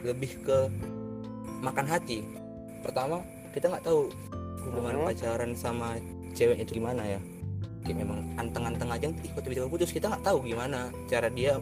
lebih 0.00 0.40
ke 0.40 0.58
makan 1.60 1.84
hati 1.84 2.24
pertama 2.80 3.20
kita 3.52 3.68
nggak 3.68 3.84
tahu 3.84 4.08
hubungan 4.64 4.96
Mhm. 4.96 5.06
pacaran 5.12 5.52
sama 5.52 6.00
cewek 6.32 6.64
itu 6.64 6.80
gimana 6.80 7.04
ya 7.04 7.20
kayak 7.84 8.00
memang 8.00 8.24
anteng-anteng 8.40 8.90
aja 8.90 9.08
ih 9.12 9.30
kok 9.30 9.44
tiba-tiba 9.44 9.68
putus. 9.68 9.92
Kita 9.92 10.10
nggak 10.10 10.24
tahu 10.24 10.42
gimana 10.48 10.90
cara 11.06 11.28
dia 11.28 11.60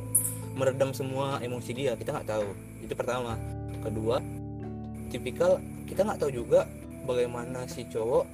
meredam 0.54 0.94
semua 0.94 1.42
emosi 1.42 1.70
dia. 1.74 1.92
Kita 1.98 2.14
nggak 2.14 2.28
tahu. 2.30 2.46
Itu 2.80 2.94
pertama. 2.94 3.36
Kedua 3.82 4.22
tipikal 5.10 5.58
kita 5.84 6.06
nggak 6.06 6.20
tahu 6.22 6.30
juga 6.32 6.64
bagaimana 7.04 7.66
si 7.68 7.84
cowok 7.84 8.24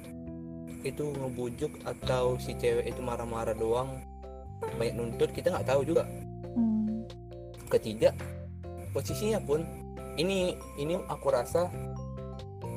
itu 0.87 1.11
ngebujuk 1.11 1.83
atau 1.83 2.39
si 2.39 2.55
cewek 2.55 2.87
itu 2.87 3.01
marah-marah 3.03 3.57
doang. 3.57 3.99
Banyak 4.79 4.95
nuntut 4.95 5.29
kita 5.33 5.51
nggak 5.51 5.67
tahu 5.67 5.81
juga. 5.83 6.05
Hmm. 6.49 7.05
ketiga 7.69 8.09
posisinya 8.89 9.37
pun 9.37 9.61
ini 10.17 10.57
ini 10.81 10.97
aku 11.07 11.29
rasa 11.29 11.69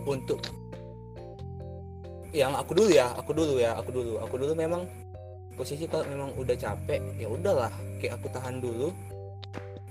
untuk 0.04 0.44
yang 2.32 2.56
aku 2.56 2.72
dulu 2.72 2.90
ya 2.92 3.12
aku 3.16 3.32
dulu 3.36 3.60
ya 3.60 3.76
aku 3.76 3.90
dulu 3.92 4.12
aku 4.20 4.34
dulu 4.40 4.52
memang 4.56 4.88
posisi 5.62 5.86
kalau 5.86 6.02
memang 6.10 6.34
udah 6.34 6.58
capek 6.58 6.98
ya 7.14 7.30
udahlah 7.30 7.70
kayak 8.02 8.18
aku 8.18 8.26
tahan 8.34 8.58
dulu. 8.58 8.90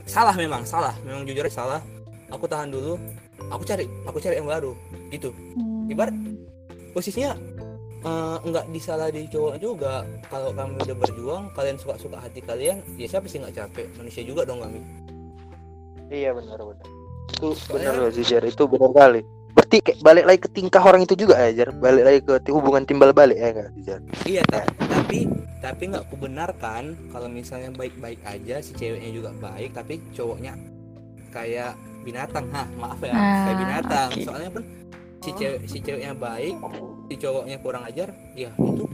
Salah 0.03 0.35
memang 0.35 0.67
salah. 0.67 0.91
Memang 1.07 1.23
jujur 1.23 1.47
salah. 1.47 1.79
Aku 2.27 2.43
tahan 2.43 2.67
dulu 2.67 2.99
aku 3.47 3.63
cari 3.63 3.87
aku 4.03 4.19
cari 4.19 4.35
yang 4.43 4.51
baru. 4.51 4.75
Gitu. 5.07 5.31
Hmm. 5.31 5.87
Ibarat- 5.87 6.19
posisinya 6.91 7.31
eh, 8.03 8.37
nggak 8.43 8.65
disalah 8.75 9.07
di 9.07 9.23
cowok 9.31 9.55
juga. 9.63 10.03
Kalau 10.27 10.51
kami 10.51 10.75
udah 10.83 10.95
berjuang 10.99 11.43
kalian 11.55 11.79
suka 11.79 11.95
suka 11.95 12.19
hati 12.19 12.43
kalian 12.43 12.83
ya 12.99 13.07
siapa 13.07 13.31
sih 13.31 13.39
nggak 13.39 13.55
capek? 13.55 13.87
Manusia 13.95 14.27
juga 14.27 14.43
dong 14.43 14.59
kami 14.59 14.83
Iya 16.11 16.35
benar 16.35 16.59
benar. 16.59 16.87
Itu 17.31 17.55
benar 17.71 17.95
loh 17.95 18.11
sih 18.11 18.27
Jar, 18.27 18.43
itu 18.43 18.67
benar 18.67 18.91
kali. 18.91 19.23
Berarti 19.51 19.77
kayak 19.83 19.99
balik 19.99 20.25
lagi 20.25 20.39
ke 20.39 20.49
tingkah 20.49 20.79
orang 20.79 21.03
itu 21.03 21.15
juga 21.15 21.35
ya 21.35 21.51
Jar, 21.53 21.69
balik 21.75 22.03
lagi 22.03 22.19
ke 22.23 22.51
hubungan 22.51 22.83
timbal 22.83 23.11
balik 23.11 23.35
ya 23.35 23.47
enggak 23.51 23.69
Jar? 23.83 23.99
Iya, 24.23 24.41
ta- 24.47 24.67
tapi 24.87 25.27
tapi 25.59 25.83
nggak 25.91 26.05
kubenarkan 26.09 26.83
kalau 27.11 27.27
misalnya 27.27 27.69
baik-baik 27.75 28.19
aja 28.23 28.63
si 28.63 28.71
ceweknya 28.73 29.11
juga 29.11 29.29
baik, 29.37 29.75
tapi 29.75 29.99
cowoknya 30.15 30.55
kayak 31.29 31.75
binatang, 32.01 32.49
hah 32.49 32.65
maaf 32.75 32.99
ya, 32.99 33.13
Ah, 33.13 33.45
kayak 33.45 33.57
binatang. 33.59 34.09
oke. 34.09 34.23
Soalnya 34.25 34.49
pun 34.49 34.63
si 35.21 35.29
cewek 35.35 35.59
si 35.69 35.77
ceweknya 35.79 36.13
baik, 36.17 36.55
si 37.07 37.15
cowoknya 37.19 37.57
kurang 37.61 37.83
ajar, 37.85 38.09
ya 38.33 38.49
itu 38.55 38.85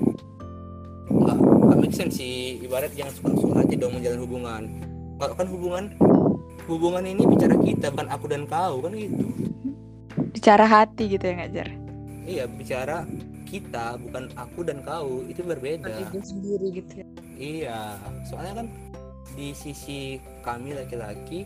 nggak 1.07 1.37
nggak 1.39 1.77
make 1.79 1.95
sense 1.95 2.17
sih. 2.17 2.59
Ibarat 2.61 2.91
yang 2.93 3.07
suka-suka 3.13 3.63
aja 3.63 3.75
dong 3.77 3.95
menjalin 3.95 4.21
hubungan. 4.21 4.63
Kalau 5.17 5.33
kan 5.33 5.47
hubungan 5.47 5.83
hubungan 6.67 7.03
ini 7.05 7.23
bicara 7.23 7.55
kita, 7.57 7.87
bukan 7.95 8.09
aku 8.11 8.25
dan 8.27 8.43
kau 8.43 8.83
kan 8.83 8.91
gitu. 8.91 9.25
Bicara 10.37 10.65
hati 10.69 11.03
gitu 11.09 11.25
ya 11.25 11.33
ngajar. 11.41 11.67
Iya 12.27 12.43
bicara 12.45 13.09
kita 13.47 13.97
bukan 13.97 14.29
aku 14.37 14.61
dan 14.67 14.83
kau 14.85 15.23
itu 15.25 15.41
berbeda. 15.41 15.87
sendiri 16.21 16.67
gitu 16.83 16.91
ya 17.01 17.05
Iya, 17.37 17.79
soalnya 18.27 18.65
kan 18.65 18.67
di 19.37 19.53
sisi 19.53 20.17
kami 20.41 20.73
laki-laki 20.73 21.45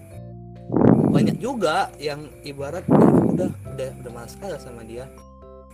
banyak 1.11 1.43
juga 1.43 1.91
yang 1.99 2.31
ibarat 2.47 2.87
"Ah, 2.87 3.11
udah 3.11 3.51
udah 3.75 3.89
udah 3.99 4.11
malas 4.11 4.35
kalah 4.39 4.59
sama 4.59 4.87
dia. 4.87 5.07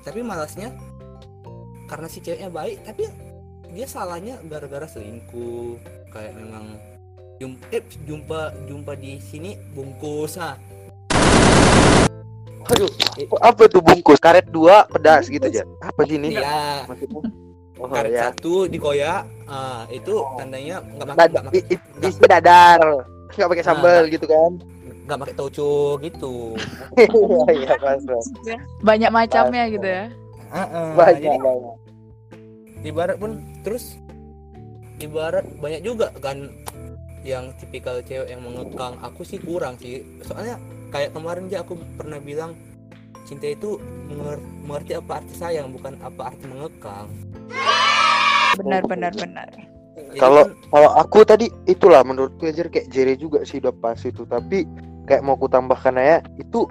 Tapi 0.02 0.26
malasnya 0.26 0.74
karena 1.86 2.08
si 2.10 2.18
ceweknya 2.20 2.50
baik, 2.50 2.82
tapi 2.82 3.06
dia 3.72 3.86
salahnya 3.86 4.42
gara-gara 4.50 4.90
selingkuh. 4.90 5.78
Kayak 6.10 6.34
memang 6.42 6.66
jumpa 7.38 7.66
eh, 7.70 7.84
jumpa 8.10 8.40
jumpa 8.66 8.92
di 8.98 9.22
sini 9.22 9.54
bungkus 9.78 10.42
ah. 10.42 10.58
Aduh, 12.68 12.90
apa 13.40 13.64
tuh 13.66 13.80
bungkus 13.80 14.20
karet 14.20 14.48
dua 14.48 14.84
pedas 14.88 15.28
gitu 15.28 15.48
Jar? 15.48 15.64
Apa 15.80 16.04
sih 16.04 16.20
ini? 16.20 16.36
Iya? 16.36 16.84
Oh 17.78 17.88
karet 17.88 18.12
ya. 18.12 18.22
satu 18.28 18.66
dikoyak, 18.66 19.22
ah 19.46 19.86
itu 19.88 20.18
tandanya 20.36 20.82
nggak 20.82 21.08
makan 21.08 21.28
nggak 21.30 21.44
makan 21.46 21.54
isi 22.02 22.20
dadar. 22.22 22.82
Enggak 23.30 23.48
pakai 23.48 23.62
Nah, 23.62 23.70
sambal 23.70 24.02
gitu 24.10 24.26
kan. 24.26 24.52
nggak 25.08 25.20
pakai 25.22 25.36
toco 25.36 25.72
gitu. 26.02 26.36
Iya, 26.98 27.52
iya, 27.64 27.74
pas, 27.78 28.02
pas. 28.02 28.26
Ya, 28.44 28.58
Banyak 28.82 29.12
macamnya 29.14 29.64
gitu 29.70 29.88
ya. 29.88 30.04
Heeh, 30.48 30.88
Banyak, 30.92 31.22
jadi 31.22 31.38
banyak. 31.38 31.76
ibarat 32.84 33.16
pun 33.16 33.32
terus 33.62 33.96
ibarat 34.98 35.46
banyak 35.58 35.82
juga 35.82 36.12
kan 36.18 36.50
yang 37.22 37.52
tipikal 37.56 38.00
cewek 38.00 38.28
yang 38.28 38.40
mengekang 38.40 38.96
aku 39.00 39.22
sih 39.22 39.38
kurang 39.38 39.76
sih 39.76 40.00
soalnya 40.24 40.56
kayak 40.90 41.12
kemarin 41.14 41.48
aja 41.52 41.64
aku 41.64 41.76
pernah 41.96 42.20
bilang 42.20 42.56
cinta 43.28 43.48
itu 43.48 43.76
menger- 44.08 44.44
mengerti 44.64 44.96
apa 44.96 45.20
arti 45.20 45.34
sayang 45.36 45.76
bukan 45.76 46.00
apa 46.00 46.32
arti 46.32 46.44
mengekang. 46.48 47.08
Benar 48.56 48.82
benar 48.88 49.12
benar. 49.14 49.48
Jadi 49.98 50.20
Kalau- 50.22 50.48
kan, 50.48 50.56
Kalau 50.72 50.90
aku 50.96 51.18
tadi 51.28 51.48
itulah 51.68 52.02
menurutku 52.08 52.48
Jar 52.54 52.72
kayak 52.72 52.88
Jere 52.92 53.14
juga 53.20 53.44
sih 53.44 53.60
udah 53.60 53.76
pas 53.76 54.00
itu, 54.00 54.24
tapi 54.24 54.64
kayak 55.04 55.24
mau 55.24 55.36
ku 55.36 55.52
tambahkan 55.52 56.00
aja 56.00 56.24
itu 56.40 56.64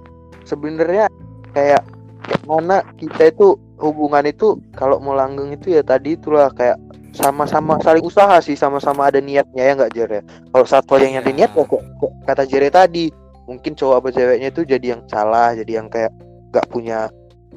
sebenarnya 0.44 1.08
kayak 1.52 1.82
kayak 2.24 2.42
mana 2.48 2.84
kita 2.96 3.32
itu 3.32 3.56
hubungan 3.76 4.24
itu 4.24 4.56
kalau 4.72 5.00
mau 5.00 5.12
langgeng 5.16 5.52
itu 5.52 5.72
ya 5.72 5.82
tadi 5.84 6.16
itulah 6.16 6.48
kayak 6.52 6.76
sama-sama 7.16 7.80
saling 7.80 8.04
usaha 8.04 8.36
sih 8.44 8.52
sama-sama 8.56 9.08
ada 9.08 9.20
niatnya 9.24 9.62
ya 9.62 9.72
nggak 9.72 9.92
Jere 9.96 10.20
kalau 10.52 10.66
satu 10.68 11.00
yang 11.00 11.24
ada 11.24 11.32
niat 11.32 11.48
ya 11.52 11.64
kok, 11.64 11.80
kok 11.80 12.12
kata 12.28 12.42
Jere 12.44 12.68
tadi 12.68 13.08
mungkin 13.46 13.72
cowok 13.72 13.96
apa 13.96 14.08
ceweknya 14.12 14.48
itu 14.50 14.62
jadi 14.62 14.86
yang 14.94 15.02
salah 15.06 15.54
jadi 15.54 15.72
yang 15.78 15.88
kayak 15.88 16.12
nggak 16.50 16.66
punya 16.68 17.08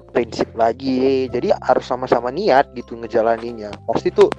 prinsip 0.09 0.49
lagi 0.53 1.29
jadi 1.29 1.53
harus 1.59 1.85
sama-sama 1.85 2.29
niat 2.29 2.69
gitu 2.73 2.93
ngejalaninnya 2.95 3.69
pasti 3.85 4.09
tuh 4.09 4.29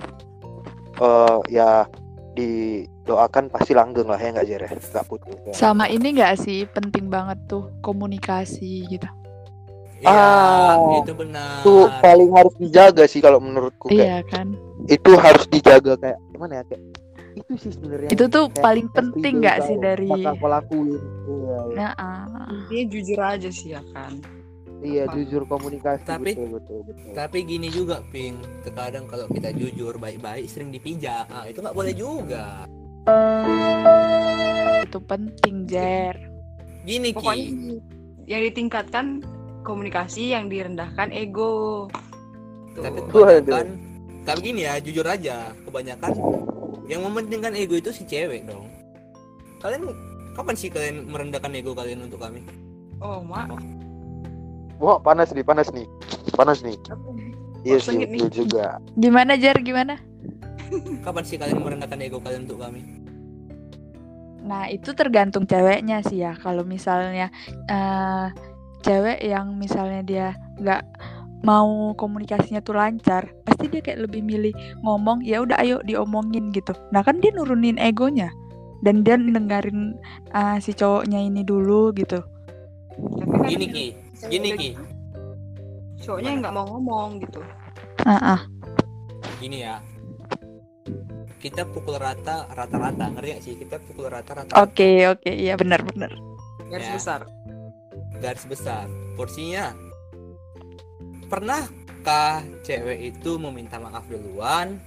eh 0.99 1.39
ya 1.51 1.87
didoakan 2.31 3.51
pasti 3.51 3.75
langgeng 3.75 4.07
lah 4.07 4.17
ya 4.17 4.31
nggak 4.31 4.47
Jer 4.47 4.63
ya 4.63 4.71
nggak 4.71 5.07
putus 5.07 5.35
ya. 5.43 5.53
Sama 5.53 5.87
ini 5.87 6.15
nggak 6.15 6.35
sih 6.39 6.63
penting 6.71 7.11
banget 7.11 7.39
tuh 7.47 7.67
komunikasi 7.83 8.87
gitu. 8.87 9.09
Iya, 10.01 10.09
Ah, 10.09 10.81
itu 10.97 11.13
benar. 11.13 11.61
itu 11.61 11.75
paling 12.01 12.31
harus 12.33 12.55
dijaga 12.57 13.05
sih 13.05 13.21
kalau 13.21 13.37
menurutku 13.37 13.93
kayak 13.93 14.01
Iya 14.01 14.19
kan. 14.33 14.47
itu 14.89 15.13
harus 15.13 15.45
dijaga 15.47 15.93
kayak 16.01 16.17
gimana 16.33 16.53
ya 16.57 16.65
kayak 16.65 16.83
itu 17.37 17.53
sih 17.57 17.71
sebenarnya 17.75 18.09
Itu 18.11 18.25
tuh 18.27 18.51
kayak 18.51 18.63
paling 18.63 18.89
penting 18.91 19.35
nggak 19.43 19.59
sih 19.67 19.77
dari 19.79 20.09
aku 20.11 20.47
lakuin 20.47 20.99
iya, 20.99 21.59
iya. 21.71 21.77
Nah, 21.77 21.93
ah. 21.97 22.49
Intinya 22.51 22.85
jujur 22.91 23.19
aja 23.21 23.49
sih 23.51 23.69
ya 23.75 23.83
kan. 23.95 24.19
iya 24.81 25.05
Apa? 25.07 25.15
jujur 25.19 25.43
komunikasi 25.47 26.03
Tapi- 26.09 26.35
betul 26.35 26.49
betul 26.59 26.79
betul 26.89 27.13
Tapi 27.15 27.39
gini 27.45 27.69
juga, 27.69 28.01
Ping. 28.11 28.41
Terkadang 28.65 29.05
kalau 29.07 29.27
kita 29.31 29.53
jujur 29.55 29.95
baik-baik 30.01 30.49
sering 30.49 30.73
dipijak. 30.73 31.29
Ah, 31.29 31.45
itu 31.47 31.61
nggak 31.61 31.77
boleh 31.77 31.95
juga. 31.95 32.65
itu 34.81 34.99
penting, 35.05 35.69
Jer. 35.69 36.17
Gini, 36.83 37.13
Pokoknya 37.13 37.45
Ki. 37.45 37.77
yang 38.25 38.43
ditingkatkan 38.49 39.07
komunikasi, 39.63 40.33
yang 40.33 40.49
direndahkan 40.49 41.13
ego. 41.13 41.87
Tuh. 42.73 42.83
Tapi 42.83 42.99
kebanyakan 43.11 43.91
tapi 44.21 44.53
gini 44.53 44.69
ya, 44.69 44.77
jujur 44.79 45.07
aja, 45.09 45.49
kebanyakan 45.65 46.13
yang 46.91 47.07
mementingkan 47.07 47.55
ego 47.55 47.79
itu 47.79 47.95
si 47.95 48.03
cewek 48.03 48.51
dong. 48.51 48.67
Kalian 49.63 49.95
kapan 50.35 50.55
sih 50.59 50.67
kalian 50.67 51.07
merendahkan 51.07 51.55
ego 51.55 51.71
kalian 51.71 52.03
untuk 52.11 52.19
kami? 52.19 52.43
Oh, 53.01 53.23
mak. 53.25 53.49
wah 54.81 54.97
panas 54.97 55.33
nih 55.37 55.45
panas 55.45 55.69
nih 55.77 55.85
panas 56.33 56.65
nih 56.65 56.77
iya 57.69 57.77
sih 57.77 58.01
betul 58.01 58.29
juga 58.33 58.81
Gimana, 58.97 59.37
Jer? 59.37 59.57
Gimana? 59.61 60.01
Kapan 61.05 61.25
sih 61.25 61.37
kalian 61.37 61.61
merendahkan 61.61 62.01
ego 62.01 62.19
kalian 62.25 62.49
untuk 62.49 62.65
kami? 62.65 62.81
Nah, 64.41 64.73
itu 64.73 64.97
tergantung 64.97 65.45
ceweknya 65.45 66.01
sih 66.01 66.25
ya. 66.25 66.33
Kalau 66.41 66.65
misalnya 66.65 67.29
eh 67.69 68.27
cewek 68.81 69.21
yang 69.21 69.53
misalnya 69.61 70.01
dia 70.01 70.29
nggak 70.57 70.83
mau 71.41 71.97
komunikasinya 71.97 72.61
tuh 72.61 72.77
lancar, 72.77 73.33
pasti 73.49 73.69
dia 73.73 73.81
kayak 73.81 74.09
lebih 74.09 74.21
milih 74.21 74.53
ngomong, 74.85 75.25
ya 75.25 75.41
udah 75.41 75.57
ayo 75.61 75.81
diomongin 75.85 76.53
gitu. 76.53 76.77
Nah, 76.93 77.01
kan 77.01 77.19
dia 77.21 77.33
nurunin 77.33 77.81
egonya 77.81 78.29
dan 78.85 79.05
dia 79.05 79.17
dengerin 79.17 79.97
eh, 80.33 80.57
si 80.61 80.73
cowoknya 80.73 81.21
ini 81.21 81.45
dulu 81.45 81.93
gitu. 81.97 82.21
Tapi 83.01 83.33
kan 83.33 83.49
Gini 83.49 83.67
Ki, 83.73 83.87
gini 84.29 84.49
Ki, 84.57 84.71
Cowoknya 86.01 86.31
nggak 86.45 86.55
mau 86.57 86.65
ngomong 86.77 87.21
gitu. 87.25 87.41
Ah, 88.05 88.37
ah. 88.37 88.41
gini 89.41 89.65
ya. 89.65 89.81
Kita 91.41 91.65
pukul 91.65 91.97
rata 91.97 92.45
rata-rata, 92.53 93.09
ngerti 93.17 93.29
gak 93.33 93.43
sih? 93.45 93.55
Kita 93.57 93.81
pukul 93.81 94.13
rata-rata 94.13 94.53
Oke, 94.61 95.09
oke, 95.09 95.33
iya 95.33 95.57
benar 95.57 95.81
benar. 95.89 96.13
Garis 96.69 96.89
Ya. 96.89 96.97
besar. 97.01 97.21
garis 98.21 98.45
besar. 98.45 98.85
Porsinya 99.17 99.73
Pernahkah 101.31 102.43
cewek 102.67 103.15
itu 103.15 103.39
meminta 103.39 103.79
maaf 103.79 104.03
duluan? 104.11 104.83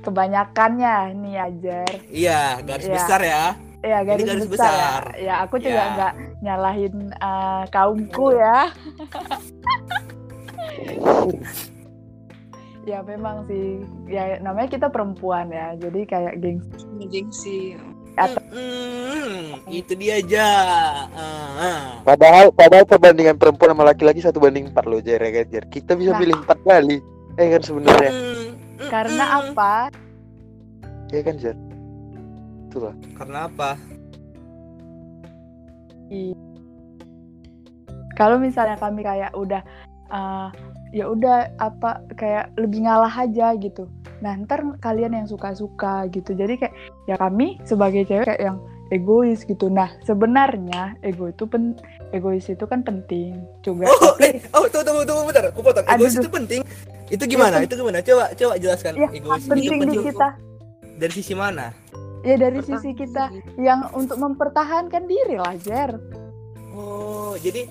Kebanyakannya 0.00 1.18
nih 1.18 1.36
ajar. 1.42 1.90
Iya, 2.06 2.62
garis 2.62 2.86
Iya. 2.86 2.94
besar 2.94 3.20
ya. 3.20 3.44
Ya 3.82 3.98
garis, 4.06 4.22
garis 4.26 4.46
besar. 4.46 5.02
besar. 5.02 5.02
Ya 5.18 5.34
aku 5.42 5.58
juga 5.58 5.82
Ya. 5.82 5.90
nggak 5.98 6.12
nyalahin 6.42 6.94
eh, 7.10 7.64
kaumku 7.74 8.26
ya. 8.32 8.70
ya 12.86 13.02
memang 13.02 13.42
sih 13.50 13.82
ya 14.06 14.38
namanya 14.38 14.70
kita 14.70 14.86
perempuan 14.86 15.50
ya 15.50 15.74
jadi 15.74 16.06
kayak 16.06 16.34
gengsi 16.38 16.86
gengsi. 17.10 17.58
Atau- 18.16 18.44
Hmm, 18.48 19.60
itu 19.68 19.92
dia 19.92 20.16
aja. 20.18 20.48
Ah, 21.12 21.60
ah. 21.60 21.80
Padahal 22.00 22.48
padahal 22.48 22.88
perbandingan 22.88 23.36
perempuan 23.36 23.76
sama 23.76 23.84
laki-laki 23.84 24.24
satu 24.24 24.40
banding 24.40 24.72
empat 24.72 24.88
loh 24.88 25.04
Jer, 25.04 25.20
ya 25.20 25.44
Jer. 25.44 25.68
Kita 25.68 25.92
bisa 25.92 26.16
Nah. 26.16 26.20
pilih 26.20 26.34
empat 26.40 26.58
kali. 26.64 26.98
Eh 27.36 27.46
kan 27.52 27.62
sebenarnya. 27.62 28.12
Karena 28.88 29.24
apa 29.44 29.92
Ya 31.12 31.20
kan 31.22 31.36
Jer. 31.36 31.56
Itulah. 32.66 32.94
Karena 33.14 33.46
apa? 33.46 33.76
kalau 38.14 38.38
misalnya 38.38 38.78
kami 38.78 39.02
kayak 39.02 39.34
udah 39.34 39.60
eh, 40.06 40.48
ya 40.90 41.06
udah 41.06 41.50
apa 41.56 42.02
kayak 42.14 42.54
lebih 42.54 42.84
ngalah 42.84 43.10
aja 43.12 43.54
gitu 43.54 43.86
nah 44.18 44.32
ntar 44.38 44.62
kalian 44.78 45.12
yang 45.12 45.26
suka-suka 45.26 46.08
gitu 46.08 46.32
jadi 46.32 46.56
kayak 46.56 46.74
ya 47.04 47.16
kami 47.16 47.60
sebagai 47.62 48.04
cewek 48.04 48.26
kayak 48.26 48.42
yang 48.42 48.58
egois 48.88 49.42
gitu 49.42 49.66
nah 49.66 49.90
sebenarnya 50.02 50.94
ego 51.00 51.26
itu 51.26 51.44
pen 51.44 51.74
egois 52.10 52.46
itu 52.46 52.64
kan 52.64 52.80
penting 52.80 53.34
juga 53.60 53.90
Oh, 53.90 54.14
tapi 54.14 54.38
eh, 54.38 54.40
oh, 54.54 54.64
tunggu, 54.64 54.86
tunggu, 54.86 55.02
tunggu, 55.04 55.22
bentar. 55.26 55.44
Aku 55.50 55.60
potong. 55.60 55.84
Egois 55.84 56.14
aduh. 56.14 56.22
itu 56.22 56.30
penting. 56.30 56.60
Itu 57.06 57.24
gimana? 57.26 57.58
pen- 57.58 57.66
Itu 57.66 57.74
gimana? 57.76 57.98
Coba, 58.00 58.24
coba 58.32 58.54
jelaskan. 58.56 58.92
ya 58.94 59.08
Egois 59.10 59.42
itu 59.42 59.50
penting 59.50 59.62
di 59.66 59.70
penting 59.76 60.02
kita 60.04 60.28
dari 60.96 61.12
sisi 61.12 61.34
mana? 61.34 61.74
ya 62.22 62.34
dari 62.34 62.58
sisi 62.58 62.90
kita 62.90 63.30
yang 63.54 63.86
untuk 63.92 64.18
mempertahankan 64.18 65.06
diri 65.06 65.36
lah 65.36 65.54
Jer 65.56 65.94
Oh, 66.72 67.34
jadi 67.38 67.70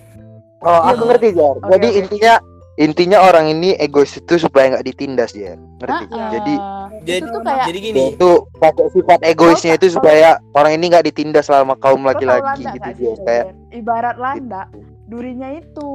Oh, 0.62 0.82
aku 0.82 0.98
Iya. 0.98 1.10
ngerti 1.12 1.28
Jer. 1.32 1.56
Oke, 1.56 1.70
Jadi 1.70 1.88
oke. 1.88 2.00
intinya 2.02 2.34
intinya 2.76 3.20
orang 3.22 3.48
ini 3.50 3.72
egois 3.76 4.12
itu 4.14 4.36
supaya 4.36 4.68
nggak 4.70 4.86
ditindas 4.86 5.32
Jer. 5.32 5.56
Ngerti? 5.80 6.06
Ah, 6.10 6.30
Jadi 6.30 6.54
ah. 6.54 6.88
Jadi- 7.00 7.22
itu 7.24 7.40
kayak 7.40 7.66
jadi 7.66 7.80
dia 7.80 7.86
gini. 7.86 8.02
itu 8.12 8.30
pakai 8.54 8.86
sifat 8.90 9.20
egoisnya 9.24 9.74
itu 9.74 9.88
supaya 9.90 10.28
orang 10.52 10.74
ini 10.74 10.86
nggak 10.90 11.06
ditindas 11.06 11.46
sama 11.46 11.76
kaum 11.76 12.02
laki-laki 12.02 12.66
gitu 12.66 12.90
sih, 12.94 13.14
Kayak 13.22 13.46
ibarat 13.70 14.16
landa 14.16 14.68
durinya 15.06 15.50
itu 15.52 15.90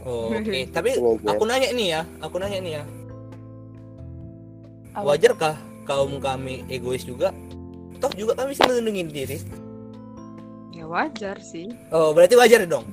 Oh, 0.00 0.32
Oke, 0.32 0.64
tapi 0.72 0.94
Gitu 0.94 1.02
loh, 1.02 1.18
Jer. 1.18 1.28
aku 1.28 1.42
nanya 1.44 1.68
nih 1.70 1.86
ya, 1.90 2.00
aku 2.18 2.36
nanya 2.38 2.58
nih 2.58 2.72
ya. 2.72 2.82
Wajarkah 4.96 5.54
kaum 5.84 6.16
kami 6.18 6.64
egois 6.66 7.04
juga? 7.04 7.30
Toh 7.98 8.08
juga 8.14 8.32
kami 8.32 8.52
bisa 8.52 8.64
melindungi 8.64 9.02
diri. 9.06 9.38
Ya 10.72 10.88
wajar 10.88 11.36
sih. 11.38 11.68
Oh, 11.90 12.10
berarti 12.10 12.32
wajar 12.32 12.64
dong. 12.64 12.88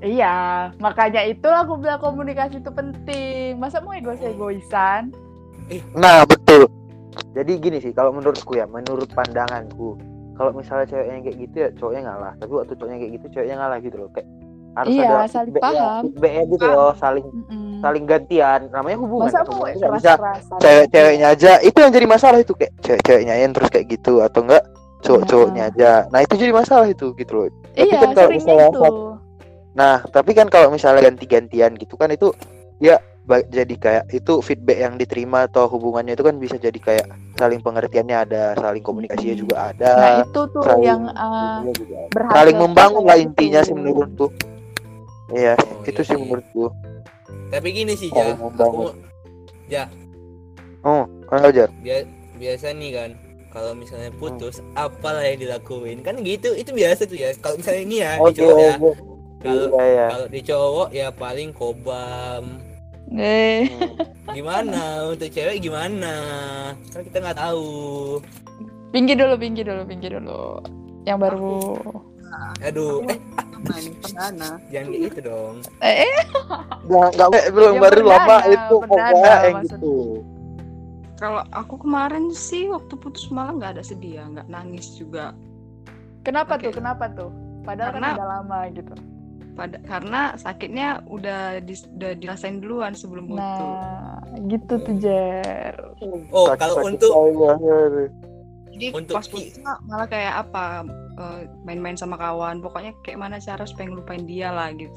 Iya, 0.00 0.36
makanya 0.80 1.20
itulah 1.28 1.68
aku 1.68 1.76
bilang 1.76 2.00
komunikasi 2.00 2.64
itu 2.64 2.72
penting. 2.72 3.60
Masa 3.60 3.84
mau 3.84 3.92
egois-egoisan? 3.92 5.12
Nah 5.92 6.24
betul. 6.24 6.66
Jadi 7.36 7.52
gini 7.60 7.78
sih 7.84 7.92
kalau 7.92 8.16
menurutku 8.16 8.56
ya, 8.56 8.64
menurut 8.64 9.12
pandanganku, 9.12 10.00
kalau 10.40 10.56
misalnya 10.56 10.88
ceweknya 10.88 11.20
kayak 11.20 11.36
gitu 11.36 11.56
ya 11.60 11.68
cowoknya 11.76 12.00
ngalah. 12.08 12.32
Tapi 12.40 12.52
waktu 12.52 12.72
cowoknya 12.80 12.98
kayak 12.98 13.12
gitu 13.20 13.26
ceweknya 13.36 13.56
ngalah 13.60 13.78
gitu 13.84 13.96
loh. 14.00 14.08
Kayak 14.16 14.28
harus 14.70 14.94
Iya, 14.94 15.02
ada 15.10 15.26
saling 15.26 15.50
feedback 15.50 15.62
ya, 15.62 15.82
paham. 15.82 16.02
feedback 16.06 16.32
ya 16.32 16.42
gitu 16.46 16.66
loh, 16.70 16.92
saling 16.96 17.26
Mm-mm. 17.26 17.70
saling 17.84 18.04
gantian. 18.08 18.60
Namanya 18.72 18.98
hubungan. 19.04 19.26
Masa 19.28 19.38
ya, 19.38 19.44
mau 19.44 19.62
nggak 19.68 19.92
bisa 20.00 20.12
cewek-ceweknya 20.64 21.26
aja 21.34 21.52
itu 21.60 21.76
yang 21.76 21.92
jadi 21.92 22.06
masalah 22.08 22.38
itu 22.40 22.52
kayak 22.56 22.72
cewek-ceweknya 22.80 23.34
yang 23.36 23.52
terus 23.52 23.68
kayak 23.68 23.86
gitu 23.92 24.24
atau 24.24 24.40
enggak 24.48 24.64
cowok-cowoknya 25.04 25.62
aja. 25.74 25.92
Nah 26.08 26.24
itu 26.24 26.34
jadi 26.40 26.52
masalah 26.56 26.86
itu 26.88 27.12
gitu 27.20 27.32
loh. 27.36 27.46
Iya, 27.76 27.98
kan 28.00 28.10
kalau 28.16 28.30
misalnya 28.32 28.68
itu. 28.72 29.09
Nah, 29.70 30.02
tapi 30.04 30.34
kan 30.34 30.50
kalau 30.50 30.70
misalnya 30.70 31.06
ganti-gantian 31.06 31.78
gitu 31.78 31.94
kan 31.94 32.10
itu 32.10 32.34
ya 32.82 32.98
jadi 33.46 33.74
kayak 33.78 34.04
itu 34.10 34.42
feedback 34.42 34.78
yang 34.82 34.94
diterima 34.98 35.46
atau 35.46 35.70
hubungannya 35.70 36.18
itu 36.18 36.24
kan 36.26 36.34
bisa 36.40 36.58
jadi 36.58 36.74
kayak 36.74 37.06
saling 37.38 37.62
pengertiannya 37.62 38.16
ada, 38.26 38.44
saling 38.58 38.82
komunikasinya 38.82 39.36
juga 39.38 39.70
ada. 39.70 39.92
Nah, 39.94 40.12
itu 40.26 40.40
tuh 40.50 40.62
saling- 40.66 40.82
yang 40.82 41.02
uh, 41.14 41.62
berhasil. 42.10 42.34
saling 42.34 42.56
membangun 42.58 43.02
lah 43.06 43.16
intinya 43.16 43.60
sih 43.62 43.74
menurutku. 43.76 44.26
Iya, 45.30 45.54
Oh, 45.54 45.86
itu 45.86 46.02
iya 46.02 46.08
sih 46.10 46.16
menurutku. 46.18 46.64
Tapi 47.54 47.68
gini 47.70 47.94
sih, 47.94 48.10
Ja. 48.10 48.34
membangun. 48.34 48.90
Aku 48.90 48.98
Oh, 50.82 51.04
kan 51.28 51.44
bia- 51.84 52.08
biasa 52.40 52.72
nih 52.72 52.90
kan 52.90 53.10
kalau 53.52 53.76
misalnya 53.76 54.08
putus 54.16 54.64
apalah 54.72 55.20
yang 55.22 55.38
dilakuin 55.38 56.00
kan 56.00 56.16
gitu 56.24 56.56
itu 56.56 56.72
biasa 56.72 57.04
tuh 57.04 57.20
ya 57.20 57.30
kalau 57.38 57.60
misalnya 57.60 57.82
ini 57.84 57.96
ya 58.00 58.16
di 58.16 58.22
Oke, 58.24 58.40
cowok 58.40 58.56
ya 58.56 58.72
oke. 58.74 58.90
Kalau 59.40 59.66
Iya, 59.70 59.84
iya. 59.86 60.06
kalau 60.08 60.26
di 60.28 60.40
cowok 60.42 60.88
ya 60.90 61.08
paling 61.10 61.50
kobam 61.50 62.44
Eh, 63.10 63.66
gimana 64.36 65.10
untuk 65.10 65.26
cewek 65.28 65.58
gimana 65.58 66.14
kan 66.88 67.00
kita 67.02 67.18
nggak 67.18 67.40
tahu 67.40 67.66
pinggir 68.90 69.14
dulu, 69.14 69.34
pinggir 69.34 69.64
dulu, 69.64 69.82
pinggir 69.84 70.12
dulu. 70.12 70.62
Yang 71.02 71.18
baru. 71.20 71.58
aduh 72.60 73.02
eh 73.04 73.18
Sama 73.50 73.74
ini 73.76 73.90
perdana. 73.94 74.50
jangan 74.68 74.86
kayak 74.88 75.02
gitu 75.04 75.20
dong 75.26 75.54
Eh, 75.80 75.94
eh, 76.06 76.22
Nggak, 76.86 77.28
belum 77.50 77.74
Yang 77.74 77.82
baru 77.82 78.00
lama 78.06 78.36
itu 78.46 78.74
pokoknya 78.80 79.10
perdana 79.10 79.42
yang 79.42 79.56
gitu. 79.64 79.96
Kalau 81.16 81.42
aku 81.50 81.74
kemarin 81.76 82.24
sih 82.30 82.64
waktu 82.66 82.94
putus 82.94 83.28
malah 83.28 83.52
nggak 83.52 83.72
ada 83.74 83.82
sedih 83.82 84.16
ya, 84.16 84.24
nggak 84.26 84.46
nangis 84.46 84.86
juga. 84.94 85.34
kenapa 86.20 86.54
Oke. 86.54 86.68
tuh? 86.68 86.72
Kenapa 86.78 87.04
tuh? 87.10 87.28
Padahal 87.60 87.90
kan 87.90 88.00
Karena- 88.00 88.16
udah 88.16 88.28
lama 88.38 88.58
gitu. 88.70 88.94
Pada 89.60 89.76
karena 89.84 90.32
sakitnya 90.40 91.04
udah 91.04 91.60
dis- 91.60 91.84
udah 91.92 92.16
dirasain 92.16 92.64
duluan 92.64 92.96
sebelum 92.96 93.28
putus. 93.28 93.44
Nah, 93.44 94.24
gitu 94.48 94.80
tuh 94.80 94.94
Jer. 94.96 95.76
Oh, 96.32 96.48
Sakit- 96.48 96.60
kalau 96.64 96.74
sakit 96.80 96.88
untuk 96.96 97.10
sayang. 97.12 97.60
Jadi 98.72 98.86
Untuk 98.96 99.14
pas 99.20 99.26
putus 99.28 99.60
mah 99.60 99.76
malah 99.84 100.08
kayak 100.08 100.34
apa 100.48 100.64
eh, 101.20 101.40
main-main 101.68 102.00
sama 102.00 102.16
kawan. 102.16 102.64
Pokoknya 102.64 102.96
kayak 103.04 103.20
mana 103.20 103.36
cara 103.36 103.68
supaya 103.68 103.92
ngelupain 103.92 104.24
dia 104.24 104.48
lah 104.48 104.72
gitu. 104.72 104.96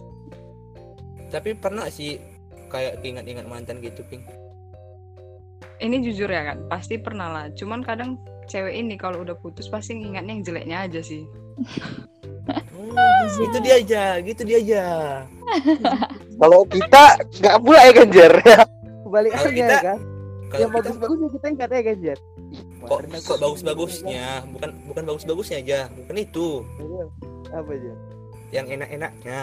tapi 1.33 1.57
pernah 1.57 1.89
sih 1.89 2.21
kayak 2.69 3.01
ingat-ingat 3.01 3.49
mantan 3.49 3.81
gitu, 3.81 4.05
Ping. 4.05 4.21
Ini 5.81 5.97
jujur 6.05 6.29
ya 6.29 6.53
kan, 6.53 6.69
pasti 6.69 7.01
pernah 7.01 7.25
lah. 7.33 7.45
Cuman 7.57 7.81
kadang 7.81 8.21
cewek 8.45 8.77
ini 8.77 8.95
kalau 9.01 9.25
udah 9.25 9.33
putus 9.41 9.65
pasti 9.65 9.97
ngingatnya 9.97 10.29
yang 10.29 10.43
jeleknya 10.45 10.77
aja 10.85 11.01
sih. 11.01 11.25
Oh, 12.93 13.23
gitu 13.39 13.57
dia 13.63 13.75
aja, 13.79 14.03
gitu 14.19 14.41
dia 14.43 14.57
aja. 14.59 14.85
Kalau 16.35 16.61
kita 16.67 17.03
nggak 17.39 17.57
pula 17.63 17.79
ya 17.81 17.91
kan 17.95 18.07
Jer 18.11 18.33
ya. 18.43 18.61
Balik 19.07 19.31
Kalau 19.33 19.49
aja 19.49 19.55
kita- 19.55 19.81
kan. 19.81 19.99
Yang 20.53 20.69
bagus-bagusnya 20.69 21.29
kita 21.33 21.45
ingat 21.49 21.69
ya 21.69 21.81
kan 21.81 21.97
Jer. 21.97 22.19
kok 22.83 22.99
kok 23.25 23.37
bagus-bagusnya, 23.39 24.43
bukan 24.51 24.69
bukan 24.85 25.03
bagus-bagusnya 25.07 25.57
aja, 25.63 25.79
bukan 25.89 26.15
itu. 26.19 26.61
Apa 27.49 27.71
Jer? 27.73 27.97
Yang 28.53 28.65
enak-enaknya. 28.77 29.39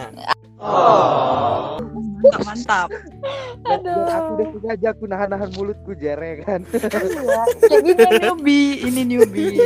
Mantap, 1.80 2.40
mantap. 2.46 2.88
Dan, 3.64 3.78
dan 3.82 4.06
aku 4.06 4.30
udah 4.38 4.46
sengaja 4.54 4.88
aku 4.94 5.04
nahan-nahan 5.08 5.50
mulutku 5.56 5.90
Jer 5.98 6.14
ya 6.14 6.34
kan. 6.46 6.60
Iya, 6.70 7.42
kayak 7.58 7.80
gini 7.82 7.98
yang 7.98 8.14
newbie, 8.22 8.70
ini 8.86 9.02
newbie. 9.02 9.56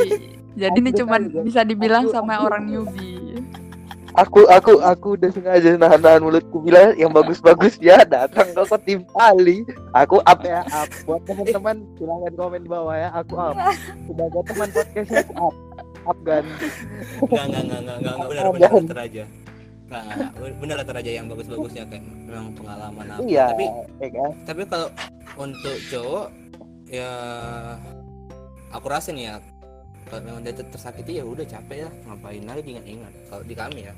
Jadi 0.55 0.77
ini 0.79 0.91
cuman 0.91 1.21
Jer. 1.27 1.43
bisa 1.43 1.61
dibilang 1.61 2.07
Aku- 2.07 2.13
sama 2.15 2.33
aku- 2.35 2.45
orang 2.47 2.63
newbie. 2.65 3.13
Aku 4.15 4.47
aku 4.47 4.79
aku 4.79 5.19
udah 5.19 5.27
sengaja 5.27 5.75
nahan-nahan 5.75 6.23
mulutku 6.23 6.63
bilang 6.63 6.95
yang 6.95 7.11
bagus-bagus 7.11 7.75
ya 7.83 7.99
datang 8.07 8.47
kok 8.55 8.71
ke 8.71 8.77
tim 8.87 8.99
Ali. 9.11 9.67
Aku 9.91 10.23
up 10.23 10.39
ya 10.39 10.63
up. 10.71 10.87
Buat 11.03 11.27
teman-teman 11.27 11.83
silahkan 11.99 12.31
komen 12.31 12.63
di 12.63 12.69
bawah 12.71 12.95
ya. 12.95 13.11
Aku 13.11 13.35
up. 13.35 13.59
Sebagai 14.07 14.41
teman 14.47 14.67
podcastnya 14.71 15.19
aku 15.19 15.33
up. 15.35 15.55
Up 16.07 16.17
kan. 16.23 16.43
Enggak, 16.47 17.43
enggak, 17.43 17.43
enggak, 17.43 17.59
enggak, 17.59 17.97
enggak, 17.99 18.13
enggak, 18.15 18.27
benar, 18.31 18.71
benar. 18.71 18.95
Raja. 18.95 19.23
Enggak, 19.85 20.03
enggak, 20.07 20.53
benar 20.63 20.75
kata 20.79 20.91
Raja 20.95 21.11
yang 21.11 21.25
bagus-bagusnya 21.27 21.83
kan 21.83 22.01
memang 22.23 22.47
pengalaman 22.55 23.05
apa. 23.11 23.19
Iya. 23.27 23.45
Tapi 23.51 23.65
ya 23.99 24.09
kan? 24.15 24.31
tapi 24.47 24.61
kalau 24.63 24.87
untuk 25.35 25.75
cowok 25.91 26.25
ya 26.87 27.11
aku 28.71 28.85
rasa 28.87 29.11
nih 29.11 29.27
ya 29.27 29.35
kalau 30.05 30.21
memang 30.21 30.41
dia 30.41 30.53
ter- 30.53 30.69
tersakiti 30.69 31.17
ya 31.17 31.23
udah 31.23 31.43
capek 31.43 31.85
lah 31.85 31.93
ngapain 32.05 32.43
lagi 32.43 32.69
ingat-ingat 32.71 33.13
kalau 33.27 33.43
di 33.43 33.55
kami 33.55 33.81
ya 33.83 33.95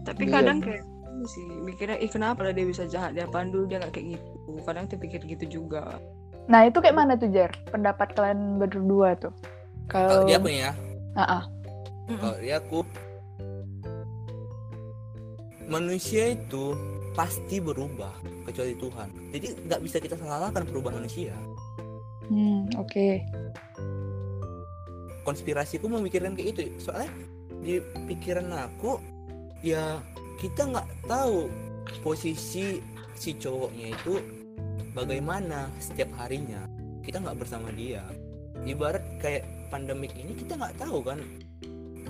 Tapi 0.00 0.22
Iya. 0.24 0.32
kadang 0.32 0.58
kayak 0.58 0.82
sih 1.26 1.44
mikirnya, 1.60 1.96
ih 1.96 2.08
kenapa 2.08 2.40
lah 2.40 2.52
dia 2.52 2.64
bisa 2.64 2.84
jahat 2.84 3.12
dia 3.12 3.28
pandu 3.28 3.68
dia 3.68 3.76
nggak 3.76 3.92
kayak 3.92 4.16
gitu. 4.16 4.50
Kadang 4.64 4.88
terpikir 4.88 5.20
gitu 5.22 5.60
juga. 5.60 6.00
Nah, 6.48 6.64
itu 6.64 6.80
kayak 6.80 6.96
mana 6.96 7.14
tuh 7.14 7.28
Jer? 7.28 7.52
Pendapat 7.68 8.16
kalian 8.16 8.56
berdua 8.56 9.12
tuh. 9.14 9.30
kalau 9.86 10.22
dia 10.22 10.38
nih 10.38 10.64
ya 10.64 10.72
Ah, 11.12 11.22
ah. 11.36 11.42
kalau 12.08 12.38
dia 12.38 12.56
aku 12.56 12.80
manusia 15.66 16.32
itu 16.32 16.74
pasti 17.12 17.58
berubah 17.58 18.14
kecuali 18.44 18.74
Tuhan 18.74 19.08
jadi 19.30 19.46
nggak 19.66 19.80
bisa 19.82 19.96
kita 19.98 20.14
salahkan 20.14 20.62
perubahan 20.64 21.02
manusia 21.02 21.34
Hmm, 22.30 22.70
oke. 22.78 23.18
Konspirasiku 25.26 25.86
memikirkan 25.86 26.34
kayak 26.36 26.56
itu 26.56 26.62
soalnya 26.80 27.10
di 27.60 27.82
pikiran 28.08 28.48
aku 28.56 28.96
ya 29.60 30.00
kita 30.40 30.72
nggak 30.72 30.88
tahu 31.04 31.52
posisi 32.00 32.80
si 33.12 33.36
cowoknya 33.36 33.92
itu 33.92 34.16
bagaimana 34.96 35.68
setiap 35.76 36.08
harinya. 36.16 36.64
Kita 37.04 37.20
nggak 37.20 37.36
bersama 37.36 37.68
dia. 37.72 38.04
Ibarat 38.64 39.04
kayak 39.20 39.44
pandemik 39.68 40.12
ini 40.16 40.36
kita 40.36 40.56
nggak 40.56 40.80
tahu 40.80 41.04
kan 41.04 41.20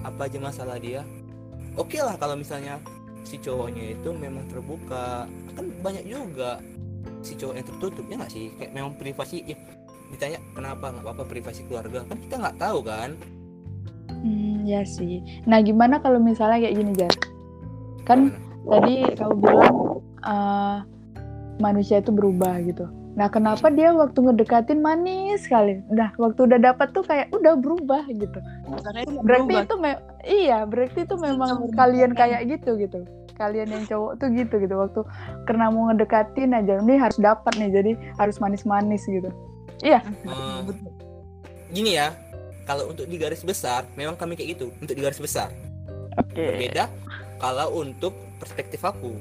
apa 0.07 0.31
aja 0.31 0.39
masalah 0.39 0.79
dia. 0.79 1.03
Oke 1.79 1.99
lah 2.03 2.15
kalau 2.19 2.35
misalnya 2.35 2.79
si 3.23 3.39
cowoknya 3.39 3.99
itu 3.99 4.11
memang 4.15 4.47
terbuka. 4.51 5.27
Kan 5.55 5.67
banyak 5.83 6.07
juga 6.07 6.63
si 7.27 7.35
cowok 7.35 7.55
yang 7.59 7.67
tertutup 7.67 8.05
ya 8.07 8.15
nggak 8.19 8.33
sih? 8.33 8.47
Kayak 8.59 8.73
memang 8.75 8.93
privasi 8.95 9.37
ya, 9.51 9.57
ditanya 10.11 10.39
kenapa 10.53 10.91
nggak 10.91 11.05
apa-apa 11.05 11.25
privasi 11.25 11.65
keluarga 11.65 12.03
kan 12.05 12.19
kita 12.19 12.35
nggak 12.37 12.59
tahu 12.59 12.81
kan 12.83 13.13
Hmm, 14.21 14.69
ya 14.69 14.85
sih. 14.85 15.25
Nah, 15.49 15.65
gimana 15.65 15.97
kalau 15.97 16.21
misalnya 16.21 16.61
kayak 16.61 16.77
gini, 16.77 16.93
Jar? 16.93 17.09
Kan 18.05 18.29
Gimana? 18.29 18.69
tadi 18.69 18.95
kamu 19.17 19.35
bilang 19.39 19.77
eh, 20.21 20.77
manusia 21.57 22.05
itu 22.05 22.13
berubah 22.13 22.61
gitu. 22.61 22.85
Nah, 23.11 23.27
kenapa 23.27 23.73
dia 23.73 23.91
waktu 23.91 24.21
ngedekatin 24.21 24.85
manis 24.85 25.43
sekali? 25.43 25.81
Nah, 25.89 26.13
waktu 26.15 26.47
udah 26.47 26.61
dapat 26.61 26.93
tuh 26.93 27.01
kayak 27.01 27.33
udah 27.33 27.57
berubah 27.57 28.05
gitu. 28.07 28.39
Karena 28.85 29.01
itu 29.01 29.11
Berarti 29.19 29.25
berubah. 29.49 29.63
itu 29.65 29.75
me- 29.79 30.03
iya, 30.23 30.59
berarti 30.63 30.99
itu 31.01 31.15
memang 31.17 31.51
Berubah. 31.65 31.77
kalian 31.81 32.13
kayak 32.13 32.41
gitu 32.47 32.71
gitu. 32.77 32.99
Kalian 33.35 33.73
yang 33.73 33.85
cowok 33.89 34.21
tuh 34.21 34.29
gitu 34.31 34.55
gitu 34.61 34.75
waktu 34.77 35.01
karena 35.49 35.73
mau 35.73 35.89
ngedekatin 35.89 36.53
aja 36.53 36.77
nih 36.79 37.01
harus 37.01 37.17
dapat 37.17 37.57
nih 37.57 37.73
jadi 37.73 37.93
harus 38.21 38.37
manis-manis 38.37 39.01
gitu. 39.03 39.33
Eh, 39.83 40.01
Betul. 40.65 40.93
gini 41.73 41.97
ya 41.97 42.13
kalau 42.69 42.93
untuk 42.93 43.07
di 43.09 43.17
garis 43.17 43.43
besar 43.43 43.89
memang 43.97 44.15
kami 44.15 44.37
kayak 44.37 44.59
gitu 44.59 44.71
untuk 44.79 44.95
di 44.95 45.03
garis 45.03 45.21
besar. 45.21 45.51
Oke. 46.19 46.55
berbeda 46.55 46.91
kalau 47.41 47.81
untuk 47.81 48.13
perspektif 48.39 48.83
aku. 48.85 49.17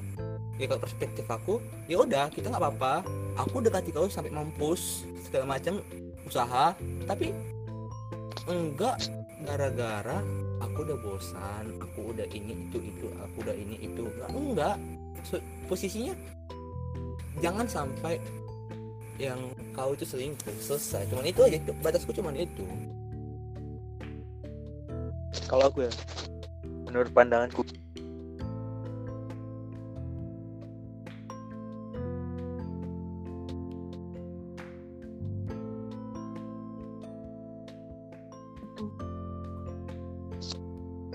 Ya 0.60 0.68
kalau 0.68 0.84
perspektif 0.84 1.24
aku 1.32 1.64
ya 1.88 2.04
udah 2.04 2.28
kita 2.30 2.52
nggak 2.52 2.62
apa-apa. 2.62 3.08
Aku 3.48 3.64
dekati 3.64 3.96
kau 3.96 4.12
sampai 4.12 4.36
mampus 4.36 5.08
segala 5.24 5.56
macam 5.56 5.80
usaha. 6.28 6.76
Tapi 7.08 7.32
enggak 8.50 9.00
gara-gara 9.48 10.20
aku 10.60 10.84
udah 10.84 10.98
bosan 11.00 11.66
aku 11.80 12.12
udah 12.12 12.28
ini 12.36 12.68
itu 12.68 12.78
itu 12.84 13.08
aku 13.24 13.48
udah 13.48 13.56
ini 13.56 13.80
itu. 13.80 14.04
Enggak, 14.04 14.30
enggak. 14.36 14.76
So, 15.24 15.40
posisinya 15.72 16.14
jangan 17.40 17.68
sampai 17.72 18.20
yang 19.20 19.52
kau 19.76 19.92
itu 19.92 20.08
selingkuh 20.08 20.56
selesai. 20.64 21.12
Cuman 21.12 21.28
itu 21.28 21.44
aja 21.44 21.60
batasku 21.84 22.16
cuman 22.16 22.40
itu. 22.40 22.64
Kalau 25.52 25.68
aku 25.68 25.86
ya 25.86 25.92
menurut 26.88 27.12
pandanganku. 27.12 27.62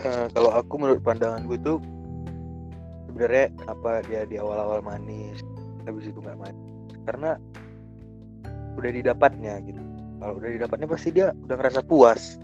Eh, 0.04 0.26
kalau 0.36 0.52
aku 0.52 0.76
menurut 0.76 1.00
pandanganku 1.00 1.56
tuh 1.64 1.80
sebenarnya 3.08 3.48
kenapa 3.56 4.04
dia 4.04 4.28
di 4.28 4.36
awal-awal 4.36 4.84
manis 4.84 5.40
habis 5.88 6.12
itu 6.12 6.20
nggak 6.20 6.36
manis? 6.36 6.60
Karena 7.08 7.40
udah 8.78 8.90
didapatnya 8.90 9.60
gitu 9.64 9.80
kalau 10.18 10.40
udah 10.40 10.50
didapatnya 10.50 10.86
pasti 10.88 11.08
dia 11.12 11.26
udah 11.46 11.56
ngerasa 11.58 11.80
puas 11.84 12.38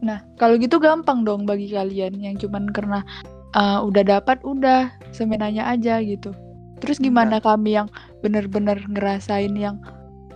Nah, 0.00 0.24
kalau 0.40 0.56
gitu 0.56 0.80
gampang 0.80 1.28
dong 1.28 1.44
bagi 1.44 1.68
kalian 1.76 2.16
yang 2.16 2.36
cuman 2.40 2.72
karena 2.72 3.04
uh, 3.52 3.84
udah 3.84 4.00
dapat 4.04 4.40
udah 4.42 4.88
semenanya 5.12 5.68
aja 5.68 6.00
gitu. 6.00 6.32
Terus 6.80 6.96
gimana 6.96 7.44
kami 7.44 7.76
yang 7.76 7.92
bener-bener 8.24 8.80
ngerasain 8.88 9.52
yang 9.52 9.76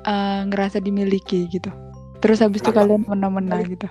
uh, 0.05 0.45
ngerasa 0.53 0.85
dimiliki 0.85 1.49
gitu. 1.49 1.73
Terus 2.21 2.45
habis 2.45 2.61
itu 2.61 2.73
kalian 2.73 3.09
mena-mena 3.09 3.65
gitu. 3.65 3.89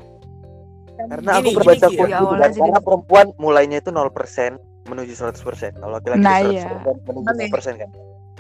Karena 0.94 1.42
aku 1.42 1.50
Gini, 1.50 1.56
pernah 1.58 1.74
baca 1.74 1.88
gini, 1.90 1.98
quote 1.98 2.10
Ki, 2.14 2.14
gitu 2.14 2.22
awal 2.22 2.38
kan, 2.38 2.50
aja 2.54 2.60
karena 2.62 2.82
perempuan 2.86 3.26
mulainya 3.42 3.78
itu 3.82 3.90
0% 3.90 4.94
menuju 4.94 5.14
100%. 5.18 5.82
Kalau 5.82 5.94
laki-laki 5.98 6.22
Nah, 6.22 6.38
100% 6.46 6.54
iya. 6.54 6.70
menuju 6.86 7.26
Balik. 7.26 7.50
100% 7.50 7.82
kan. 7.82 7.90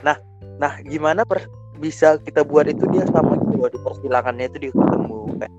Nah, 0.05 0.15
nah 0.61 0.73
gimana 0.85 1.25
per- 1.25 1.49
bisa 1.83 2.15
kita 2.23 2.47
buat 2.47 2.71
itu 2.71 2.87
dia 2.95 3.03
sama 3.11 3.35
gitu 3.43 3.59
loh 3.59 3.67
di 3.67 3.79
persilangannya 3.83 4.47
itu 4.47 4.57
dia 4.63 4.71
ketemu 4.71 5.19
kayak 5.35 5.53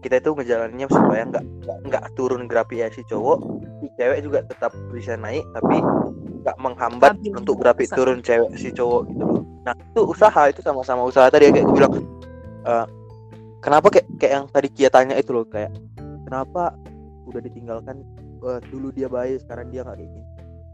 kita 0.00 0.14
itu 0.22 0.30
ngejalaninnya 0.32 0.88
supaya 0.88 1.22
nggak 1.28 1.44
nggak- 1.90 2.04
turun 2.16 2.48
grafiknya 2.48 2.88
si 2.94 3.02
cowok, 3.04 3.38
si 3.82 3.86
cewek 4.00 4.24
juga 4.24 4.40
tetap 4.48 4.72
bisa 4.94 5.18
naik 5.20 5.44
tapi 5.52 5.82
nggak 6.46 6.56
menghambat 6.62 7.12
Stabil. 7.20 7.34
untuk 7.36 7.54
grafik 7.60 7.90
turun 7.92 8.22
cewek 8.24 8.54
si 8.56 8.72
cowok 8.72 9.02
gitu 9.10 9.24
loh. 9.26 9.42
Nah, 9.66 9.74
itu 9.74 10.00
usaha 10.06 10.42
itu 10.46 10.62
sama-sama 10.62 11.02
usaha 11.04 11.26
tadi 11.26 11.50
kayak 11.50 11.66
gue 11.66 11.74
bilang 11.74 11.94
eh, 12.64 12.86
kenapa 13.60 13.90
kayak 13.90 14.06
kayak 14.16 14.32
yang 14.32 14.46
tadi 14.46 14.68
Kia 14.70 14.88
tanya 14.88 15.18
itu 15.18 15.34
loh 15.34 15.44
kayak 15.44 15.74
kenapa 16.24 16.72
udah 17.26 17.40
ditinggalkan 17.42 18.06
eh, 18.46 18.60
dulu 18.70 18.94
dia 18.94 19.10
baik 19.10 19.42
sekarang 19.42 19.74
dia 19.74 19.82
nggak 19.82 19.98
kayak 19.98 20.08
gini 20.08 20.25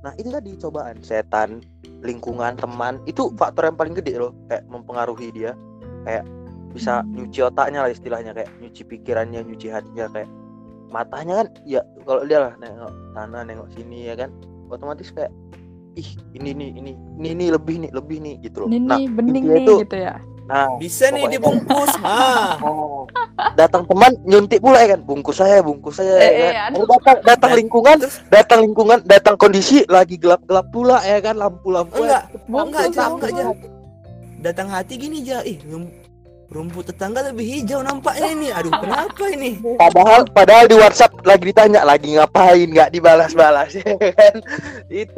nah 0.02 0.12
itu 0.14 0.28
tadi 0.28 0.58
cobaan 0.58 0.98
setan 1.00 1.62
lingkungan 2.02 2.58
teman 2.58 2.98
itu 3.06 3.30
faktor 3.34 3.70
yang 3.70 3.78
paling 3.78 3.94
gede 3.94 4.18
loh 4.18 4.34
kayak 4.46 4.66
mempengaruhi 4.66 5.30
dia 5.30 5.54
kayak 6.02 6.26
bisa 6.72 7.00
Hmm. 7.00 7.14
nyuci 7.14 7.40
otaknya 7.42 7.84
lah 7.84 7.90
istilahnya 7.90 8.32
kayak 8.32 8.50
nyuci 8.58 8.82
pikirannya 8.82 9.44
nyuci 9.44 9.68
hatinya 9.68 10.10
kayak 10.10 10.28
matanya 10.88 11.34
kan 11.40 11.48
ya 11.62 11.80
kalau 12.02 12.24
dia 12.24 12.38
lah 12.40 12.52
nengok 12.58 12.92
sana 13.12 13.38
nengok 13.42 13.68
sini 13.70 14.08
ya 14.08 14.14
kan 14.16 14.28
otomatis 14.68 15.08
kayak 15.08 15.30
ih 15.94 16.08
ini 16.32 16.50
nih 16.52 16.70
ini 16.74 16.92
ini 17.20 17.28
ini 17.30 17.44
lebih 17.48 17.76
nih 17.78 17.90
lebih 17.92 18.18
nih 18.18 18.34
gitu 18.40 18.64
loh 18.64 18.68
Ini 18.68 18.78
nah 18.82 18.98
bening 18.98 19.44
nih 19.44 19.62
itu- 19.62 19.80
gitu 19.84 19.96
ya. 20.00 20.16
Nah 20.42 20.66
Bisa 20.74 21.06
nih 21.08 21.30
dibungkus. 21.30 21.92
Ah. 22.02 22.58
Oh. 22.60 23.06
datang 23.54 23.82
teman 23.84 24.10
nyuntik 24.22 24.58
pula 24.58 24.78
ya 24.78 24.94
kan 24.94 25.00
bungkus 25.00 25.38
saya 25.38 25.58
bungkus 25.60 25.96
saya 25.96 26.14
Eh, 26.14 26.20
ya 26.20 26.30
eh, 26.42 26.52
kan. 26.52 26.70
Lalu 26.72 26.84
datang 26.88 27.18
datang 27.22 27.52
lingkungan 27.54 27.96
datang 28.28 28.58
lingkungan 28.60 28.98
datang 29.02 29.34
kondisi 29.36 29.82
lagi 29.86 30.14
gelap 30.16 30.42
gelap 30.44 30.66
pula 30.68 30.98
ya 31.00 31.18
kan 31.18 31.36
lampu 31.36 31.68
lampu 31.68 32.02
Enggak, 32.02 32.26
Bungkus, 32.46 32.86
enggak, 32.86 33.08
bungkus. 33.08 33.30
enggak, 33.30 33.44
Jah. 33.44 33.56
Datang 34.42 34.68
hati 34.68 34.94
gini, 34.96 35.22
Ja. 35.22 35.38
Ih, 35.42 35.62
rum- 35.64 35.94
rumput 36.48 36.84
tetangga 36.84 37.24
lebih 37.24 37.46
hijau 37.48 37.80
nampaknya 37.80 38.28
ini. 38.28 38.48
Aduh, 38.50 38.74
kenapa 38.74 39.24
ini? 39.30 39.50
padahal 39.74 40.20
padahal 40.28 40.64
di 40.66 40.76
WhatsApp 40.76 41.16
lagi 41.22 41.44
ditanya 41.48 41.80
lagi 41.80 42.12
ngapain 42.12 42.68
nggak 42.68 42.90
dibalas-balas 42.90 43.72
ya 43.78 43.96
kan 44.12 44.34
itu 44.90 45.14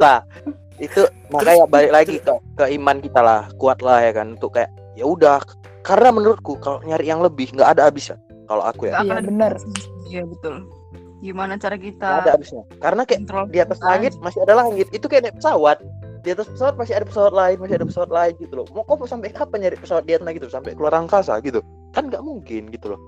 itu 0.77 1.01
makanya 1.27 1.65
balik 1.65 1.91
lagi 1.91 2.15
ke 2.17 2.31
ke 2.53 2.65
iman 2.73 2.99
kita 2.99 3.19
lah 3.19 3.47
kuat 3.55 3.79
lah 3.79 3.99
ya 3.99 4.11
kan 4.11 4.35
untuk 4.35 4.53
kayak 4.53 4.71
ya 4.95 5.05
udah 5.05 5.43
karena 5.85 6.09
menurutku 6.09 6.57
kalau 6.59 6.81
nyari 6.81 7.05
yang 7.05 7.21
lebih 7.21 7.53
nggak 7.53 7.77
ada 7.77 7.91
habisnya 7.91 8.17
kalau 8.49 8.63
aku 8.65 8.89
ya. 8.89 9.03
Iya, 9.03 9.21
habisnya. 9.21 9.49
Iya 10.09 10.23
betul. 10.25 10.55
Gimana 11.21 11.57
cara 11.57 11.77
kita 11.77 12.05
nggak 12.05 12.23
ada 12.25 12.31
habisnya. 12.37 12.63
Karena 12.81 13.01
kayak 13.05 13.19
kontrol 13.25 13.45
di 13.49 13.59
atas 13.61 13.79
langit 13.81 14.13
masih 14.21 14.39
ada 14.45 14.53
langit. 14.57 14.87
Itu 14.93 15.05
kayak 15.05 15.29
naik 15.29 15.35
pesawat. 15.41 15.77
Di 16.25 16.33
atas 16.33 16.49
pesawat 16.49 16.73
masih 16.77 16.93
ada 16.97 17.05
pesawat 17.05 17.33
lain 17.37 17.57
masih 17.61 17.75
ada 17.77 17.85
pesawat 17.85 18.09
lain 18.09 18.33
gitu 18.41 18.53
loh. 18.57 18.65
Mau 18.73 18.81
kau 18.81 18.97
sampai 19.05 19.29
kapan 19.29 19.69
nyari 19.69 19.77
pesawat 19.77 20.03
di 20.09 20.13
atas 20.17 20.25
gitu 20.33 20.47
sampai 20.49 20.73
keluar 20.73 20.93
angkasa 20.97 21.37
gitu. 21.45 21.61
Kan 21.93 22.09
nggak 22.09 22.21
mungkin 22.25 22.69
gitu 22.73 22.97
loh. 22.97 22.99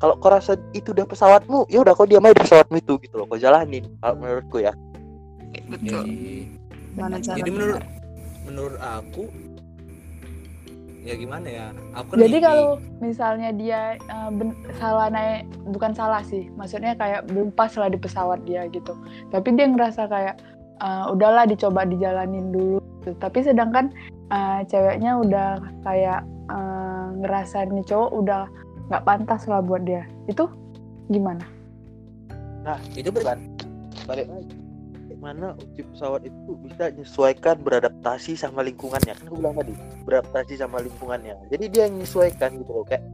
Kalau 0.00 0.16
kau 0.16 0.32
rasa 0.32 0.56
itu 0.72 0.96
udah 0.96 1.04
pesawatmu 1.04 1.68
ya 1.68 1.84
udah 1.84 1.92
kau 1.92 2.08
diam 2.08 2.24
aja 2.24 2.36
di 2.36 2.44
pesawatmu 2.44 2.76
itu 2.80 2.94
gitu 3.04 3.14
loh. 3.20 3.28
Kau 3.28 3.36
jalanin 3.36 3.84
kalau 4.00 4.16
menurutku 4.16 4.60
ya. 4.60 4.72
Betul. 5.68 6.04
Gimana 6.96 7.16
cara 7.20 7.36
Jadi 7.36 7.48
kita- 7.48 7.56
menurut 7.56 7.82
menurut 8.48 8.78
aku 8.80 9.22
ya 11.02 11.14
gimana 11.16 11.48
ya? 11.48 11.66
Aku 11.96 12.16
Jadi 12.16 12.38
hippie. 12.38 12.44
kalau 12.44 12.68
misalnya 13.00 13.50
dia 13.52 13.80
eh, 13.96 14.30
ben- 14.34 14.56
salah 14.76 15.08
naik, 15.08 15.48
bukan 15.70 15.92
salah 15.96 16.22
sih, 16.22 16.48
maksudnya 16.54 16.94
kayak 16.96 17.26
belum 17.28 17.50
pas 17.52 17.72
lah 17.76 17.88
di 17.88 17.98
pesawat 17.98 18.44
dia 18.44 18.68
gitu. 18.68 18.92
Tapi 19.32 19.48
dia 19.56 19.66
ngerasa 19.68 20.06
kayak 20.06 20.36
eh, 20.80 21.04
udahlah 21.12 21.48
dicoba 21.48 21.88
dijalanin 21.88 22.52
dulu. 22.52 22.78
gitu. 23.00 23.16
Tapi 23.16 23.40
sedangkan 23.40 23.88
eh, 24.28 24.60
ceweknya 24.68 25.16
udah 25.18 25.50
kayak 25.82 26.20
eh, 26.52 27.06
ngerasa 27.24 27.68
nih 27.68 27.84
cowok 27.88 28.10
udah 28.14 28.42
nggak 28.92 29.04
pantas 29.06 29.48
lah 29.48 29.64
buat 29.64 29.82
dia. 29.86 30.04
Itu 30.28 30.48
gimana? 31.08 31.42
itu 32.92 33.08
ber- 33.08 33.24
kan 33.24 33.40
balik 34.04 34.28
lagi 34.28 34.59
mana 35.20 35.52
uji 35.54 35.84
pesawat 35.84 36.24
itu 36.24 36.56
bisa 36.64 36.88
menyesuaikan 36.90 37.60
beradaptasi 37.60 38.34
sama 38.34 38.64
lingkungannya. 38.64 39.12
Kan 39.12 39.24
aku 39.28 39.36
bilang 39.36 39.54
tadi 39.54 39.72
beradaptasi 40.02 40.56
sama 40.56 40.80
lingkungannya. 40.80 41.36
Jadi 41.52 41.64
dia 41.68 41.86
yang 41.86 42.00
menyesuaikan 42.00 42.56
gitu 42.56 42.72
loh 42.72 42.84
kayak 42.84 43.04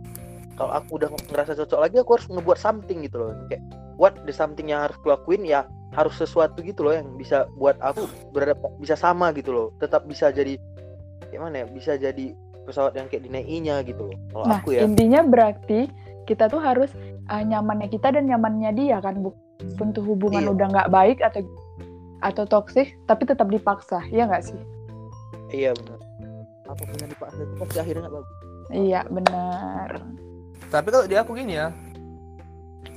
kalau 0.55 0.73
aku 0.73 0.97
udah 0.97 1.11
ngerasa 1.29 1.53
cocok 1.53 1.79
lagi 1.83 1.97
aku 1.99 2.11
harus 2.17 2.27
ngebuat 2.31 2.59
something 2.59 2.99
gitu 3.03 3.17
loh. 3.19 3.35
Kayak 3.51 3.63
what 3.99 4.15
the 4.23 4.33
something 4.33 4.71
yang 4.71 4.87
harus 4.87 4.95
kulakuin 5.03 5.43
ya 5.43 5.67
harus 5.93 6.15
sesuatu 6.15 6.63
gitu 6.63 6.87
loh 6.87 6.95
yang 6.95 7.09
bisa 7.17 7.51
buat 7.57 7.75
aku 7.83 8.07
beradap 8.31 8.63
bisa 8.79 8.95
sama 8.95 9.35
gitu 9.35 9.51
loh. 9.51 9.67
Tetap 9.83 10.07
bisa 10.07 10.31
jadi 10.31 10.57
kayak 11.29 11.41
mana 11.43 11.57
ya 11.63 11.67
bisa 11.67 11.99
jadi 11.99 12.33
pesawat 12.65 12.95
yang 12.95 13.11
kayak 13.11 13.27
dinaikinya 13.27 13.83
gitu 13.83 14.07
loh. 14.07 14.17
Kalau 14.31 14.45
Nah, 14.47 14.59
aku 14.63 14.75
ya. 14.75 14.87
intinya 14.87 15.27
berarti 15.27 15.91
kita 16.27 16.47
tuh 16.47 16.59
harus 16.59 16.91
uh, 17.27 17.43
nyamannya 17.43 17.87
kita 17.87 18.11
dan 18.11 18.27
nyamannya 18.27 18.75
dia 18.75 18.99
kan, 18.99 19.23
bukan 19.23 19.89
tuh 19.91 20.03
hubungan 20.03 20.43
Iya. 20.43 20.51
udah 20.51 20.67
nggak 20.75 20.91
baik 20.91 21.19
atau 21.23 21.47
atau 22.25 22.45
toksik, 22.49 22.97
tapi 23.05 23.29
tetap 23.29 23.49
dipaksa, 23.49 24.01
iya 24.13 24.29
nggak 24.29 24.45
sih? 24.45 24.61
iya 25.55 25.71
benar 25.79 26.01
apa 26.67 26.83
pun 26.83 26.99
yang 26.99 27.11
dipaksa 27.15 27.41
itu 27.47 27.55
pasti 27.63 27.79
akhirnya 27.79 28.03
nggak 28.07 28.17
bagus 28.19 28.37
Iya 28.67 29.07
benar. 29.07 30.03
Tapi 30.75 30.89
kalau 30.91 31.07
dia 31.07 31.23
aku 31.23 31.39
gini 31.39 31.55
ya, 31.55 31.71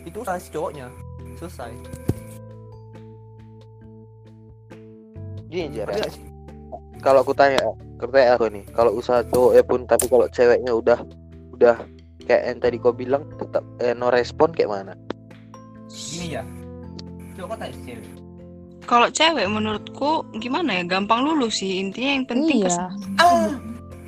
itu 0.02 0.26
salah 0.26 0.42
si 0.42 0.50
cowoknya. 0.50 0.90
Selesai. 1.38 1.70
gini 5.50 5.82
nggak 5.82 6.10
sih? 6.14 6.26
kalau 7.02 7.26
aku 7.26 7.34
tanya 7.34 7.58
aku 7.98 8.12
tanya 8.14 8.38
aku 8.38 8.54
nih 8.54 8.62
kalau 8.70 8.94
usaha 8.94 9.26
cowoknya 9.34 9.64
pun 9.66 9.82
tapi 9.90 10.06
kalau 10.06 10.30
ceweknya 10.30 10.78
udah 10.78 11.00
udah 11.58 11.78
kayak 12.22 12.54
yang 12.54 12.60
tadi 12.62 12.78
kau 12.78 12.94
bilang 12.94 13.26
tetap 13.42 13.66
eh, 13.82 13.98
no 13.98 14.14
respon 14.14 14.54
kayak 14.54 14.70
mana 14.70 14.94
Gini 15.90 16.38
ya. 16.38 16.46
Coba 17.34 17.58
tanya 17.58 17.74
cewek. 17.82 18.29
Kalau 18.90 19.06
cewek 19.08 19.46
menurutku 19.46 20.12
gimana 20.36 20.82
ya 20.82 20.84
gampang 20.84 21.22
lulus 21.22 21.62
sih 21.62 21.78
intinya 21.78 22.12
yang 22.12 22.26
penting 22.26 22.58
Iya. 22.58 22.66
kesadaran. 22.66 23.22
Ah, 23.22 23.50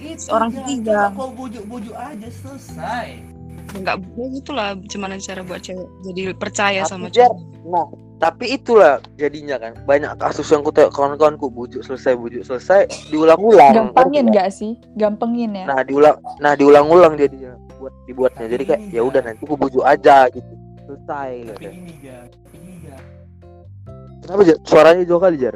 itu 0.02 0.26
Orang 0.28 0.50
ketiga. 0.52 1.14
Kau 1.14 1.30
bujuk-bujuk 1.30 1.94
aja 1.94 2.28
selesai. 2.34 3.30
nggak 3.72 4.04
gitulah 4.36 4.76
gimana 4.84 5.16
cara 5.16 5.48
buat 5.48 5.64
cewek 5.64 5.88
jadi 6.04 6.36
percaya 6.36 6.84
Tapi 6.84 6.92
sama 6.92 7.08
cowok 7.08 7.36
nah 7.64 7.86
tapi 8.20 8.46
itulah 8.52 9.00
jadinya 9.16 9.56
kan 9.56 9.80
banyak 9.82 10.12
kasus 10.20 10.44
yang 10.46 10.60
ku 10.60 10.76
kawan-kawanku 10.76 11.48
bujuk 11.48 11.80
selesai 11.80 12.14
bujuk 12.14 12.44
selesai 12.44 12.92
diulang-ulang 13.08 13.72
Gampangin 13.88 14.28
nggak? 14.28 14.52
sih? 14.52 14.76
Gampangin 14.94 15.56
ya. 15.56 15.64
nah 15.66 15.80
diulang 15.82 16.20
nah 16.38 16.52
diulang-ulang 16.52 17.16
jadinya 17.16 17.56
buat 17.80 17.96
dibuatnya 18.04 18.46
jadi 18.50 18.64
kayak 18.66 18.82
ya 18.92 19.02
udah 19.02 19.22
nanti 19.24 19.42
ku 19.42 19.56
bujuk 19.56 19.88
aja 19.88 20.28
gitu 20.28 20.52
selesai 20.84 21.32
Tapi 21.32 21.56
gitu. 21.56 21.72
Gini 21.72 21.94
ya. 22.04 22.20
Kenapa 24.32 24.48
Jar? 24.48 24.58
suaranya 24.64 25.04
jauh 25.04 25.20
kali 25.20 25.36
jar 25.36 25.56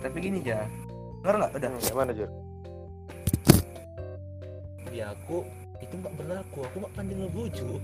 Tapi 0.00 0.16
gini 0.24 0.40
ya. 0.40 0.64
Dengar 1.20 1.34
nggak? 1.36 1.50
Udah. 1.60 1.68
hmm, 1.68 1.84
gimana 1.84 2.10
jar 2.16 2.30
Di 4.88 4.98
aku 5.04 5.44
itu 5.84 5.94
nggak 6.00 6.14
berlaku. 6.16 6.64
Aku 6.64 6.76
nggak 6.80 6.94
pandai 6.96 7.16
ngebujuk. 7.20 7.82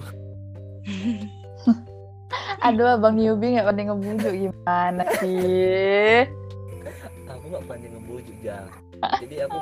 Aduh, 2.64 2.96
Abang 2.96 3.20
Yubi 3.20 3.60
nggak 3.60 3.68
pandai 3.68 3.84
ngebujuk 3.92 4.32
gimana 4.32 5.04
sih? 5.20 6.24
Aku 7.28 7.44
nggak 7.52 7.64
pandai 7.68 7.92
ngebujuk 7.92 8.36
ya. 8.40 8.64
Jadi 9.20 9.36
aku 9.44 9.58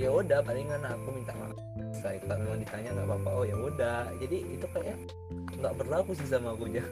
ya 0.00 0.08
udah 0.08 0.40
palingan 0.40 0.80
aku 0.88 1.12
minta 1.12 1.36
maaf. 1.36 1.58
Saya 2.00 2.16
kalau 2.24 2.48
memang 2.48 2.64
ditanya 2.64 2.96
nggak 2.96 3.06
apa-apa. 3.12 3.28
Oh 3.36 3.44
ya 3.44 3.56
udah. 3.60 4.08
Jadi 4.22 4.36
itu 4.56 4.66
kayak 4.72 4.96
nggak 5.60 5.74
berlaku 5.76 6.16
sih 6.16 6.24
sama 6.24 6.56
aku 6.56 6.72
ya. 6.72 6.86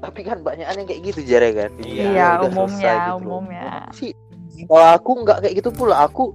Tapi 0.00 0.20
kan 0.20 0.40
banyak 0.40 0.64
yang 0.66 0.86
kayak 0.86 1.00
gitu 1.04 1.20
jar 1.22 1.40
ya 1.40 1.52
kan? 1.54 1.70
Iya, 1.78 2.04
Iya, 2.04 2.26
udah 2.38 2.48
umumnya, 2.50 2.94
gitu 2.96 3.16
umumnya. 3.22 3.62
sih 3.92 4.10
kalau 4.64 4.88
aku 4.92 5.10
nggak 5.22 5.38
kayak 5.40 5.54
gitu 5.56 5.70
pula 5.70 5.96
aku 6.00 6.32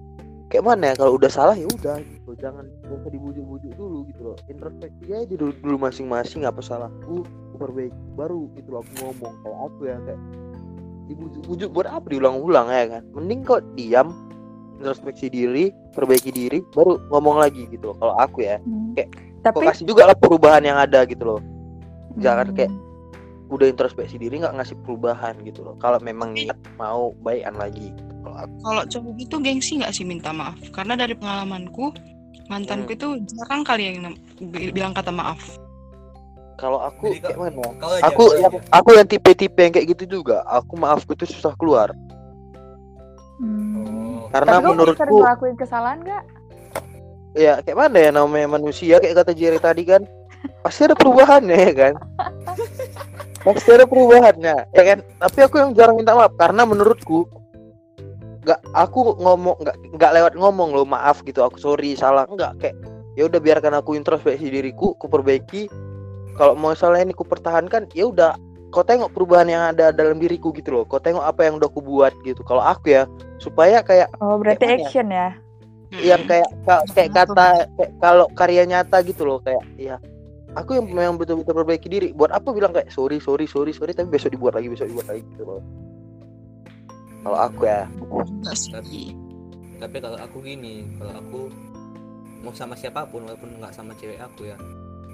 kayak 0.47 0.63
mana 0.63 0.83
ya 0.89 0.95
kalau 0.95 1.17
udah 1.17 1.27
salah 1.27 1.53
ya 1.53 1.65
udah 1.67 1.97
gitu. 1.99 2.31
Jangan 2.35 2.65
nggak 2.81 2.97
usah 2.99 3.11
dibujuk-bujuk 3.11 3.71
dulu 3.73 3.97
gitu 4.07 4.21
loh. 4.23 4.37
Introspeksi 4.45 5.09
aja 5.09 5.33
dulu, 5.33 5.51
dulu 5.55 5.75
masing-masing 5.79 6.41
apa 6.43 6.59
salahku 6.59 7.25
aku 7.25 7.55
perbaiki 7.57 7.95
baru 8.13 8.49
gitu 8.53 8.69
loh 8.69 8.81
aku 8.81 8.91
ngomong. 9.01 9.33
Kalau 9.41 9.57
aku 9.65 9.79
ya 9.85 9.97
kayak 10.01 10.21
dibujuk-bujuk 11.05 11.69
buat 11.71 11.87
apa 11.87 12.05
diulang-ulang 12.07 12.67
ya 12.67 12.85
kan? 12.91 13.03
Mending 13.13 13.41
kok 13.43 13.61
diam 13.73 14.09
introspeksi 14.75 15.29
diri 15.29 15.65
perbaiki 15.93 16.29
diri 16.29 16.59
baru 16.69 16.99
ngomong 17.09 17.39
lagi 17.39 17.65
gitu 17.67 17.93
loh. 17.93 17.97
Kalau 17.97 18.15
aku 18.15 18.43
ya 18.43 18.57
Hmm. 18.59 18.93
Kayak, 18.93 19.09
Tapi 19.41 19.55
kok 19.55 19.65
kasih 19.69 19.85
juga 19.85 20.03
lah 20.05 20.17
perubahan 20.17 20.61
yang 20.61 20.75
ada 20.75 21.05
gitu 21.05 21.23
loh. 21.23 21.41
Jangan 22.17 22.49
Hmm. 22.49 22.55
kayak 22.55 22.71
udah 23.49 23.67
introspeksi 23.69 24.17
diri 24.17 24.41
nggak 24.41 24.57
ngasih 24.57 24.77
perubahan 24.81 25.37
gitu 25.45 25.61
loh. 25.61 25.75
Kalau 25.77 26.01
memang 26.01 26.33
niat 26.33 26.57
mau 26.81 27.13
baikan 27.21 27.53
lagi 27.57 27.93
kalau 28.25 28.37
aku 28.41 28.55
kalau 28.65 28.83
cowok 28.89 29.15
itu 29.21 29.35
gengsi 29.37 29.71
nggak 29.77 29.93
sih 29.93 30.05
minta 30.05 30.33
maaf? 30.33 30.57
Karena 30.73 30.97
dari 30.97 31.13
pengalamanku 31.13 31.93
mantanku 32.49 32.93
itu 32.97 33.21
jarang 33.37 33.61
kali 33.61 33.83
yang 33.93 34.17
bilang 34.73 34.93
kata 34.97 35.13
maaf. 35.13 35.37
Kalau 36.55 36.79
aku 36.79 37.11
Jadi, 37.11 37.35
kayak 37.35 37.37
mana 37.37 37.67
aja, 37.67 38.07
aku 38.07 38.23
kau 38.31 38.39
yang 38.39 38.53
aja. 38.55 38.69
aku 38.71 38.89
yang 38.95 39.07
tipe-tipe 39.11 39.59
yang 39.59 39.73
kayak 39.75 39.87
gitu 39.91 40.03
juga. 40.19 40.39
Aku 40.47 40.79
maafku 40.79 41.11
tuh 41.13 41.27
susah 41.27 41.51
keluar. 41.59 41.91
Hmm. 43.43 44.23
Karena 44.31 44.63
Tapi 44.63 44.67
menurutku 44.71 45.15
ngelakuin 45.19 45.55
kesalahan 45.59 45.99
nggak? 46.01 46.23
ya 47.35 47.59
kayak 47.59 47.75
mana 47.75 47.97
ya 47.99 48.09
namanya 48.15 48.47
manusia? 48.55 48.95
Kayak 49.03 49.27
kata 49.27 49.31
Jerry 49.35 49.59
tadi 49.59 49.83
kan. 49.83 50.01
Pasti 50.63 50.85
ada 50.85 50.95
perubahannya 50.97 51.57
ya 51.57 51.73
kan 51.73 51.93
pasti 53.45 53.69
ada 53.69 53.85
perubahannya 53.85 54.55
ya 54.73 54.83
kan 54.83 54.99
tapi 55.21 55.39
aku 55.39 55.55
yang 55.57 55.71
jarang 55.71 55.95
minta 55.95 56.11
maaf 56.11 56.33
karena 56.33 56.65
menurutku 56.65 57.29
nggak 58.41 58.59
aku 58.73 59.17
ngomong 59.17 59.55
nggak 59.57 59.77
nggak 59.95 60.11
lewat 60.13 60.33
ngomong 60.33 60.69
loh 60.71 60.85
maaf 60.85 61.21
gitu 61.21 61.41
aku 61.41 61.57
sorry 61.57 61.93
salah 61.93 62.25
nggak 62.25 62.51
kayak 62.57 62.75
ya 63.13 63.25
udah 63.25 63.37
biarkan 63.37 63.73
aku 63.75 63.93
introspeksi 63.93 64.49
diriku 64.49 64.93
ku 64.95 65.05
perbaiki 65.05 65.69
kalau 66.35 66.53
mau 66.53 66.73
salah 66.73 66.99
ini 66.99 67.13
ku 67.13 67.21
pertahankan 67.21 67.89
ya 67.93 68.05
udah 68.05 68.33
kau 68.69 68.83
tengok 68.83 69.13
perubahan 69.13 69.47
yang 69.47 69.63
ada 69.71 69.89
dalam 69.89 70.19
diriku 70.19 70.51
gitu 70.51 70.73
loh 70.73 70.83
kau 70.83 70.99
tengok 70.99 71.23
apa 71.23 71.47
yang 71.47 71.55
udah 71.55 71.65
aku 71.65 71.79
buat 71.79 72.11
gitu 72.21 72.43
kalau 72.43 72.59
aku 72.59 72.91
ya 72.91 73.07
supaya 73.37 73.79
kayak 73.79 74.11
Oh, 74.19 74.35
berarti 74.35 74.61
Kayak 74.61 74.73
ya? 74.73 74.83
action 74.83 75.07
ya? 75.09 75.29
yang 75.95 76.21
kayak 76.27 76.49
ka- 76.67 76.85
kayak 76.91 77.11
kata 77.15 77.47
kayak 77.71 77.91
kalau 77.97 78.25
karya 78.35 78.67
nyata 78.67 78.99
gitu 78.99 79.23
loh 79.23 79.39
kayak 79.39 79.63
ya 79.79 79.95
aku 80.55 80.79
yang 80.79 80.85
memang 80.89 81.19
betul-betul 81.19 81.53
perbaiki 81.53 81.87
diri. 81.91 82.09
Buat 82.15 82.31
apa 82.31 82.49
bilang 82.55 82.71
kayak 82.71 82.89
sorry 82.89 83.19
sorry 83.19 83.45
sorry 83.45 83.75
sorry 83.75 83.91
tapi 83.91 84.09
besok 84.09 84.33
dibuat 84.33 84.55
lagi 84.55 84.71
besok 84.71 84.89
dibuat 84.89 85.07
lagi 85.11 85.21
gitu 85.35 85.43
loh. 85.43 85.61
Kalau 87.21 87.37
aku 87.37 87.61
ya. 87.67 87.83
Tapi 88.71 89.01
tapi 89.75 89.97
kalau 89.99 90.17
aku 90.17 90.37
gini 90.39 90.87
kalau 90.95 91.13
aku 91.19 91.39
mau 92.41 92.53
sama 92.55 92.73
siapa 92.79 93.03
pun 93.09 93.27
walaupun 93.27 93.59
nggak 93.59 93.73
sama 93.75 93.91
cewek 93.99 94.21
aku 94.21 94.47
ya 94.47 94.57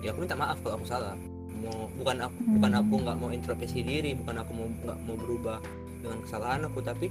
ya 0.05 0.13
aku 0.13 0.23
minta 0.23 0.37
maaf 0.37 0.61
kalau 0.61 0.77
aku 0.77 0.87
salah. 0.87 1.17
Mau 1.61 1.89
bukan 1.97 2.25
aku 2.25 2.37
bukan 2.57 2.71
aku 2.77 2.93
nggak 3.01 3.17
mau 3.17 3.29
introspeksi 3.33 3.81
diri 3.81 4.11
bukan 4.17 4.41
aku 4.41 4.51
mau 4.53 4.67
nggak 4.69 4.97
mau 5.05 5.15
berubah 5.17 5.57
dengan 6.01 6.17
kesalahan 6.25 6.61
aku 6.65 6.79
tapi 6.81 7.07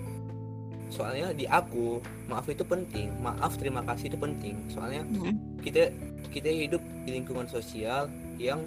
soalnya 0.91 1.33
di 1.33 1.47
aku 1.47 1.99
maaf 2.27 2.47
itu 2.47 2.63
penting 2.63 3.09
maaf 3.19 3.57
terima 3.57 3.81
kasih 3.87 4.11
itu 4.13 4.19
penting. 4.19 4.55
Soalnya 4.69 5.03
Mm. 5.07 5.35
kita 5.63 5.89
kita 6.31 6.49
hidup 6.51 6.83
di 7.03 7.11
lingkungan 7.17 7.47
sosial 7.47 8.07
yang 8.37 8.61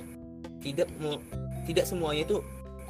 tidak 0.60 0.88
mau 0.98 1.20
tidak 1.64 1.86
semuanya 1.86 2.24
itu 2.24 2.38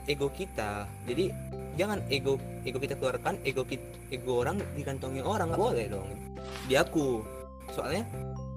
ego 0.05 0.29
kita. 0.31 0.85
Jadi 1.05 1.33
jangan 1.73 1.99
ego 2.09 2.37
ego 2.63 2.77
kita 2.77 2.93
keluarkan 2.95 3.37
ego 3.43 3.65
kita, 3.65 3.83
ego 4.09 4.41
orang 4.41 4.61
dikantongi 4.73 5.21
orang 5.21 5.49
nggak 5.49 5.61
boleh 5.61 5.85
dong. 5.89 6.09
Di 6.69 6.77
aku. 6.77 7.21
Soalnya 7.73 8.05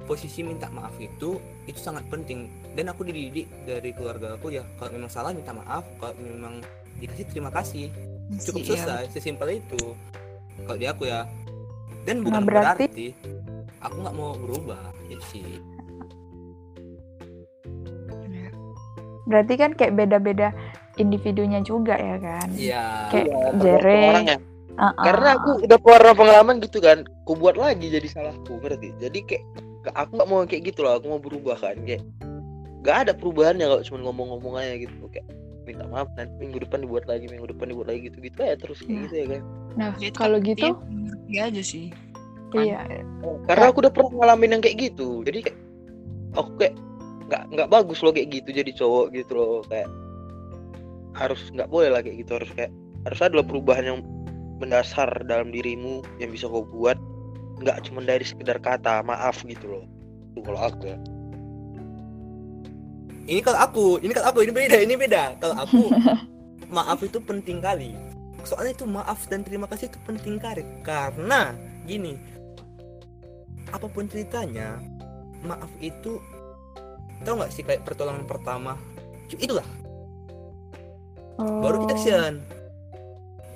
posisi 0.04 0.44
minta 0.44 0.68
maaf 0.68 0.94
itu 1.00 1.40
itu 1.64 1.78
sangat 1.80 2.04
penting. 2.12 2.46
Dan 2.76 2.92
aku 2.92 3.08
dididik 3.08 3.48
dari 3.64 3.90
keluarga 3.96 4.36
aku 4.36 4.52
ya 4.52 4.62
kalau 4.76 4.92
memang 4.92 5.08
salah 5.08 5.32
minta 5.32 5.56
maaf 5.56 5.82
kalau 5.96 6.12
memang 6.20 6.60
dikasih 6.96 7.26
terima 7.32 7.48
kasih. 7.48 7.88
Cukup 8.42 8.60
Iya. 8.66 8.68
selesai 8.82 9.04
sesimpel 9.14 9.62
itu 9.62 9.94
kalau 10.64 10.78
di 10.78 10.86
aku 10.86 11.02
ya 11.04 11.28
dan 12.02 12.16
Nah, 12.16 12.24
bukan 12.24 12.42
berarti- 12.44 12.88
berarti 12.88 13.06
aku 13.78 13.96
nggak 13.98 14.14
mau 14.14 14.32
berubah 14.34 14.80
itu 15.06 15.24
sih. 15.28 15.44
Berarti 19.26 19.54
kan 19.54 19.74
kayak 19.74 19.94
beda-beda 19.96 20.54
individunya 20.96 21.58
juga 21.60 21.98
ya 21.98 22.16
kan? 22.16 22.46
Iya. 22.54 22.84
Kayak 23.10 23.26
Iya, 23.26 23.34
tergantung 23.50 23.60
Jere. 23.60 24.02
orangnya. 24.08 24.38
Uh-uh. 24.76 24.92
karena 25.00 25.28
aku 25.34 25.50
udah 25.64 25.78
keluar 25.80 26.02
pengalaman 26.12 26.60
gitu 26.60 26.84
kan 26.84 27.00
aku 27.24 27.32
buat 27.32 27.56
lagi 27.56 27.88
jadi 27.88 28.12
salahku 28.12 28.60
berarti 28.60 28.92
jadi 29.00 29.18
kayak 29.24 29.44
aku 29.96 30.20
nggak 30.20 30.28
mau 30.28 30.44
kayak 30.44 30.68
gitu 30.68 30.84
loh 30.84 31.00
aku 31.00 31.06
mau 31.08 31.16
berubah 31.16 31.56
kan 31.56 31.80
kayak 31.80 32.04
nggak 32.84 32.96
ada 33.08 33.12
perubahannya 33.16 33.64
kalau 33.64 33.80
cuma 33.80 34.04
ngomong-ngomong 34.04 34.60
aja 34.60 34.76
gitu 34.76 34.92
kayak 35.08 35.24
minta 35.66 35.84
maaf 35.84 36.06
nanti 36.14 36.32
minggu 36.38 36.62
depan 36.62 36.86
dibuat 36.86 37.04
lagi 37.04 37.26
minggu 37.26 37.50
depan 37.50 37.66
dibuat 37.68 37.90
lagi 37.90 38.06
gitu 38.06 38.18
gitu 38.22 38.38
ya 38.38 38.54
terus 38.54 38.78
kayak 38.80 38.90
Nah. 38.90 39.02
gitu 39.04 39.14
ya 39.14 39.26
kan. 39.26 39.42
Nah, 39.76 39.88
Jadi 39.98 40.12
kalau 40.14 40.38
gitu, 40.40 40.68
ngerti 40.80 41.34
aja 41.36 41.62
sih. 41.62 41.86
iya. 42.56 42.80
karena 43.44 43.64
aku 43.68 43.82
udah 43.84 43.92
pernah 43.92 44.12
ngalamin 44.16 44.56
yang 44.56 44.62
kayak 44.62 44.78
gitu. 44.88 45.20
Jadi 45.26 45.38
kayak 45.50 45.58
aku 46.32 46.50
kayak 46.56 46.74
nggak 47.26 47.42
nggak 47.52 47.68
bagus 47.68 47.98
loh 48.00 48.14
kayak 48.14 48.30
gitu 48.32 48.48
jadi 48.54 48.70
cowok 48.72 49.06
gitu 49.12 49.32
loh. 49.34 49.60
Kayak 49.66 49.90
harus 51.12 51.40
nggak 51.50 51.68
boleh 51.68 51.90
lah 51.90 52.00
kayak 52.00 52.22
gitu. 52.22 52.38
Harus 52.38 52.50
kayak 52.54 52.72
harus 53.04 53.18
ada 53.20 53.34
loh 53.34 53.46
perubahan 53.46 53.84
yang 53.84 53.98
mendasar 54.56 55.10
dalam 55.26 55.52
dirimu 55.52 56.00
yang 56.16 56.30
bisa 56.30 56.46
kau 56.46 56.64
buat. 56.64 56.96
Nggak 57.60 57.88
cuma 57.90 58.00
dari 58.00 58.24
sekedar 58.24 58.56
kata 58.56 59.02
maaf 59.02 59.42
gitu 59.44 59.66
loh. 59.66 59.84
Kalau 60.40 60.60
aku 60.62 60.92
ya 60.92 60.96
ini 63.26 63.40
kalau 63.42 63.58
aku 63.58 63.84
ini 64.00 64.12
kalau 64.14 64.30
aku 64.30 64.46
ini 64.46 64.52
beda 64.54 64.76
ini 64.78 64.94
beda. 64.94 65.34
Kalau 65.42 65.56
aku 65.58 65.90
maaf 66.76 67.02
itu 67.02 67.18
penting 67.18 67.58
kali. 67.58 67.94
Soalnya 68.46 68.78
itu 68.78 68.86
maaf 68.86 69.26
dan 69.26 69.42
terima 69.42 69.66
kasih 69.66 69.90
itu 69.90 69.98
penting 70.06 70.38
kali. 70.38 70.62
Karena 70.86 71.54
gini. 71.84 72.14
Apa 73.74 73.90
pun 73.90 74.06
ceritanya 74.06 74.78
maaf 75.42 75.70
itu 75.82 76.22
tau 77.26 77.34
nggak 77.34 77.50
sih 77.50 77.66
kayak 77.66 77.82
pertolongan 77.82 78.22
pertama? 78.30 78.78
Itulah. 79.34 79.66
Baru 81.36 81.84
kita 81.84 81.92
Oh. 81.92 81.98
action 81.98 82.34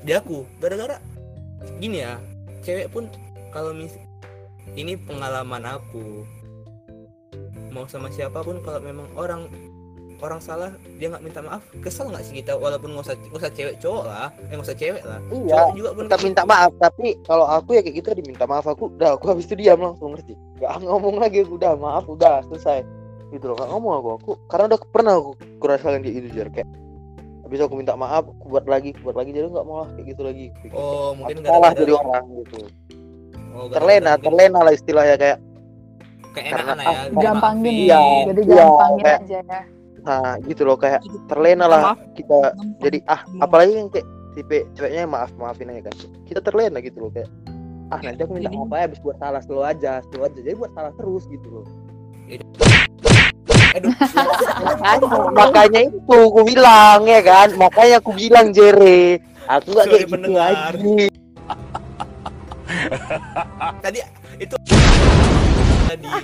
di 0.03 0.13
aku 0.13 0.43
gara-gara 0.59 0.99
gini 1.79 2.03
ya. 2.03 2.19
Cewek 2.67 2.91
pun 2.91 3.07
kalau 3.55 3.71
mis 3.73 3.95
ini 4.75 4.99
pengalaman 4.99 5.65
aku 5.65 6.27
mau 7.71 7.87
sama 7.87 8.11
siapa 8.11 8.43
pun 8.43 8.59
kalau 8.63 8.81
memang 8.83 9.07
orang 9.15 9.47
orang 10.21 10.41
salah 10.41 10.71
dia 11.01 11.09
nggak 11.09 11.25
minta 11.25 11.41
maaf 11.41 11.65
kesel 11.81 12.13
nggak 12.13 12.25
sih 12.29 12.45
kita? 12.45 12.53
Walaupun 12.55 12.93
nggak 12.93 13.05
usah 13.09 13.17
nggak 13.17 13.41
usah 13.41 13.53
cewek 13.57 13.75
cowok 13.81 14.05
lah. 14.05 14.29
Eh 14.49 14.55
nggak 14.55 14.67
usah 14.69 14.77
cewek 14.79 15.05
lah. 15.05 15.19
Iya 15.33 15.57
cowok 15.57 15.75
juga 15.77 15.91
pun 15.91 16.03
kita 16.05 16.17
kayak 16.17 16.27
minta 16.29 16.43
gitu. 16.43 16.53
maaf 16.53 16.73
tapi 16.77 17.07
kalau 17.25 17.47
aku 17.49 17.71
ya 17.77 17.81
kayak 17.81 17.97
gitu 17.97 18.09
diminta 18.13 18.45
maaf 18.45 18.67
aku 18.69 18.85
udah 18.95 19.11
aku 19.17 19.25
habis 19.33 19.45
itu 19.49 19.57
diam 19.57 19.81
langsung 19.81 20.13
ngerti? 20.13 20.35
Nggak 20.61 20.73
ngomong 20.85 21.17
lagi 21.19 21.39
aku 21.43 21.55
udah 21.57 21.73
maaf 21.81 22.05
udah 22.07 22.45
selesai. 22.53 22.85
Gitu 23.33 23.45
loh 23.49 23.57
nggak 23.57 23.71
ngomong 23.73 23.93
aku 23.97 24.09
aku 24.21 24.31
karena 24.53 24.65
udah 24.75 24.81
pernah 24.93 25.13
aku 25.17 25.33
kurasakan 25.59 26.01
kayak 26.05 26.15
gitu 26.21 26.29
jar 26.37 26.49
kayak 26.53 26.69
habis 27.47 27.59
aku 27.67 27.75
minta 27.81 27.99
maaf 27.99 28.31
aku 28.31 28.47
buat 28.47 28.67
lagi 28.69 28.95
aku 28.95 29.11
buat 29.11 29.17
lagi 29.19 29.31
jadi 29.35 29.51
nggak 29.51 29.67
mau 29.67 29.83
lah 29.83 29.89
kayak 29.97 30.07
gitu 30.15 30.23
lagi. 30.23 30.47
Kayak 30.61 30.71
gitu. 30.71 30.79
oh 30.79 31.11
mungkin 31.17 31.37
Aku 31.41 31.49
salah 31.49 31.71
jadi 31.73 31.93
orang 31.97 32.25
gitu. 32.45 32.59
Oh, 33.51 33.67
terlena 33.67 34.15
mungkin 34.15 34.25
terlena 34.31 34.59
lah 34.63 34.73
istilahnya 34.77 35.17
kayak 35.19 35.39
kayak 36.31 36.47
karena- 36.53 36.75
enakan 36.75 36.77
lah 36.77 36.85
ya 36.85 37.23
gampangin. 37.23 37.73
Iya, 37.73 38.01
jadi 38.27 38.41
iya, 38.41 38.57
gampangin 38.57 39.03
kayak- 39.03 39.23
aja 39.23 39.39
ya. 39.43 39.61
nah 40.01 40.33
gitu 40.41 40.63
loh 40.65 40.77
kayak 40.77 41.01
terlena 41.29 41.65
lah 41.67 41.93
maaf, 41.93 42.01
kita 42.17 42.39
jadi 42.81 42.99
ah 43.05 43.21
apalagi 43.39 43.73
yang 43.77 43.89
kayak 43.89 44.07
tipe 44.33 44.65
ceweknya 44.73 45.05
maaf 45.05 45.29
maafin 45.37 45.69
aja 45.69 45.83
kan. 45.87 45.95
Kita 46.25 46.41
terlena 46.41 46.81
gitu 46.81 46.99
loh 47.01 47.11
kayak 47.11 47.29
ah 47.91 48.01
nanti 48.01 48.21
aku 48.23 48.33
minta 48.33 48.49
maaf 48.49 48.73
aja 48.73 48.85
habis 48.87 49.01
buat 49.01 49.17
salah 49.19 49.43
slow 49.43 49.61
aja 49.61 50.01
slow 50.09 50.25
aja. 50.25 50.39
Jadi 50.39 50.57
buat 50.57 50.73
salah 50.73 50.93
terus 50.97 51.27
gitu 51.27 51.49
loh. 51.51 51.67
Aduh. 53.71 53.95
Makanya, 55.39 55.81
itu 55.87 55.99
aku 56.11 56.43
bilang 56.43 57.07
ya 57.07 57.21
kan? 57.23 57.55
Makanya 57.55 57.99
aku 57.99 58.11
bilang 58.15 58.51
Jere 58.51 59.19
aku 59.47 59.75
Sorry, 59.75 60.07
kayak 60.07 60.15
gitu 60.15 60.31
lagi 60.31 60.99
tadi 63.85 63.99
tadi. 65.91 66.07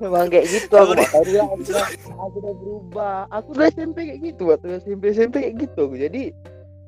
Memang 0.00 0.30
kayak 0.30 0.46
gitu 0.48 0.74
aku 0.78 0.94
makanya 0.94 1.42
aku, 1.50 2.38
udah- 2.38 2.56
berubah. 2.62 3.26
Aku 3.34 3.48
udah 3.58 3.66
SMP 3.74 4.06
kayak 4.06 4.20
gitu 4.22 4.42
waktu 4.54 4.78
SMP 4.80 5.02
SMP 5.12 5.34
kayak 5.42 5.56
gitu. 5.66 5.90
Jadi 5.92 6.30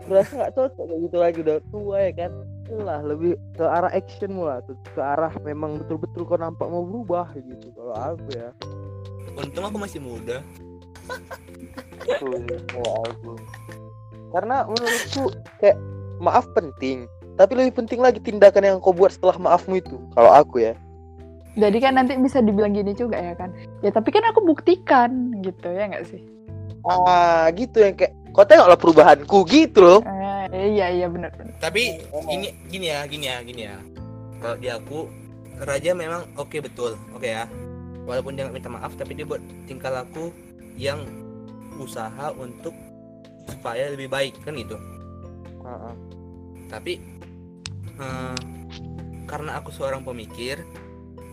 merasa 0.07 0.30
nggak 0.39 0.53
cocok 0.55 0.84
kayak 0.86 1.01
gitu 1.11 1.16
lagi. 1.18 1.39
Udah 1.43 1.59
tua 1.68 1.97
ya 2.09 2.12
kan? 2.14 2.32
Lah 2.68 3.01
lebih 3.03 3.34
ke 3.57 3.64
arah 3.64 3.91
action 3.91 4.39
lah 4.39 4.62
ke, 4.62 4.72
ke 4.95 5.01
arah 5.03 5.32
memang 5.43 5.82
betul-betul 5.82 6.22
kau 6.28 6.39
nampak 6.39 6.68
mau 6.68 6.84
berubah 6.86 7.32
gitu 7.34 7.74
kalau 7.74 7.95
aku 7.97 8.28
ya. 8.32 8.51
Untung 9.34 9.64
aku 9.66 9.78
masih 9.82 10.01
muda. 10.01 10.39
Tuh, 12.07 12.39
kalau 12.70 12.93
aku. 13.09 13.32
Karena 14.28 14.68
menurutku 14.68 15.32
kayak 15.59 15.80
maaf 16.20 16.45
penting 16.53 17.09
tapi 17.39 17.55
lebih 17.55 17.78
penting 17.78 18.03
lagi 18.03 18.18
tindakan 18.18 18.61
yang 18.61 18.76
kau 18.78 18.91
buat 18.91 19.09
setelah 19.09 19.39
maafmu 19.39 19.78
itu 19.78 19.97
kalau 20.12 20.34
aku 20.34 20.61
ya 20.61 20.74
Jadi 21.55 21.78
kan 21.78 21.95
nanti 21.95 22.14
bisa 22.14 22.39
dibilang 22.39 22.70
gini 22.70 22.95
juga 22.95 23.18
ya 23.18 23.34
kan. 23.34 23.51
Ya 23.80 23.91
tapi 23.91 24.11
kan 24.11 24.22
aku 24.22 24.43
buktikan 24.45 25.11
gitu 25.41 25.66
ya 25.68 25.86
nggak 25.86 26.07
sih? 26.07 26.22
ah 26.86 27.51
gitu 27.51 27.82
yang 27.82 27.93
kayak 27.93 28.14
kau 28.30 28.47
tengoklah 28.47 28.78
perubahanku 28.78 29.39
gitu 29.45 29.82
loh 29.82 30.01
Eh, 30.49 30.72
iya 30.72 30.89
iya 30.89 31.07
benar 31.07 31.28
benar. 31.34 31.53
tapi 31.59 32.01
ini 32.30 32.49
gini 32.64 32.86
ya 32.89 33.05
gini 33.05 33.26
ya 33.26 33.36
gini 33.43 33.62
ya 33.66 33.76
kalau 34.39 34.57
di 34.57 34.68
aku 34.70 34.99
Raja 35.59 35.93
memang 35.93 36.24
oke 36.32 36.57
betul 36.62 36.95
oke 37.12 37.26
ya 37.26 37.45
walaupun 38.07 38.32
dia 38.32 38.47
nggak 38.47 38.57
minta 38.57 38.70
maaf 38.70 38.95
tapi 38.95 39.12
dia 39.12 39.26
buat 39.26 39.43
tingkah 39.66 39.91
laku 39.91 40.32
yang 40.78 41.03
usaha 41.76 42.32
untuk 42.32 42.72
supaya 43.45 43.91
lebih 43.91 44.09
baik 44.09 44.39
kan 44.41 44.55
gitu 44.55 44.78
Heeh. 45.61 45.95
tapi 46.66 46.93
eh, 47.99 48.37
karena 49.29 49.61
aku 49.61 49.71
seorang 49.75 50.03
pemikir 50.03 50.63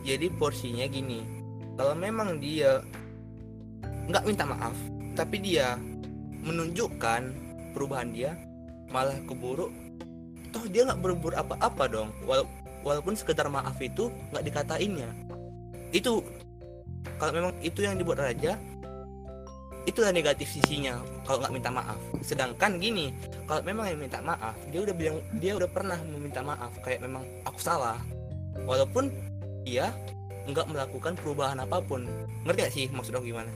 jadi 0.05 0.29
porsinya 0.35 0.85
gini. 0.85 1.23
Kalau 1.75 1.95
memang 1.97 2.37
dia 2.39 2.83
nggak 4.05 4.25
minta 4.25 4.45
maaf 4.45 4.77
tapi 5.17 5.41
dia 5.41 5.79
menunjukkan 6.45 7.21
perubahan 7.73 8.13
dia 8.13 8.37
malah 8.93 9.17
keburu 9.25 9.73
toh 10.53 10.63
dia 10.69 10.85
nggak 10.85 11.01
berbuat 11.01 11.35
apa-apa 11.35 11.83
dong. 11.89 12.09
Wala- 12.23 12.47
walaupun 12.85 13.17
sekedar 13.17 13.49
maaf 13.49 13.75
itu 13.81 14.13
nggak 14.31 14.45
dikatainnya. 14.45 15.09
Itu 15.89 16.21
kalau 17.17 17.31
memang 17.31 17.53
itu 17.63 17.83
yang 17.83 17.95
dibuat 17.95 18.19
raja 18.19 18.59
itulah 19.85 20.11
negatif 20.11 20.49
sisinya 20.49 20.99
kalau 21.25 21.41
nggak 21.41 21.53
minta 21.53 21.69
maaf. 21.69 21.99
Sedangkan 22.21 22.81
gini 22.81 23.13
kalau 23.45 23.61
memang 23.61 23.89
yang 23.89 24.01
minta 24.01 24.19
maaf 24.21 24.57
dia 24.69 24.81
udah 24.81 24.95
bilang 24.97 25.17
dia 25.37 25.53
udah 25.55 25.69
pernah 25.69 25.97
meminta 26.03 26.41
maaf 26.41 26.73
kayak 26.81 27.01
memang 27.05 27.23
aku 27.45 27.59
salah. 27.61 27.97
Walaupun 28.65 29.13
dia 29.65 29.93
nggak 30.49 30.67
melakukan 30.69 31.13
perubahan 31.17 31.61
apa 31.61 31.81
pun. 31.81 32.05
Ngerti 32.45 32.59
gak 32.61 32.73
sih 32.73 32.85
maksud 32.93 33.17
aku 33.17 33.29
gimana? 33.29 33.49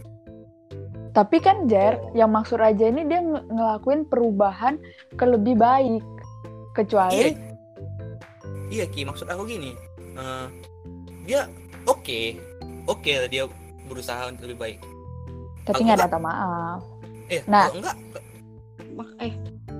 Tapi 1.09 1.41
kan 1.41 1.65
Jer, 1.65 1.97
yang 2.13 2.29
maksud 2.29 2.61
Raja 2.61 2.85
ini 2.85 3.05
dia 3.05 3.21
nge- 3.21 3.49
ngelakuin 3.49 4.05
perubahan 4.05 4.77
ke 5.17 5.25
lebih 5.25 5.57
baik. 5.57 6.05
Kecuali 6.77 7.49
iya 8.69 8.85
ki 8.85 9.01
maksud 9.05 9.25
aku 9.25 9.49
gini 9.49 9.73
eh, 9.97 10.45
dia 11.25 11.49
oke 11.89 12.37
oke 12.85 13.11
lah 13.17 13.27
dia 13.29 13.43
berusaha 13.89 14.29
untuk 14.29 14.49
lebih 14.49 14.61
baik 14.61 14.79
tapi 15.69 15.81
nggak 15.83 15.97
enggak- 15.99 16.11
ada 16.11 16.19
maaf. 16.19 16.81
eh 17.29 17.41
Nah. 17.45 17.69
enggak 17.69 17.95
mak 18.91 19.09
eh 19.21 19.33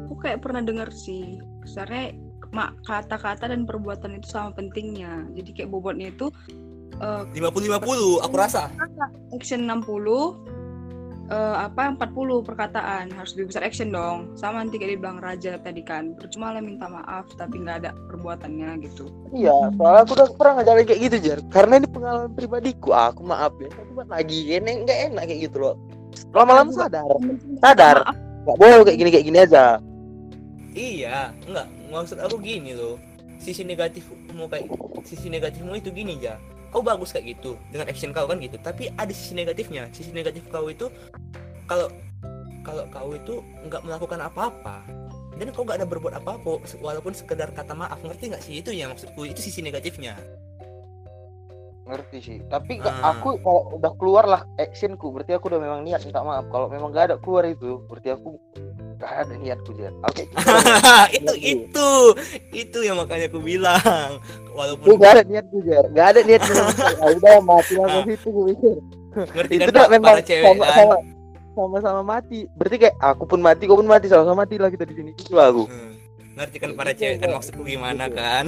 aku 0.06 0.16
kayak 0.18 0.40
pernah 0.40 0.62
dengar 0.62 0.90
sih. 0.90 1.42
Sebenarnya 1.66 2.14
mak 2.50 2.78
kata-kata 2.82 3.46
dan 3.46 3.66
perbuatan 3.66 4.16
itu 4.16 4.28
sama 4.28 4.54
pentingnya. 4.54 5.28
Jadi 5.34 5.50
kayak 5.54 5.70
bobotnya 5.70 6.10
itu 6.10 6.30
eh, 7.00 7.24
50-50 7.34 8.22
aku 8.22 8.36
rasa. 8.36 8.70
action 9.32 9.66
60 9.66 10.36
eh, 11.30 11.56
apa 11.62 11.94
40 11.96 12.44
perkataan 12.44 13.14
harus 13.14 13.38
lebih 13.38 13.54
besar 13.54 13.64
action 13.64 13.94
dong 13.94 14.34
sama 14.34 14.66
nanti 14.66 14.82
kayak 14.82 14.98
dibilang 14.98 15.22
raja 15.22 15.56
tadi 15.62 15.86
kan 15.86 16.18
percuma 16.18 16.52
lah 16.52 16.62
minta 16.62 16.90
maaf 16.90 17.30
tapi 17.38 17.62
nggak 17.62 17.86
ada 17.86 17.92
perbuatannya 18.10 18.82
gitu 18.84 19.08
Iya, 19.30 19.54
soalnya 19.78 20.02
aku 20.04 20.12
udah 20.18 20.28
pernah 20.34 20.54
ngejalanin 20.58 20.88
kayak 20.90 21.02
gitu 21.06 21.18
Jar. 21.22 21.40
Karena 21.54 21.74
ini 21.78 21.86
pengalaman 21.86 22.34
pribadiku. 22.34 22.90
Aku 22.98 23.22
maaf 23.22 23.54
ya, 23.62 23.70
tapi 23.70 23.90
buat 23.94 24.10
lagi 24.10 24.50
ini 24.50 24.72
nggak 24.84 25.00
enak 25.14 25.24
kayak 25.30 25.42
gitu 25.46 25.58
loh. 25.62 25.76
Lama-lama 26.34 26.74
sadar, 26.74 27.06
sadar. 27.62 27.98
Nggak 28.44 28.58
boleh 28.58 28.76
kayak 28.82 28.98
gini 28.98 29.10
kayak 29.14 29.26
gini 29.30 29.40
aja. 29.40 29.66
iya 30.72 31.34
enggak 31.44 31.68
maksud 31.90 32.18
aku 32.22 32.38
gini 32.40 32.72
loh 32.72 32.96
sisi 33.42 33.66
negatifmu 33.66 34.46
kayak 34.48 34.70
sisi 35.04 35.28
negatifmu 35.28 35.76
itu 35.76 35.90
gini 35.90 36.20
ya 36.20 36.38
kau 36.70 36.82
bagus 36.82 37.11
kayak 37.11 37.38
gitu 37.38 37.57
dengan 37.70 37.89
action 37.89 38.13
kau 38.13 38.26
kan 38.26 38.38
gitu 38.39 38.57
tapi 38.61 38.89
ada 38.93 39.11
sisi 39.11 39.34
negatifnya 39.34 39.89
sisi 39.91 40.13
negatif 40.13 40.45
kau 40.49 40.70
itu 40.70 40.88
kalau 41.65 41.89
kalau 42.61 42.84
kau 42.93 43.09
itu 43.13 43.41
nggak 43.65 43.82
melakukan 43.86 44.20
apa-apa 44.22 44.86
dan 45.39 45.49
kau 45.55 45.63
nggak 45.63 45.82
ada 45.82 45.88
berbuat 45.88 46.13
apa-apa 46.20 46.61
walaupun 46.84 47.15
sekedar 47.15 47.49
kata 47.51 47.72
maaf 47.74 47.99
ngerti 48.03 48.30
nggak 48.32 48.43
sih 48.43 48.59
itu 48.59 48.70
ya 48.76 48.91
maksudku 48.91 49.26
itu 49.26 49.39
sisi 49.39 49.61
negatifnya 49.61 50.15
Ngerti 51.89 52.17
sih. 52.22 52.38
Tapi 52.45 52.78
nggak- 52.78 53.01
Ah. 53.01 53.17
aku 53.17 53.41
kalau 53.41 53.74
udah 53.82 53.91
keluar 53.97 54.26
lah 54.30 54.41
actionku, 54.61 55.09
berarti 55.09 55.34
aku 55.34 55.49
udah 55.49 55.57
memang 55.57 55.82
niat 55.82 56.05
minta 56.05 56.22
maaf. 56.22 56.45
Kalau 56.53 56.70
memang 56.70 56.93
nggak 56.93 57.05
ada 57.09 57.17
keluar 57.17 57.49
itu, 57.49 57.82
berarti 57.89 58.13
aku 58.13 58.38
ada 59.02 59.34
niatku 59.34 59.72
Jar. 59.74 59.93
Oke. 60.04 60.28
itu 61.18 61.34
itu 61.38 61.89
itu 62.52 62.78
yang 62.82 62.97
makanya 62.97 63.28
aku 63.28 63.39
bilang 63.39 64.20
walaupun 64.52 64.95
nggak 64.95 65.12
ada 65.14 65.24
niatku 65.24 65.58
Jar. 65.64 65.86
Nggak 65.88 66.08
ada 66.08 66.20
niat 66.22 66.41
sama 66.43 66.72
sekali. 66.72 66.95
Ah, 67.00 67.10
udah 67.10 67.36
mati 67.41 67.74
langsung 67.74 68.04
situ 68.06 68.28
gue 68.30 68.45
pikir. 68.52 68.76
ngerti 69.10 69.54
Itu 69.56 69.72
kan 69.72 69.88
memang 69.89 70.12
para 70.12 70.22
cewek 70.22 70.43
sama, 70.45 70.64
kan 70.64 70.76
sama 70.76 70.97
sama-sama 71.52 72.02
mati. 72.04 72.39
Berarti 72.52 72.78
kayak 72.78 72.95
aku 72.97 73.24
pun 73.26 73.39
mati, 73.39 73.64
kau 73.64 73.76
pun 73.76 73.86
mati, 73.86 74.06
sama-sama 74.06 74.43
mati 74.43 74.56
lah 74.56 74.68
kita 74.68 74.84
di 74.84 74.93
sini. 74.93 75.12
Itu 75.14 75.36
aku. 75.36 75.64
Hmm. 75.66 75.88
ngerti 76.32 76.56
kan 76.58 76.72
para 76.72 76.91
Gitu, 76.91 77.00
cewek 77.02 77.18
kan 77.18 77.30
maksudku 77.34 77.62
gimana 77.64 78.04
Gitu. 78.06 78.16
kan 78.16 78.45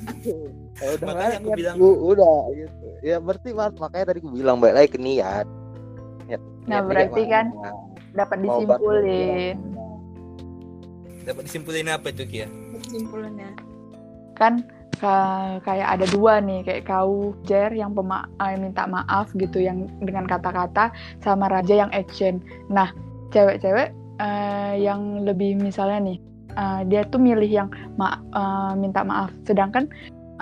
udah 0.82 1.06
Makanya 1.06 1.36
aku 1.36 1.44
niat, 1.44 1.56
bilang- 1.56 1.76
gua- 1.76 2.00
udah 2.08 2.38
gitu. 2.50 2.86
Ya 3.02 3.16
berarti 3.18 3.48
mas 3.52 3.74
makanya 3.74 4.04
tadi 4.06 4.18
aku 4.18 4.30
bilang 4.30 4.56
balik 4.56 4.74
lagi 4.74 4.88
ke 4.88 4.98
niat. 4.98 5.46
Niat- 6.24 6.40
Nah, 6.62 6.78
niatnya 6.78 6.88
berarti 6.88 7.22
kan 7.26 7.46
mana. 7.50 7.70
Dapat 8.12 8.38
disimpulin. 8.44 9.56
dapat 11.22 11.42
disimpulin 11.46 11.86
apa 11.88 12.10
itu 12.10 12.24
Kia? 12.26 12.46
Kesimpulannya. 12.82 13.50
Kan 14.34 14.66
ka- 14.98 15.62
kayak 15.62 15.98
ada 15.98 16.06
dua 16.10 16.42
nih 16.42 16.66
kayak 16.66 16.86
kau 16.86 17.34
Jer 17.46 17.70
yang 17.70 17.94
pema 17.94 18.26
eh, 18.42 18.58
minta 18.58 18.86
maaf 18.90 19.30
gitu 19.34 19.62
yang 19.62 19.86
dengan 20.02 20.26
kata-kata 20.26 20.90
sama 21.22 21.46
Raja 21.46 21.74
yang 21.86 21.90
action. 21.94 22.42
Nah 22.70 22.90
cewek-cewek 23.30 23.94
eh, 24.18 24.74
yang 24.82 25.22
lebih 25.22 25.58
misalnya 25.58 25.98
nih 26.02 26.18
eh, 26.58 26.80
dia 26.90 27.02
tuh 27.06 27.22
milih 27.22 27.50
yang 27.50 27.68
ma 27.94 28.18
eh, 28.18 28.72
minta 28.78 29.06
maaf, 29.06 29.30
sedangkan 29.46 29.86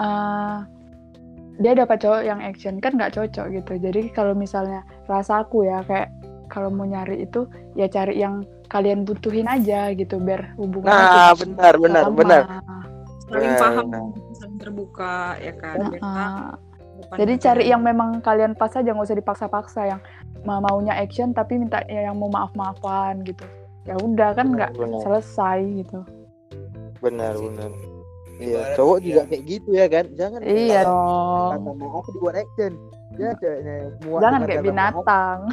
eh, 0.01 0.59
dia 1.61 1.77
dapat 1.77 2.01
cowok 2.01 2.25
yang 2.25 2.41
action. 2.41 2.81
Kan 2.81 2.97
nggak 2.97 3.21
cocok 3.21 3.53
gitu. 3.53 3.73
Jadi 3.77 4.09
kalau 4.17 4.33
misalnya 4.33 4.81
rasaku 5.05 5.69
ya 5.69 5.85
kayak 5.85 6.09
kalau 6.51 6.69
mau 6.69 6.85
nyari 6.85 7.23
itu 7.23 7.47
ya 7.73 7.87
cari 7.87 8.19
yang 8.19 8.43
kalian 8.67 9.03
butuhin 9.03 9.47
aja 9.47 9.91
gitu 9.93 10.19
biar 10.19 10.55
hubungannya 10.55 10.91
Nah, 10.93 11.33
benar, 11.33 11.75
benar, 11.77 12.05
lama. 12.05 12.17
benar. 12.17 12.43
saling 13.25 13.55
paham 13.57 13.87
saling 14.33 14.59
terbuka 14.59 15.15
ya 15.39 15.55
kan 15.55 15.77
Nah, 15.77 15.89
biar 15.89 16.03
depan 17.01 17.17
Jadi 17.17 17.33
pacaran. 17.33 17.45
cari 17.47 17.65
yang 17.67 17.83
memang 17.83 18.11
kalian 18.21 18.53
pas 18.53 18.71
aja 18.71 18.85
nggak 18.87 19.07
usah 19.07 19.17
dipaksa-paksa 19.17 19.81
yang 19.87 20.01
ma- 20.43 20.61
maunya 20.61 20.93
action 20.93 21.31
tapi 21.31 21.57
minta 21.57 21.81
ya 21.87 22.11
yang 22.11 22.19
mau 22.19 22.29
maaf-maafan 22.29 23.23
gitu. 23.23 23.47
Ya 23.83 23.97
udah 23.97 24.35
kan 24.35 24.53
nggak 24.53 24.71
selesai 25.01 25.59
gitu. 25.81 26.05
benar, 27.01 27.33
benar. 27.33 27.73
Iya, 28.37 28.77
cowok 28.77 28.99
iya. 28.99 29.05
juga 29.07 29.23
kayak 29.27 29.43
gitu 29.47 29.71
ya 29.73 29.87
kan. 29.87 30.05
Jangan 30.13 30.41
Iya 30.43 30.81
dong. 30.85 31.51
kata 31.57 31.71
maaf 31.75 32.05
dibuat 32.11 32.37
action. 32.37 32.73
Ya, 33.19 33.35
ceweknya 33.43 33.75
yang 33.75 33.91
semua 33.99 34.19
Jangan 34.23 34.41
kayak 34.47 34.63
binatang. 34.63 35.39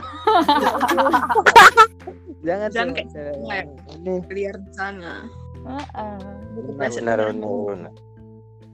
Jangan 2.47 2.69
Jangan, 2.69 2.89
kayak 2.93 3.09
cewek 3.11 3.35
ini. 3.97 4.15
liar 4.29 4.55
di 4.61 4.71
sana 4.77 5.25
Heeh. 5.67 6.17
Benar, 6.77 7.19
benar. 7.33 7.91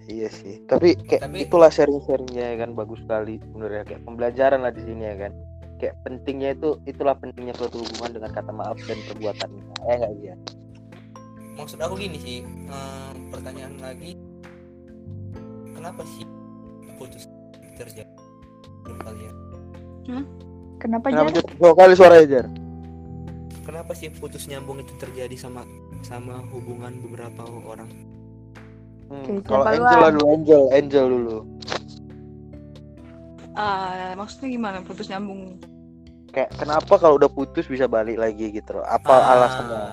Iya 0.03 0.27
sih, 0.29 0.59
tapi 0.67 0.99
kayak 0.99 1.31
Tapi- 1.31 1.47
itulah 1.47 1.71
sharing-sharingnya 1.71 2.53
ya 2.53 2.55
kan 2.59 2.75
bagus 2.75 2.99
sekali 3.07 3.39
sebenarnya 3.39 3.87
kayak 3.87 4.01
pembelajaran 4.03 4.59
lah 4.61 4.73
di 4.75 4.83
sini 4.83 5.03
ya 5.07 5.15
kan. 5.15 5.31
Kayak 5.79 5.95
pentingnya 6.03 6.49
itu 6.53 6.69
itulah 6.83 7.15
pentingnya 7.15 7.55
suatu 7.55 7.79
hubungan 7.81 8.11
dengan 8.19 8.31
kata 8.35 8.51
maaf 8.51 8.77
dan 8.83 8.99
perbuatannya. 9.09 9.63
Ya 9.87 9.93
enggak 9.95 10.13
iya. 10.19 10.35
maksud 11.53 11.77
aku 11.77 11.93
gini 11.95 12.17
sih 12.17 12.37
eh, 12.43 13.11
pertanyaan 13.29 13.77
lagi 13.77 14.17
kenapa 15.69 16.01
sih 16.01 16.25
putus 16.97 17.29
terjadi 17.77 18.09
menurut 18.83 19.01
kalian 19.01 19.35
Kenapa 20.77 21.07
Kenapa 21.07 21.29
Jar? 21.31 21.45
Dua 21.55 21.71
kali 21.73 21.93
suara 21.95 22.15
Jar? 22.23 22.45
kenapa 23.63 23.95
sih 23.95 24.11
putus 24.11 24.43
nyambung 24.45 24.83
itu 24.83 24.91
terjadi 24.99 25.39
sama 25.39 25.63
sama 26.03 26.43
hubungan 26.51 26.99
beberapa 26.99 27.43
orang 27.63 27.87
Hmm, 29.03 29.39
kalau 29.45 29.61
Angel 29.63 29.99
lah 29.99 30.09
dulu, 30.09 30.25
Angel, 30.31 30.61
Angel 30.73 31.05
dulu. 31.05 31.37
Ah, 33.53 34.17
maksudnya 34.17 34.49
gimana 34.49 34.77
putus 34.81 35.05
nyambung 35.05 35.61
Kayak 36.33 36.49
kenapa 36.57 36.97
kalau 36.97 37.21
udah 37.21 37.29
putus 37.29 37.69
bisa 37.69 37.85
balik 37.85 38.17
lagi 38.17 38.49
gitu 38.49 38.73
loh? 38.73 38.81
Apa 38.83 39.13
Ah, 39.13 39.31
alasannya? 39.37 39.83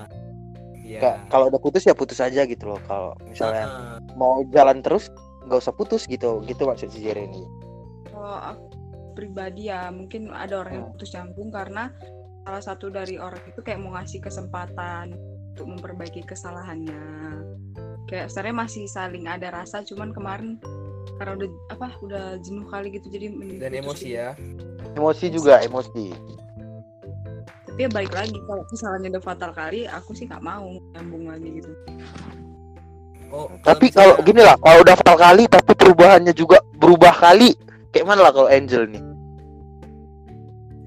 iya 0.81 0.97
Kayak 0.97 1.17
kalau 1.29 1.45
udah 1.47 1.61
putus 1.61 1.85
ya 1.85 1.93
putus 1.93 2.17
aja 2.17 2.41
gitu 2.43 2.65
loh. 2.65 2.81
Kalau 2.83 3.13
misalnya 3.23 3.69
Ah, 3.69 3.97
mau 4.17 4.41
jalan 4.49 4.81
terus 4.81 5.13
nggak 5.45 5.61
usah 5.61 5.69
putus 5.71 6.09
gitu. 6.09 6.41
Gitu 6.41 6.65
maksud 6.65 6.89
si 6.89 6.99
Jer 6.99 7.15
ini. 7.15 7.45
kalau 8.09 8.33
aku 8.33 8.70
pribadi 9.11 9.67
ya 9.67 9.87
mungkin 9.87 10.29
ada 10.29 10.59
orang 10.59 10.73
yang 10.73 10.85
Hmm. 10.85 10.93
putus 10.93 11.11
nyambung 11.11 11.49
karena 11.49 11.83
salah 12.41 12.63
satu 12.63 12.89
dari 12.89 13.15
orang 13.15 13.41
itu 13.45 13.59
kayak 13.59 13.77
mau 13.77 13.93
ngasih 13.93 14.17
kesempatan 14.19 15.13
untuk 15.51 15.67
memperbaiki 15.69 16.23
kesalahannya 16.23 16.99
kayak 18.07 18.27
sebenarnya 18.27 18.55
masih 18.57 18.83
saling 18.85 19.25
ada 19.25 19.51
rasa 19.51 19.83
cuman 19.83 20.09
kemarin 20.09 20.57
karena 21.15 21.37
udah 21.37 21.49
apa 21.69 21.87
udah 21.99 22.25
jenuh 22.39 22.65
kali 22.65 22.89
gitu 22.91 23.07
jadi 23.07 23.29
dan 23.59 23.71
emosi 23.75 24.07
gitu. 24.07 24.17
ya 24.17 24.29
Emosi 24.91 25.25
juga 25.29 25.61
emosi. 25.61 26.11
tapi 27.63 27.79
ya 27.79 27.89
balik 27.89 28.11
lagi 28.11 28.35
kalau 28.43 28.63
kesalahannya 28.67 29.09
udah 29.09 29.23
fatal 29.23 29.51
kali 29.51 29.85
aku 29.85 30.11
sih 30.11 30.25
nggak 30.25 30.41
mau 30.41 30.65
nyambung 30.91 31.23
lagi 31.25 31.49
gitu 31.55 31.71
oh 33.29 33.47
Tapi 33.61 33.87
misalnya- 33.87 33.95
kalau 34.11 34.25
gini 34.25 34.41
lah, 34.41 34.55
kalau 34.57 34.77
udah 34.81 34.95
fatal 34.97 35.17
kali 35.17 35.43
tapi 35.47 35.71
perubahannya 35.71 36.33
juga 36.33 36.57
berubah 36.75 37.13
kali, 37.13 37.55
kayak 37.91 38.05
mana 38.07 38.23
lah 38.23 38.31
kalau 38.31 38.47
Angel 38.47 38.87
nih? 38.87 39.03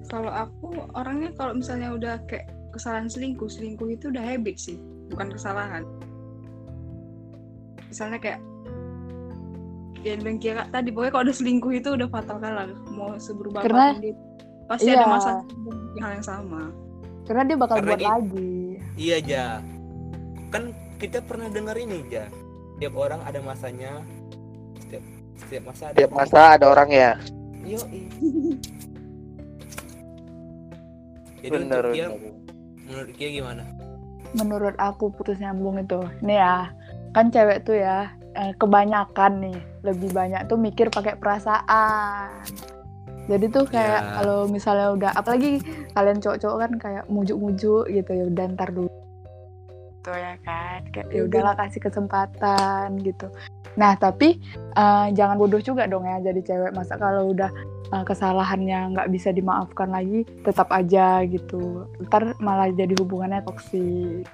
kalau 0.05 0.31
aku 0.31 0.69
orangnya 0.95 1.35
kalau 1.35 1.59
misalnya 1.59 1.91
udah 1.91 2.23
kayak 2.25 2.47
kesalahan 2.71 3.11
selingkuh 3.11 3.51
selingkuh 3.51 3.89
itu 3.91 4.09
udah 4.09 4.23
habit 4.23 4.57
sih 4.57 4.79
bukan 5.11 5.33
kesalahan 5.33 5.83
misalnya 7.89 8.19
kayak 8.19 8.41
yang 10.05 10.21
bilang 10.21 10.39
kira 10.39 10.69
tadi 10.69 10.93
pokoknya 10.93 11.11
kalau 11.11 11.25
udah 11.27 11.37
selingkuh 11.37 11.73
itu 11.73 11.89
udah 11.91 12.07
fatal 12.07 12.37
kalah 12.39 12.69
mau 12.93 13.17
seberubah 13.17 13.65
Karena- 13.65 13.91
apa 13.91 13.97
pun 13.97 14.03
dia 14.03 14.15
pasti 14.65 14.89
ada 14.89 14.97
iya. 14.97 15.09
masa 15.09 15.31
hal 15.99 16.11
yang 16.15 16.27
sama 16.27 16.63
Karena 17.25 17.43
dia 17.49 17.57
bakal 17.57 17.77
Karena 17.81 17.89
buat 17.89 18.01
dia- 18.01 18.13
lagi. 18.13 18.55
iya 18.95 19.17
ja 19.19 19.45
kan 20.49 20.71
kita 21.01 21.25
pernah 21.25 21.49
dengar 21.49 21.75
ini 21.75 22.05
ja 22.07 22.29
setiap 22.77 22.95
orang 22.95 23.19
ada 23.25 23.41
masanya 23.41 24.05
setiap 25.37 25.63
setiap 25.65 25.65
masa 25.67 25.83
ada 25.87 25.97
Tiap 25.97 26.11
masa 26.13 26.41
ada 26.55 26.67
orang 26.67 26.89
ya. 26.91 27.11
Yo, 27.61 27.81
Jadi 31.41 31.51
Bener. 31.51 31.85
untuk 31.85 31.93
bener. 31.93 32.11
menurut 32.85 33.11
Kia 33.13 33.29
gimana? 33.31 33.63
Menurut 34.33 34.75
aku 34.79 35.13
putus 35.13 35.37
nyambung 35.37 35.77
itu. 35.77 36.01
Nih 36.21 36.41
ya, 36.41 36.73
kan 37.13 37.29
cewek 37.29 37.63
tuh 37.63 37.77
ya 37.77 38.09
eh, 38.33 38.53
kebanyakan 38.57 39.33
nih 39.41 39.57
lebih 39.83 40.11
banyak 40.11 40.49
tuh 40.49 40.57
mikir 40.57 40.89
pakai 40.89 41.15
perasaan. 41.15 42.33
Jadi 43.25 43.47
tuh 43.49 43.65
kayak 43.65 44.01
Ya. 44.01 44.13
kalau 44.21 44.45
misalnya 44.47 44.89
udah 44.91 45.11
apalagi 45.13 45.61
kalian 45.93 46.21
cowok-cowok 46.21 46.59
kan 46.61 46.73
kayak 46.77 47.05
mujuk-mujuk 47.09 47.89
gitu 47.89 48.11
ya 48.11 48.25
udah 48.27 48.45
ntar 48.53 48.69
dulu. 48.69 48.89
Tuh 50.05 50.13
ya 50.13 50.37
kan. 50.45 50.85
kayak 50.93 51.09
ya 51.09 51.25
udahlah 51.25 51.57
kasih 51.57 51.81
kesempatan 51.81 53.01
gitu 53.01 53.33
nah 53.75 53.97
tapi 53.97 54.37
eh, 54.71 55.07
jangan 55.11 55.35
bodoh 55.35 55.59
juga 55.59 55.89
dong 55.89 56.05
ya 56.05 56.21
jadi 56.23 56.41
cewek 56.45 56.73
masa 56.73 56.95
kalau 56.95 57.33
udah 57.33 57.49
eh, 57.91 58.05
kesalahannya 58.05 58.93
nggak 58.93 59.09
bisa 59.09 59.33
dimaafkan 59.33 59.89
lagi 59.89 60.23
tetap 60.45 60.69
aja 60.71 61.25
gitu 61.25 61.83
ntar 62.05 62.37
malah 62.39 62.69
jadi 62.69 62.93
hubungannya 62.95 63.41
toksik 63.43 64.29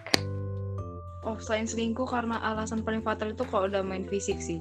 Oh, 1.20 1.36
selain 1.36 1.68
selingkuh 1.68 2.08
karena 2.08 2.40
alasan 2.40 2.80
paling 2.80 3.04
fatal 3.04 3.30
itu 3.30 3.44
kalau 3.44 3.68
udah 3.68 3.84
main 3.84 4.08
fisik 4.08 4.40
sih. 4.40 4.56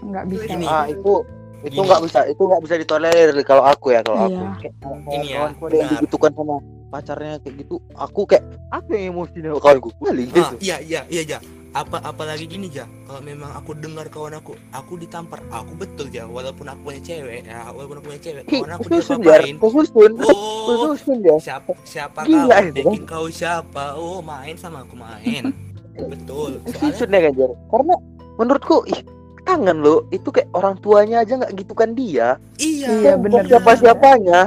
nggak 0.00 0.24
bisa 0.26 0.56
Ini. 0.56 0.64
ah 0.64 0.86
itu 0.86 1.20
itu 1.60 1.80
nggak 1.80 2.00
bisa 2.00 2.18
itu 2.24 2.40
nggak 2.40 2.62
bisa 2.62 2.74
ditolerir 2.76 3.36
kalau 3.42 3.60
aku 3.62 3.92
ya 3.92 4.00
kalau 4.00 4.20
aku 4.22 4.36
Iya. 4.36 4.52
kayak 4.58 4.74
Ini 5.04 5.26
ya, 5.26 5.36
yang 5.38 5.52
benar. 5.58 5.88
digitukan 5.96 6.30
sama 6.32 6.56
pacarnya 6.94 7.42
kayak 7.42 7.66
gitu 7.66 7.82
aku 7.98 8.22
kayak 8.24 8.46
apa 8.70 8.86
yang 8.94 9.04
emosi 9.10 9.42
nih 9.42 9.50
kawanku 9.58 9.90
balik 9.98 10.30
Ah, 10.30 10.34
gitu. 10.38 10.54
iya 10.62 10.76
iya 10.78 11.00
iya 11.10 11.22
ja. 11.26 11.38
Apa 11.74 11.98
apalagi 12.06 12.46
gini 12.46 12.70
ja. 12.70 12.86
Kalau 13.02 13.18
memang 13.18 13.50
aku 13.50 13.74
dengar 13.74 14.06
kawan 14.06 14.38
aku 14.38 14.54
aku 14.70 14.94
ditampar. 14.94 15.42
Aku 15.50 15.74
betul 15.74 16.06
ja. 16.06 16.22
Walaupun 16.22 16.70
aku 16.70 16.86
punya 16.86 17.02
cewek 17.02 17.42
ya 17.42 17.66
walaupun 17.74 17.98
aku 17.98 18.06
punya 18.14 18.20
cewek 18.22 18.42
kawan 18.46 18.70
aku 18.70 18.82
khususun 18.86 20.14
oh 20.22 20.94
ya 21.18 21.34
siapa 21.42 21.74
siapa 21.82 22.18
Gila 22.22 22.46
kau 22.54 22.62
itu, 22.70 22.78
Teki 22.78 23.00
kau 23.02 23.26
siapa? 23.26 23.98
Oh 23.98 24.22
main 24.22 24.54
sama 24.54 24.86
aku 24.86 24.94
main. 24.94 25.50
Betul. 26.14 26.62
Soalnya 26.78 27.18
ya 27.18 27.30
kan 27.34 27.50
karena 27.74 27.94
menurutku 28.38 28.76
ih 28.86 29.02
tangan 29.42 29.76
lo 29.76 30.06
itu 30.08 30.30
kayak 30.30 30.54
orang 30.54 30.78
tuanya 30.78 31.26
aja 31.26 31.42
nggak 31.42 31.58
gitukan 31.58 31.90
dia. 31.92 32.38
Iya 32.62 32.86
Iya, 33.02 33.12
bener. 33.18 33.50
siapa 33.50 33.74
siapanya 33.74 34.46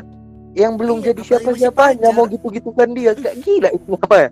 yang 0.58 0.74
belum 0.74 0.98
Iya, 1.00 1.06
jadi 1.08 1.22
apalagi 1.22 1.30
siapa 1.30 1.48
masih 1.48 1.62
siapanya 1.62 2.00
pacar. 2.04 2.16
mau 2.16 2.26
gitu 2.26 2.48
gitukan 2.50 2.88
dia 2.92 3.12
kayak 3.14 3.36
gila 3.40 3.70
itu 3.72 3.92
apa 3.96 4.16
ya 4.18 4.30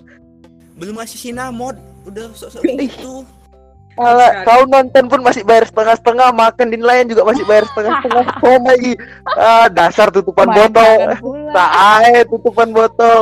belum 0.76 0.96
masih 0.98 1.18
sinamod 1.18 1.76
udah 2.04 2.26
sok-sok 2.34 2.64
gitu 2.66 3.16
Alah, 3.96 4.44
kau 4.44 4.68
nonton 4.68 5.08
pun 5.08 5.24
masih 5.24 5.48
bayar 5.48 5.64
setengah-setengah, 5.64 6.28
makan 6.30 6.68
di 6.68 6.76
nelayan 6.76 7.08
juga 7.08 7.24
masih 7.24 7.48
bayar 7.48 7.64
setengah-setengah. 7.64 8.26
Oh 8.44 8.60
lagi, 8.60 8.92
ah, 9.32 9.72
dasar 9.72 10.12
tutupan 10.12 10.52
Main 10.52 10.68
botol, 10.68 10.76
tangan 10.76 11.16
pula. 11.16 11.52
tak 11.56 11.70
ae 11.96 12.16
tutupan 12.28 12.70
botol. 12.76 13.20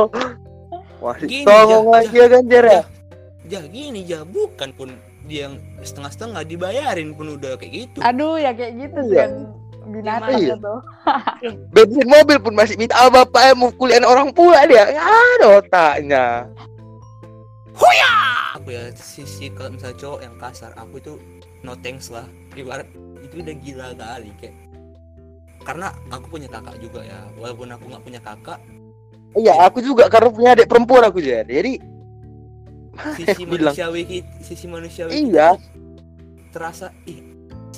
Masih 0.98 1.26
Gini, 1.30 1.46
songong 1.46 1.78
Ja, 1.80 1.92
lagi 1.94 2.16
ya 2.16 2.26
kan 2.26 2.42
Jar 2.44 2.66
ya? 2.66 2.82
ja 3.44 3.60
gini 3.62 4.00
ja 4.02 4.24
bukan 4.24 4.72
pun 4.72 4.88
dia 5.22 5.46
yang 5.46 5.54
setengah-setengah 5.78 6.42
dibayarin 6.42 7.12
pun 7.12 7.28
udah 7.30 7.54
kayak 7.54 7.72
gitu 7.86 7.98
aduh 8.00 8.34
ya 8.34 8.50
kayak 8.50 8.72
gitu 8.74 8.98
tuh 8.98 9.14
Iya. 9.14 9.26
Binatang 9.86 10.36
Iya. 10.36 10.56
itu 10.56 10.74
Bensin 11.70 12.06
mobil 12.06 12.36
pun 12.38 12.52
masih 12.52 12.76
minta 12.76 12.96
ah, 12.96 13.08
bapaknya 13.08 13.52
mukulin 13.54 14.02
orang 14.02 14.32
pula 14.32 14.64
dia. 14.64 14.88
Ya 14.88 15.02
ada 15.02 15.46
otaknya. 15.58 16.26
aku 18.54 18.70
ya 18.70 18.86
sisi 18.94 19.50
kalau 19.50 19.74
misalnya 19.74 19.98
cowok 19.98 20.20
yang 20.22 20.34
kasar 20.38 20.70
aku 20.78 20.96
itu 20.96 21.12
no 21.60 21.74
thanks 21.76 22.08
lah 22.08 22.24
ibarat 22.54 22.86
itu 23.20 23.42
udah 23.42 23.56
gila 23.60 23.88
kali 23.92 24.30
kayak 24.38 24.54
karena 25.60 25.90
aku 26.08 26.26
punya 26.30 26.46
kakak 26.46 26.78
juga 26.78 27.02
ya 27.02 27.18
walaupun 27.34 27.68
aku 27.68 27.84
nggak 27.90 28.04
punya 28.04 28.20
kakak 28.22 28.60
Iya, 29.34 29.66
aku 29.66 29.82
juga 29.82 30.06
karena 30.06 30.30
punya 30.30 30.54
adik 30.54 30.70
perempuan 30.70 31.02
aku 31.02 31.18
Jar. 31.18 31.42
Jadi 31.42 31.82
sisi 33.18 33.42
manusiawi 33.50 34.02
sisi 34.38 34.66
manusiawi 34.70 35.10
Iya. 35.10 35.58
terasa 36.54 36.94
ih 37.02 37.33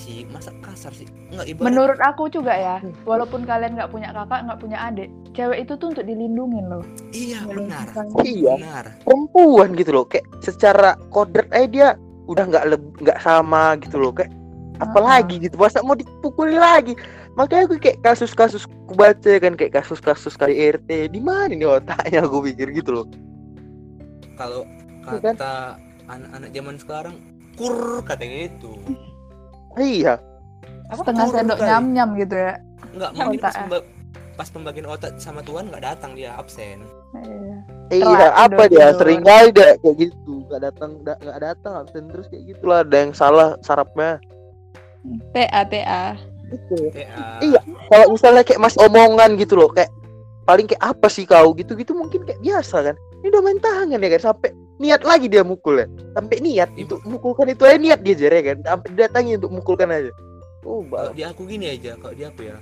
si 0.06 0.22
masa 0.30 0.54
kasar 0.62 0.94
sih? 0.94 1.10
Nggak 1.34 1.46
ibarat 1.50 1.66
menurut 1.66 1.98
aku 1.98 2.30
juga 2.30 2.54
ya 2.54 2.76
walaupun 3.02 3.42
kalian 3.42 3.74
nggak 3.74 3.90
punya 3.90 4.14
kakak 4.14 4.46
nggak 4.46 4.60
punya 4.62 4.78
adik 4.86 5.10
cewek 5.34 5.66
itu 5.66 5.74
tuh 5.74 5.90
untuk 5.90 6.06
dilindungin 6.06 6.64
loh. 6.70 6.86
Iya 7.10 7.42
benar. 7.42 7.86
Iya. 8.22 8.54
benar. 8.54 8.84
Perempuan 9.02 9.74
gitu 9.74 9.90
loh 9.90 10.06
kayak 10.06 10.30
secara 10.38 10.94
kodrat 11.10 11.50
aja 11.50 11.66
dia 11.66 11.88
udah 12.30 12.44
nggak 12.46 12.64
leb- 12.70 12.96
nggak 13.02 13.18
sama 13.18 13.74
gitu 13.82 13.98
loh 13.98 14.14
kayak 14.14 14.30
apalagi 14.78 15.42
gitu 15.42 15.58
masa 15.58 15.82
mau 15.82 15.98
dipukuli 15.98 16.54
lagi? 16.54 16.94
Makanya 17.34 17.68
aku 17.68 17.76
kayak 17.82 18.00
kasus-kasus 18.00 18.64
ku 18.86 18.94
baca 18.96 19.32
kan 19.42 19.58
kayak 19.58 19.82
kasus-kasus 19.82 20.38
kali 20.38 20.56
RT 20.72 21.10
di 21.10 21.20
mana 21.20 21.50
nih 21.50 21.66
otaknya? 21.66 22.22
Aku 22.24 22.40
pikir 22.46 22.70
gitu 22.70 23.02
loh. 23.02 23.06
Kalau 24.38 24.62
Iya 25.06 25.18
kan? 25.22 25.34
kata 25.34 25.52
anak-anak 26.06 26.50
zaman 26.54 26.76
sekarang 26.78 27.16
kur 27.56 28.04
katanya 28.04 28.52
itu 28.52 28.72
iya. 29.78 30.14
Setengah 30.88 31.24
Kur 31.24 31.34
sendok 31.34 31.58
kali. 31.58 31.66
nyam 31.66 31.84
nyam 31.90 32.08
gitu 32.14 32.34
ya. 32.34 32.54
Nggak 32.92 33.10
Yang 33.10 33.26
mungkin 33.26 33.40
pas, 33.40 33.48
otak, 33.48 33.62
pemba- 33.62 33.86
pas 34.32 34.48
pembagian 34.48 34.86
otak 34.86 35.10
sama 35.16 35.40
Tuhan 35.40 35.64
nggak 35.66 35.82
datang 35.84 36.12
dia 36.12 36.30
absen. 36.32 36.78
Iya. 37.16 37.56
iya 37.88 38.04
Telat 38.04 38.34
apa 38.36 38.62
dia? 38.66 38.86
sering 38.92 39.20
kali 39.20 39.48
deh 39.50 39.72
kayak 39.78 39.96
gitu. 39.98 40.32
Nggak 40.46 40.60
datang 40.62 40.90
nggak 41.00 41.40
datang 41.40 41.72
absen 41.80 42.02
terus 42.06 42.26
kayak 42.26 42.44
gitulah. 42.46 42.80
Ada 42.80 42.96
yang 42.98 43.12
salah 43.12 43.48
sarapnya. 43.60 44.20
TA 45.30 45.62
TA 45.62 46.18
gitu 46.46 46.90
TA 46.90 47.38
Iya. 47.40 47.60
kalau 47.86 48.06
misalnya 48.10 48.42
kayak 48.42 48.58
mas 48.60 48.74
omongan 48.76 49.34
gitu 49.34 49.54
loh 49.54 49.66
kayak 49.68 49.86
paling 50.42 50.66
kayak 50.66 50.82
apa 50.84 51.06
sih 51.06 51.22
kau? 51.22 51.50
Gitu 51.52 51.74
gitu 51.74 51.92
mungkin 51.92 52.22
kayak 52.22 52.38
biasa 52.38 52.76
kan. 52.84 52.94
Ini 53.16 53.26
udah 53.28 53.42
main 53.42 53.58
tangan 53.58 53.96
ya 53.96 54.08
kan 54.10 54.22
sampai 54.24 54.50
niat 54.76 55.02
lagi 55.02 55.26
dia 55.28 55.42
mukul 55.42 55.80
ya. 55.80 55.86
Sampai 56.12 56.40
niat 56.40 56.70
Iya. 56.76 56.84
untuk 56.88 57.00
mukulkan 57.08 57.48
itu 57.48 57.62
aja 57.64 57.78
niat 57.80 58.00
dia 58.04 58.14
jar 58.16 58.32
ya 58.32 58.42
kan? 58.52 58.58
Sampai 58.64 58.88
datangi 58.96 59.32
untuk 59.40 59.52
mukulkan 59.52 59.88
aja. 59.92 60.12
Oh 60.66 60.82
kalau 60.90 61.12
di 61.14 61.22
aku 61.22 61.46
gini 61.46 61.72
aja 61.72 61.94
kalau 61.96 62.14
di 62.16 62.24
aku 62.26 62.40
ya. 62.44 62.56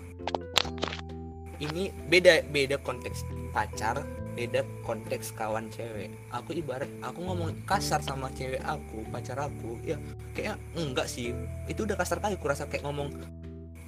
Ini 1.62 1.94
beda 2.10 2.44
beda 2.50 2.76
konteks 2.82 3.24
pacar 3.54 4.02
beda 4.34 4.66
konteks 4.82 5.30
kawan 5.38 5.70
cewek. 5.70 6.10
Aku 6.34 6.50
ibarat 6.58 6.90
aku 7.00 7.22
ngomong 7.22 7.54
kasar 7.64 8.02
sama 8.02 8.26
cewek 8.34 8.58
aku 8.66 9.06
pacar 9.14 9.38
aku 9.38 9.78
ya 9.86 9.96
kayak 10.34 10.58
enggak 10.74 11.06
sih. 11.06 11.30
Itu 11.70 11.86
udah 11.86 11.94
kasar 11.94 12.18
kali 12.18 12.34
aku 12.36 12.50
rasa 12.50 12.66
kayak 12.66 12.84
ngomong 12.84 13.14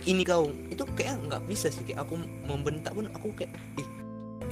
ini 0.06 0.22
kau. 0.22 0.48
Itu 0.70 0.86
kayak 0.94 1.26
nggak 1.26 1.42
bisa 1.50 1.68
sih 1.68 1.82
kayak 1.82 2.06
aku 2.06 2.16
membentak 2.46 2.94
pun 2.94 3.10
aku 3.10 3.34
kayak 3.34 3.52
ih 3.76 3.88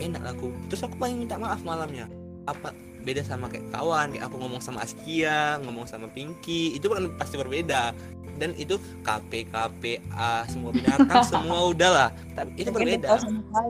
enak 0.03 0.35
aku. 0.35 0.51
Terus 0.69 0.83
aku 0.85 0.99
paling 0.99 1.23
minta 1.23 1.39
maaf 1.39 1.63
malamnya. 1.63 2.11
Apa 2.45 2.75
beda 3.05 3.23
sama 3.23 3.53
kayak 3.53 3.69
kawan 3.71 4.17
kayak 4.17 4.25
aku 4.27 4.37
ngomong 4.41 4.61
sama 4.65 4.81
Askia 4.83 5.61
ngomong 5.61 5.85
sama 5.85 6.09
Pinky 6.11 6.75
itu 6.75 6.89
kan 6.89 7.13
pasti 7.21 7.37
berbeda. 7.37 7.93
Dan 8.35 8.51
itu 8.59 8.75
KP 9.07 9.47
KPA 9.47 10.43
semua 10.51 10.75
binatang 10.75 11.23
semua 11.31 11.71
udahlah 11.71 12.11
tapi 12.35 12.67
itu 12.67 12.75
berbeda. 12.75 13.23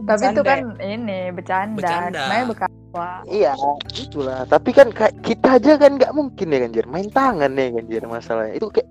tapi 0.08 0.24
itu 0.32 0.40
kan 0.40 0.60
ini 0.80 1.28
bercanda, 1.36 1.76
Bercanda. 1.76 2.22
namanya 2.24 2.44
berkawa. 2.56 3.08
Iya 3.28 3.52
itulah. 3.92 4.48
Tapi 4.48 4.70
kan 4.72 4.88
kayak 4.88 5.20
kita 5.20 5.60
aja 5.60 5.76
kan 5.76 6.00
nggak 6.00 6.16
mungkin 6.16 6.48
ya 6.48 6.58
kan 6.64 6.70
jar 6.72 6.86
main 6.88 7.08
tangan 7.12 7.52
ya 7.52 7.66
kan 7.76 7.84
jar 7.92 8.04
masalahnya. 8.08 8.54
Itu 8.56 8.72
kayak 8.72 8.88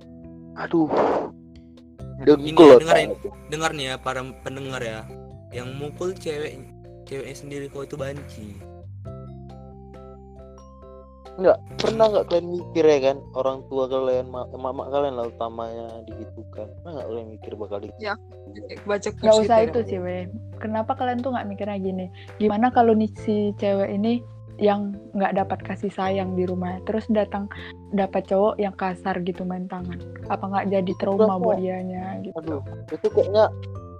aduh. 0.61 0.91
Dengkul 2.21 2.77
dengerin. 2.77 3.09
dengar 3.49 3.71
nih 3.73 3.85
ya 3.89 3.95
para 3.97 4.21
pendengar 4.45 4.81
ya. 4.85 5.01
Yang 5.49 5.69
mukul 5.73 6.13
cewek 6.13 6.61
ceweknya 7.09 7.33
sendiri 7.33 7.65
kau 7.73 7.81
itu 7.81 7.97
banci 7.97 8.72
Enggak, 11.33 11.57
pernah 11.81 12.05
nggak 12.13 12.25
kalian 12.29 12.47
mikir 12.53 12.85
ya 12.85 12.99
kan 13.09 13.17
orang 13.33 13.65
tua 13.65 13.89
kalian, 13.89 14.29
ma- 14.29 14.49
mama 14.53 14.85
kalian 14.93 15.17
lah 15.17 15.25
utamanya 15.33 15.87
digitukan. 16.05 16.69
Pernah 16.81 16.91
nggak 16.93 17.07
kalian 17.09 17.27
mikir 17.33 17.51
bakal 17.57 17.79
gitu? 17.81 17.97
baca 18.85 19.09
nggak 19.09 19.37
usah 19.41 19.57
itu 19.65 19.79
sih 19.87 19.99
weh 20.03 20.29
kenapa 20.61 20.93
kalian 20.93 21.19
tuh 21.19 21.33
nggak 21.33 21.47
mikirnya 21.49 21.77
gini? 21.81 22.05
Gimana 22.37 22.69
kalau 22.69 22.93
nih 22.93 23.09
si 23.25 23.51
cewek 23.57 23.91
ini 23.91 24.21
yang 24.61 24.93
nggak 25.17 25.33
dapat 25.33 25.59
kasih 25.65 25.89
sayang 25.89 26.37
di 26.37 26.45
rumah 26.45 26.77
terus 26.85 27.09
datang 27.09 27.49
dapat 27.89 28.29
cowok 28.29 28.61
yang 28.61 28.75
kasar 28.77 29.17
gitu 29.25 29.43
main 29.43 29.65
tangan? 29.65 29.97
Apa 30.29 30.45
nggak 30.45 30.65
jadi 30.69 30.91
trauma 31.01 31.41
buat 31.41 31.57
dianya 31.57 32.21
gitu? 32.21 32.37
Aduh, 32.37 32.61
itu 32.93 33.07
kayaknya 33.09 33.49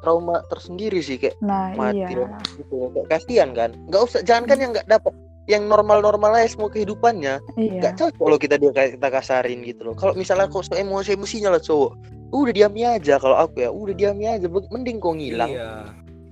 trauma 0.06 0.44
tersendiri 0.52 1.00
sih 1.00 1.16
kayak 1.16 1.40
nah 1.40 1.72
mati 1.74 2.04
iya. 2.04 2.28
gitu 2.60 2.92
kayak 2.94 3.08
kasihan 3.10 3.50
kan. 3.52 3.74
Nggak 3.90 4.02
usah, 4.06 4.22
jangan 4.22 4.44
kan 4.46 4.58
yang 4.62 4.72
nggak 4.76 4.88
dapat 4.88 5.14
yang 5.52 5.68
normal-normal 5.68 6.40
aja 6.40 6.56
semua 6.56 6.72
kehidupannya 6.72 7.44
iya. 7.60 7.92
cocok 7.92 8.16
kalau 8.16 8.38
kita 8.40 8.56
dia 8.56 8.72
kita 8.72 9.10
kasarin 9.12 9.60
gitu 9.68 9.92
loh. 9.92 9.96
Kalau 9.96 10.16
misalnya 10.16 10.48
kok 10.48 10.64
so 10.64 10.72
emosi 10.72 11.20
emosinya 11.20 11.52
lah 11.52 11.60
cowok 11.60 11.92
udah 12.34 12.54
diami 12.56 12.82
aja 12.82 13.22
kalau 13.22 13.38
aku 13.38 13.62
ya 13.62 13.70
udah 13.70 13.94
diami 13.94 14.26
aja 14.26 14.48
mending 14.50 14.98
kau 14.98 15.14
ngilang. 15.14 15.52
Iya. 15.54 15.72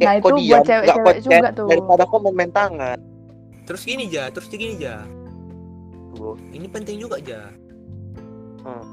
Nah, 0.02 0.18
kau 0.18 0.34
itu 0.34 0.50
diam, 0.50 0.66
buat 0.66 0.66
nggak 0.66 0.66
cewek-cewek 0.66 1.06
podcast, 1.06 1.26
juga 1.30 1.50
tuh. 1.54 1.68
daripada 1.70 2.04
kau 2.10 2.20
main, 2.26 2.50
tangan. 2.50 2.98
Terus 3.70 3.82
gini 3.86 4.06
ja 4.10 4.24
terus 4.34 4.50
gini 4.50 4.82
ja. 4.82 5.06
Tuh. 6.18 6.36
ini 6.52 6.68
penting 6.68 6.98
juga 7.00 7.22
ja. 7.22 7.52
Hmm. 8.62 8.86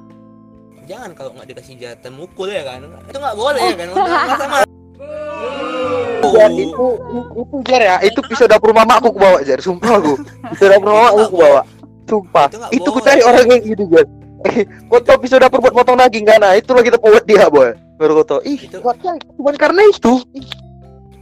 jangan 0.88 1.12
kalau 1.12 1.36
nggak 1.36 1.52
dikasih 1.52 1.76
jatah 1.76 2.12
mukul 2.12 2.48
ya 2.48 2.64
kan? 2.64 2.80
Itu 3.08 3.18
nggak 3.20 3.36
boleh 3.36 3.60
ya 3.60 3.76
kan? 3.76 3.88
Masa 4.32 4.67
Jar, 6.34 6.50
itu 6.52 6.86
itu 7.38 7.56
jar 7.64 7.82
ya 7.82 7.96
itu 8.04 8.20
pisau 8.26 8.46
dapur 8.46 8.70
mamaku 8.76 9.14
ku 9.14 9.18
bawa 9.18 9.38
jar 9.42 9.58
sumpah 9.62 9.98
aku. 9.98 10.14
Pisau 10.54 10.68
dapur 10.68 10.90
mamaku 10.92 11.20
ku 11.30 11.36
bawa. 11.40 11.62
sumpah. 12.08 12.46
Itu 12.48 12.58
itu 12.80 12.88
ku 12.88 13.00
cari 13.04 13.20
orang 13.20 13.46
yang 13.48 13.62
gitu 13.64 13.84
jar 13.92 14.06
eh 14.46 14.62
kau 14.86 15.02
tau 15.02 15.18
pisau 15.18 15.42
dapur 15.42 15.58
buat 15.58 15.74
potong 15.74 15.98
daging 15.98 16.22
kan? 16.22 16.38
Nah 16.38 16.54
itulah 16.54 16.82
kita 16.86 16.94
buat 17.02 17.26
dia 17.26 17.50
boy. 17.50 17.74
Baru 17.98 18.22
kau 18.22 18.38
tau 18.38 18.40
ih 18.46 18.54
Itu- 18.54 18.78
cuma 18.78 19.50
karena 19.58 19.82
itu. 19.90 20.22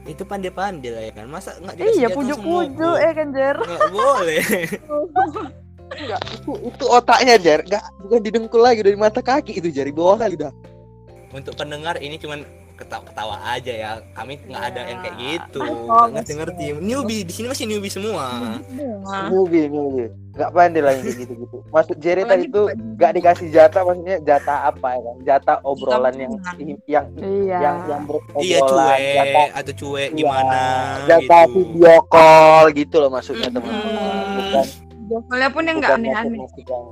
Itu 0.07 0.23
pandai-pandai 0.23 0.91
lah 0.93 1.03
ya 1.09 1.13
kan? 1.17 1.27
Masa 1.27 1.57
nggak 1.59 1.75
dikasih 1.81 1.99
iya 1.99 2.09
pujuk-pujuk 2.13 2.97
eh 3.01 3.13
kan 3.17 3.29
Jer? 3.33 3.57
Nggak 3.57 3.85
boleh. 3.91 4.43
Enggak, 5.87 6.19
itu 6.35 6.51
itu 6.67 6.85
otaknya 6.91 7.39
jar, 7.39 7.63
enggak 7.63 7.85
bukan 8.03 8.21
di 8.21 8.31
dengkul 8.35 8.59
lagi 8.59 8.83
dari 8.83 8.99
mata 8.99 9.23
kaki 9.23 9.55
itu 9.63 9.71
jari 9.71 9.95
bawah 9.95 10.19
kali 10.19 10.35
dah. 10.35 10.51
untuk 11.31 11.55
pendengar 11.55 11.95
ini 12.03 12.19
cuman 12.19 12.43
ketawa-ketawa 12.77 13.37
aja 13.49 13.73
ya 13.73 13.91
kami 14.13 14.37
nggak 14.39 14.63
ada 14.63 14.81
yang 14.85 15.01
kayak 15.01 15.17
gitu 15.17 15.61
Oh, 15.87 16.05
ngerti 16.07 16.33
ngerti 16.35 16.65
newbie 16.77 17.25
di 17.25 17.33
sini 17.33 17.49
masih 17.49 17.65
newbie 17.65 17.89
semua 17.89 18.61
Semua. 18.69 19.33
Newbie, 19.33 19.67
newbie. 19.67 20.09
Enggak 20.37 20.51
pandai 20.53 20.83
lah 20.85 20.93
yang 20.93 21.03
kayak 21.03 21.17
gitu-gitu. 21.19 21.57
Maksud 21.73 21.97
Jerry 21.97 22.23
tadi 22.23 22.45
Apalagi 22.45 22.53
itu 22.53 22.63
enggak 22.69 23.13
dikasih 23.17 23.47
jatah 23.49 23.83
maksudnya 23.83 24.17
jatah 24.21 24.59
apa 24.69 24.89
ya 24.93 25.01
kan? 25.01 25.17
Jatah 25.25 25.57
obrolan 25.65 26.15
yang 26.15 26.33
yang 26.85 27.07
Iya. 27.17 27.57
yang 27.57 27.77
yang 27.89 28.03
berobrolan, 28.05 28.45
iya 28.45 28.59
cuek 28.61 28.99
jatah 29.17 29.47
atau 29.57 29.73
cuek 29.75 30.09
Iya, 30.13 30.17
gimana 30.19 30.61
jatah 31.09 31.43
gitu 31.47 31.57
video 31.57 31.95
call 32.07 32.65
gitu 32.71 32.97
loh 33.01 33.11
maksudnya 33.11 33.49
teman-teman. 33.49 34.67
Bukan 35.07 35.23
Soalnya 35.31 35.49
pun 35.49 35.63
yang 35.63 35.77
nggak 35.79 35.95
aneh-aneh. 35.97 36.41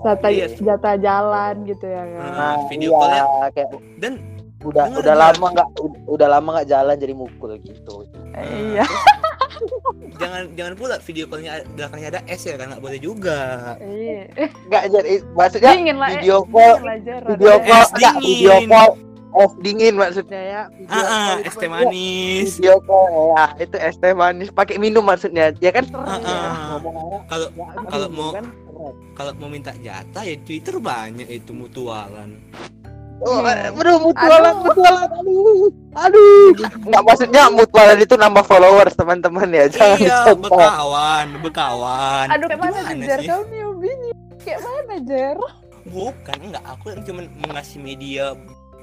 Jatah, 0.00 0.30
Iya. 0.30 0.46
jatah 0.54 0.94
jalan 0.96 1.54
gitu 1.66 1.84
ya 1.84 2.02
kan. 2.06 2.30
Nah, 2.30 2.56
video 2.70 2.88
iya, 2.88 2.96
call-nya 2.96 3.24
kayak 3.50 3.68
dan 3.98 4.12
udah 4.64 4.84
Dengar 4.86 4.98
udah 4.98 5.12
nggak? 5.12 5.30
lama 5.30 5.46
nggak 5.52 5.68
udah 6.06 6.28
lama 6.28 6.48
nggak 6.52 6.68
jalan 6.68 6.94
jadi 6.96 7.14
mukul 7.14 7.50
gitu. 7.60 7.94
Iya. 8.34 8.84
jangan 10.14 10.42
jangan 10.52 10.74
pula 10.74 10.96
video 10.98 11.24
callnya 11.26 11.52
belakangnya 11.70 12.08
ada 12.10 12.20
S 12.26 12.42
ya 12.44 12.54
kan 12.54 12.66
nggak 12.68 12.80
boleh 12.80 12.98
juga 12.98 13.40
Iya. 13.78 14.30
Enggak 14.64 14.82
jadi 14.90 15.12
maksudnya 15.30 15.72
Dingin 15.72 15.96
lah. 15.96 16.08
eh. 16.08 16.14
video 16.16 16.38
call 16.44 16.74
video 17.26 17.52
Ada- 17.52 17.62
call 17.62 17.80
Es 17.80 17.90
enggak 17.92 18.14
dingin. 18.14 18.34
video 18.34 18.58
call 18.66 18.90
es 19.34 19.52
dingin 19.58 19.94
maksudnya 19.94 20.40
ya. 20.40 20.62
Video 20.70 20.94
ah 20.94 21.04
ah, 21.04 21.34
es 21.40 21.54
teh 21.54 21.66
manis 21.68 22.48
Video 22.54 22.76
call 22.80 23.06
ya 23.32 23.44
itu 23.58 23.76
es 23.76 23.96
teh 23.96 24.12
manis 24.12 24.48
pakai 24.48 24.76
minum 24.76 25.02
maksudnya. 25.02 25.50
Ya 25.58 25.70
kan 25.70 25.84
sering 25.84 26.06
Ah, 26.06 26.18
ya. 26.20 26.30
ah. 26.30 26.54
Ngomong 26.72 26.94
orang, 26.96 27.22
kalau 27.26 27.48
ya, 27.50 27.66
kalau 27.84 28.08
mau- 28.08 28.32
kan 28.32 28.46
kalau 29.14 29.32
mau 29.34 29.48
minta 29.48 29.70
jatah 29.76 30.22
ya 30.22 30.34
Twitter 30.40 30.76
banyak 30.76 31.26
itu 31.28 31.50
mutualan 31.50 32.38
Oh, 33.20 33.40
Iya. 33.40 33.70
bro, 33.70 33.94
mutualan, 34.00 34.42
Aduh. 34.50 34.62
mutualan, 34.64 35.08
aduh, 35.08 35.64
aduh. 35.94 36.46
Nggak 36.82 37.02
maksudnya 37.04 37.42
mutualan 37.48 37.98
itu 37.98 38.14
nambah 38.14 38.44
followers 38.44 38.92
teman-teman 38.92 39.48
ya, 39.48 39.64
jangan 39.66 39.96
iya 39.96 40.18
dicontoh. 40.26 40.50
bekawan 40.50 41.26
bekawan 41.40 42.26
Aduh, 42.28 42.46
kayak 42.48 42.60
mana 42.60 42.72
Gimana 42.74 42.90
sih, 42.90 43.06
Jar? 43.06 43.18
sih? 43.18 43.28
Kau 43.28 43.42
newbie 43.46 43.94
nih. 43.94 44.12
Kayak 44.38 44.60
mana, 44.60 44.94
Jar? 45.00 45.38
bukan 45.84 46.38
enggak 46.42 46.64
aku 46.64 46.84
yang 46.88 47.02
cuma 47.02 47.20
mengasih 47.38 47.76
media 47.78 48.24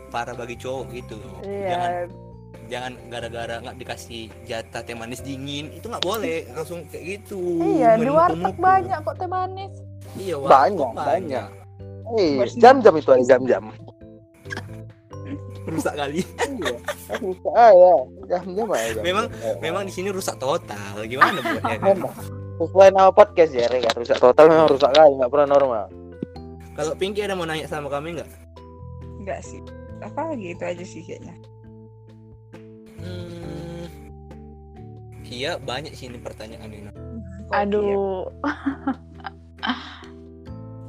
para 0.08 0.32
bagi 0.32 0.54
cowok 0.56 0.86
gitu 0.92 1.18
loh 1.18 1.42
jangan 1.42 1.90
Iya. 1.90 2.06
jangan 2.68 2.92
gara-gara 3.10 3.56
nggak 3.58 3.74
dikasih 3.76 4.22
jatah 4.46 4.82
teh 4.82 4.94
manis 4.94 5.18
dingin 5.20 5.74
itu 5.74 5.90
nggak 5.90 5.98
boleh 6.00 6.46
langsung 6.52 6.86
kayak 6.86 7.04
gitu 7.18 7.42
Iya, 7.58 7.98
di 7.98 8.06
warteg 8.06 8.54
banyak 8.54 9.00
kok 9.02 9.16
teh 9.18 9.26
manis. 9.26 9.74
iya 10.14 10.38
Banyak, 10.38 10.90
banyak. 10.94 11.48
Eh, 12.12 12.38
Buat 12.38 12.54
jam-jam 12.54 12.94
itu 12.94 13.10
ada 13.10 13.24
jam-jam. 13.26 13.64
Rusak 15.72 15.96
kali 15.96 16.22
Iya. 16.52 16.76
Ah 17.52 17.72
ya, 17.72 17.94
jam-jam 18.30 18.68
aja. 18.70 18.84
jam-jam. 18.92 19.04
Memang- 19.04 19.30
memang 19.58 19.84
di 19.84 19.92
sini 19.92 20.10
rusak 20.10 20.36
total 20.36 21.00
gimana 21.04 21.40
buatnya 21.40 21.78
kan 21.78 21.96
memang. 21.96 22.16
Sesuai 22.58 22.90
nama 22.92 23.10
podcast 23.10 23.52
ya, 23.52 23.66
kan 23.66 23.96
rusak 23.96 24.18
total 24.18 24.46
memang 24.46 24.68
rusak 24.70 24.92
kali, 24.92 25.12
nggak 25.16 25.30
pernah 25.30 25.48
normal. 25.50 25.86
kalau 26.72 26.94
Pinky 26.94 27.20
ada 27.20 27.34
mau 27.34 27.44
nanya 27.44 27.66
sama 27.66 27.88
kami 27.88 28.16
nggak 28.16 28.30
Enggak 29.18 29.40
sih. 29.42 29.60
Apa 30.00 30.30
lagi 30.30 30.52
itu 30.52 30.64
aja 30.64 30.84
sih 30.84 31.02
kayaknya. 31.02 31.36
hmm, 32.98 33.86
iya 35.26 35.56
banyak 35.58 35.94
sih 35.94 36.06
ini 36.06 36.18
pertanyaan 36.18 36.68
ini 36.68 36.90
Aduh. 37.50 38.28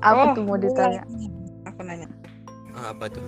Apa 0.00 0.22
Oh, 0.24 0.34
tuh 0.34 0.42
mau 0.42 0.54
iya. 0.54 0.64
ditanya? 0.64 1.00
Aku 1.64 1.80
nanya. 1.82 2.08
Ah, 2.72 2.90
apa 2.90 3.06
tuh 3.06 3.22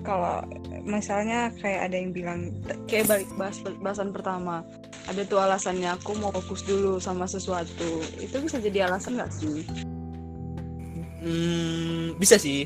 Kalau 0.00 0.40
misalnya 0.82 1.52
kayak 1.60 1.90
ada 1.90 1.96
yang 1.96 2.10
bilang 2.16 2.40
kayak 2.88 3.08
balik 3.08 3.28
bahas 3.36 3.60
bahasan 3.84 4.10
pertama, 4.10 4.64
ada 5.06 5.22
tuh 5.28 5.40
alasannya 5.40 5.92
aku 5.92 6.16
mau 6.16 6.32
fokus 6.32 6.64
dulu 6.64 6.96
sama 6.96 7.28
sesuatu. 7.28 8.00
Itu 8.16 8.40
bisa 8.40 8.56
jadi 8.60 8.88
alasan 8.88 9.20
nggak 9.20 9.32
sih? 9.32 9.60
hmm, 11.20 12.16
bisa 12.16 12.40
sih 12.40 12.64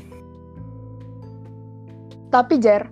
Tapi 2.31 2.59
Jar, 2.59 2.91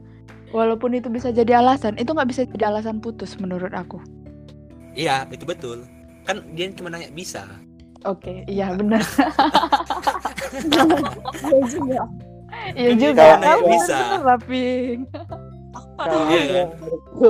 walaupun 0.55 0.95
itu 0.95 1.11
bisa 1.11 1.31
jadi 1.31 1.59
alasan, 1.59 1.99
itu 1.99 2.15
nggak 2.15 2.29
bisa 2.31 2.41
jadi 2.47 2.71
alasan 2.71 3.03
putus 3.03 3.35
menurut 3.39 3.71
aku. 3.75 3.99
iya 4.93 5.25
itu 5.33 5.41
betul 5.41 5.89
kan 6.23 6.45
dia 6.53 6.69
cuma 6.77 6.93
nanya 6.93 7.09
bisa 7.11 7.43
Oke, 8.03 8.43
iya 8.51 8.75
benar. 8.75 8.99
Iya 12.71 12.71
juga. 12.71 12.71
Iya 12.77 12.89
Kan 12.89 12.97
juga. 12.99 13.23
kalau 13.23 13.43
Kamu 13.43 13.65
bisa. 13.67 13.97
Kalau 15.93 16.23
kan? 16.25 16.67
menurutku, 16.79 17.29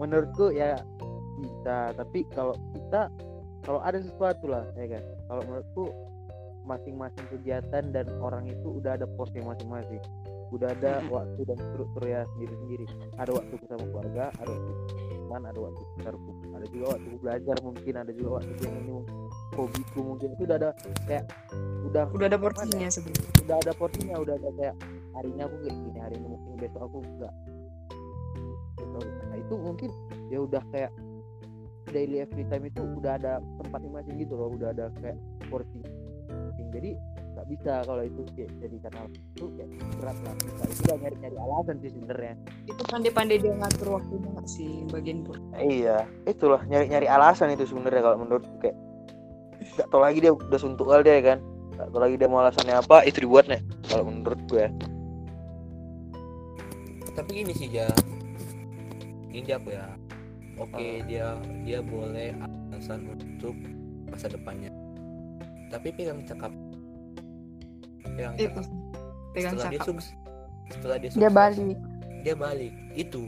menurutku 0.00 0.46
ya 0.56 0.70
bisa, 1.38 1.76
tapi 1.94 2.18
kalau 2.32 2.54
kita 2.74 3.12
kalau 3.60 3.80
ada 3.84 4.00
sesuatu 4.00 4.48
lah, 4.48 4.64
ya 4.74 4.96
kan. 4.96 5.04
Kalau 5.28 5.42
menurutku 5.44 5.84
masing-masing 6.64 7.24
kegiatan 7.28 7.84
dan 7.92 8.06
orang 8.20 8.48
itu 8.48 8.80
udah 8.80 8.96
ada 8.96 9.06
posnya 9.16 9.44
masing-masing. 9.44 10.00
Udah 10.50 10.72
ada 10.74 10.98
waktu 11.12 11.40
dan 11.46 11.58
struktur 11.70 12.02
ya 12.08 12.26
sendiri-sendiri. 12.34 12.86
Ada 13.20 13.30
waktu 13.36 13.54
bersama 13.60 13.84
keluarga, 13.92 14.24
ada 14.40 14.50
waktu 14.50 14.72
teman, 15.30 15.46
ada 15.46 15.60
waktu 15.62 15.82
besarku, 15.94 16.30
ada 16.50 16.66
juga 16.74 16.84
waktu 16.90 17.08
belajar 17.22 17.56
mungkin, 17.62 17.94
ada 17.94 18.10
juga 18.10 18.30
waktu 18.42 18.52
yang 18.66 18.76
ini 18.82 18.92
hobiku 19.54 19.98
mungkin 20.02 20.28
itu 20.34 20.42
udah 20.42 20.58
ada 20.58 20.70
kayak 21.06 21.24
udah 21.86 22.02
Udah 22.10 22.26
ada 22.26 22.34
ya? 22.34 22.42
porsinya 22.42 22.88
sebelum. 22.90 23.22
udah 23.46 23.56
ada 23.62 23.72
porsinya 23.78 24.16
udah 24.18 24.34
ada 24.34 24.50
kayak 24.58 24.74
hari 25.14 25.28
ini 25.30 25.40
aku 25.46 25.56
kayak 25.62 25.76
gini 25.78 25.98
hari 26.02 26.14
ini 26.18 26.26
mungkin 26.26 26.54
besok 26.58 26.82
aku 26.82 26.98
enggak 27.06 27.34
Gitu. 28.80 28.98
nah 29.30 29.36
itu 29.38 29.54
mungkin 29.54 29.90
ya 30.34 30.38
udah 30.42 30.62
kayak 30.74 30.90
daily 31.90 32.26
every 32.26 32.42
time 32.50 32.64
itu 32.66 32.82
udah 32.82 33.14
ada 33.14 33.38
tempat 33.62 33.78
masing-masing 33.78 34.14
gitu 34.18 34.34
loh 34.34 34.50
udah 34.50 34.74
ada 34.74 34.90
kayak 34.98 35.18
porsi 35.46 35.78
jadi 36.74 36.98
nggak 37.40 37.48
bisa 37.56 37.72
kalau 37.88 38.02
itu 38.04 38.20
kayak 38.36 38.52
jadi 38.60 38.76
kanal 38.84 39.04
itu 39.08 39.44
kayak 39.56 39.70
berat 39.96 40.18
lah. 40.20 40.34
Bisa 40.36 40.64
itu 40.68 40.80
udah 40.84 40.98
nyari-nyari 41.00 41.36
alasan 41.40 41.76
sih 41.80 41.90
sebenarnya. 41.96 42.34
Itu 42.68 42.82
pandai-pandai 42.84 43.36
dia 43.40 43.52
ngatur 43.56 43.88
waktunya 43.96 44.28
nggak 44.36 44.48
sih 44.48 44.70
bagian 44.92 45.18
pur. 45.24 45.36
iya 45.56 46.04
itulah 46.28 46.60
nyari-nyari 46.68 47.08
alasan 47.08 47.56
itu 47.56 47.64
sebenarnya 47.64 48.04
kalau 48.04 48.18
menurut 48.20 48.44
kayak 48.60 48.76
nggak 49.80 49.88
tau 49.88 50.00
lagi 50.04 50.20
dia 50.20 50.36
udah 50.36 50.60
suntuk 50.60 50.92
kali 50.92 51.00
dia 51.00 51.24
kan? 51.24 51.38
Nggak 51.80 51.88
tau 51.88 52.00
lagi 52.04 52.14
dia 52.20 52.28
mau 52.28 52.44
alasannya 52.44 52.76
apa 52.76 53.08
itu 53.08 53.24
dibuatnya 53.24 53.64
kalau 53.88 54.04
menurut 54.04 54.40
gue 54.52 54.68
tapi 57.20 57.44
gini 57.44 57.52
sih 57.52 57.68
ja. 57.68 57.84
Ini 59.28 59.60
aku 59.60 59.76
ya. 59.76 59.86
Oke 60.56 61.04
dia 61.04 61.36
dia 61.68 61.84
boleh 61.84 62.32
alasan 62.72 63.04
untuk 63.12 63.52
masa 64.08 64.32
depannya. 64.32 64.72
Tapi 65.68 65.92
pegang 65.94 66.24
cakap 66.24 66.48
pegang 68.12 68.34
Itu 68.34 68.48
cakap 68.50 68.64
pegang 69.30 69.52
setelah 69.52 69.68
dia 69.68 69.76
cakap. 69.76 69.86
sukses 69.86 70.08
setelah 70.70 70.96
dia 70.96 71.08
Dia 71.08 71.12
sukses, 71.12 71.32
balik. 71.32 71.78
dia 72.20 72.34
balik 72.34 72.72
itu 72.94 73.22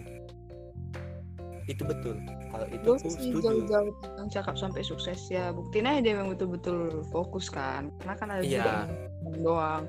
itu 1.65 1.83
betul 1.83 2.17
kalau 2.51 2.67
itu 2.69 2.85
Gue 2.85 2.97
aku 2.99 3.09
setuju 3.09 3.39
jauh-jauh 3.41 3.93
pegang 3.97 4.29
cakap 4.29 4.55
sampai 4.55 4.83
sukses 4.83 5.17
ya. 5.27 5.49
Buktiin 5.51 5.87
aja 5.87 6.01
dia 6.01 6.13
memang 6.13 6.37
betul-betul 6.37 7.01
fokus 7.09 7.49
kan. 7.49 7.89
Karena 7.97 8.15
kan 8.15 8.29
ada 8.29 8.43
juga 8.43 8.53
Iya. 8.53 8.77
yang 9.25 9.41
doang. 9.41 9.83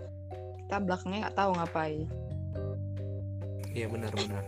Kita 0.61 0.75
belakangnya 0.79 1.19
nggak 1.19 1.35
tahu 1.35 1.51
ngapain. 1.53 2.01
iya 3.69 3.85
benar-benar 3.89 4.45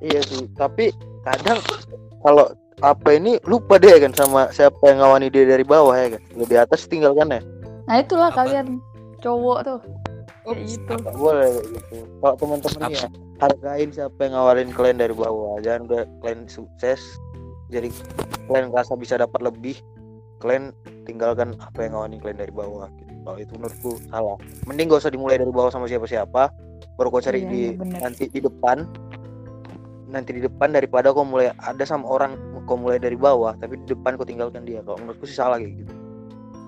Iya 0.00 0.20
sih, 0.24 0.48
tapi 0.54 0.90
kadang 1.22 1.60
kalau 2.18 2.50
apa 2.80 3.08
ini 3.12 3.38
lupa 3.44 3.78
deh 3.78 3.94
kan 3.94 4.10
sama 4.10 4.50
siapa 4.50 4.74
yang 4.82 4.98
ngawani 4.98 5.28
dia 5.28 5.46
dari 5.46 5.62
bawah 5.62 5.94
ya 5.94 6.18
kan. 6.18 6.22
Lu 6.34 6.44
di 6.44 6.56
atas 6.56 6.84
tinggalkan 6.84 7.30
ya. 7.30 7.40
Nah 7.84 7.96
itulah 8.00 8.28
Apa? 8.28 8.42
kalian 8.42 8.80
cowok 9.24 9.58
tuh. 9.64 9.80
Kayak 10.44 10.60
gitu. 10.68 10.92
Boleh 11.14 11.48
kayak 11.50 11.66
gitu. 11.72 11.96
Kalau 12.20 12.34
teman-teman 12.36 12.80
ya 12.90 13.06
hargain 13.40 13.88
siapa 13.90 14.18
yang 14.20 14.32
ngawalin 14.32 14.70
kalian 14.70 14.98
dari 14.98 15.12
bawah. 15.12 15.56
Jangan 15.58 15.80
udah 15.88 16.02
kalian 16.20 16.44
sukses 16.44 17.00
jadi 17.66 17.88
kalian 18.46 18.68
ngerasa 18.70 18.92
bisa 18.94 19.16
dapat 19.16 19.40
lebih 19.40 19.80
kalian 20.38 20.76
tinggalkan 21.02 21.56
apa 21.58 21.78
yang 21.80 21.96
ngawalin 21.96 22.20
kalian 22.20 22.38
dari 22.38 22.52
bawah 22.52 22.86
gitu. 22.94 23.12
Kalau 23.24 23.38
itu 23.38 23.52
menurutku 23.54 23.90
salah. 24.06 24.36
Mending 24.64 24.86
gak 24.86 25.00
usah 25.00 25.08
dimulai 25.08 25.36
dari 25.36 25.48
bawah 25.48 25.72
sama 25.72 25.88
siapa-siapa. 25.88 26.52
Baru 26.94 27.08
kau 27.08 27.18
cari 27.18 27.40
Iya, 27.40 27.48
di 27.48 27.60
iya, 27.64 27.70
bener. 27.74 27.98
nanti 28.04 28.24
di 28.28 28.38
depan 28.38 28.84
nanti 30.06 30.30
di 30.30 30.40
depan 30.40 30.70
daripada 30.70 31.10
kau 31.10 31.26
mulai 31.26 31.50
ada 31.58 31.82
sama 31.82 32.06
orang 32.06 32.38
kau 32.64 32.78
mulai 32.78 32.96
dari 32.96 33.18
bawah 33.18 33.50
tapi 33.58 33.74
di 33.76 33.90
depan 33.90 34.14
kau 34.14 34.22
tinggalkan 34.22 34.62
dia 34.62 34.78
kalau 34.80 34.94
menurutku 34.96 35.26
sih 35.26 35.34
salah 35.34 35.58
kayak 35.58 35.74
gitu 35.74 35.92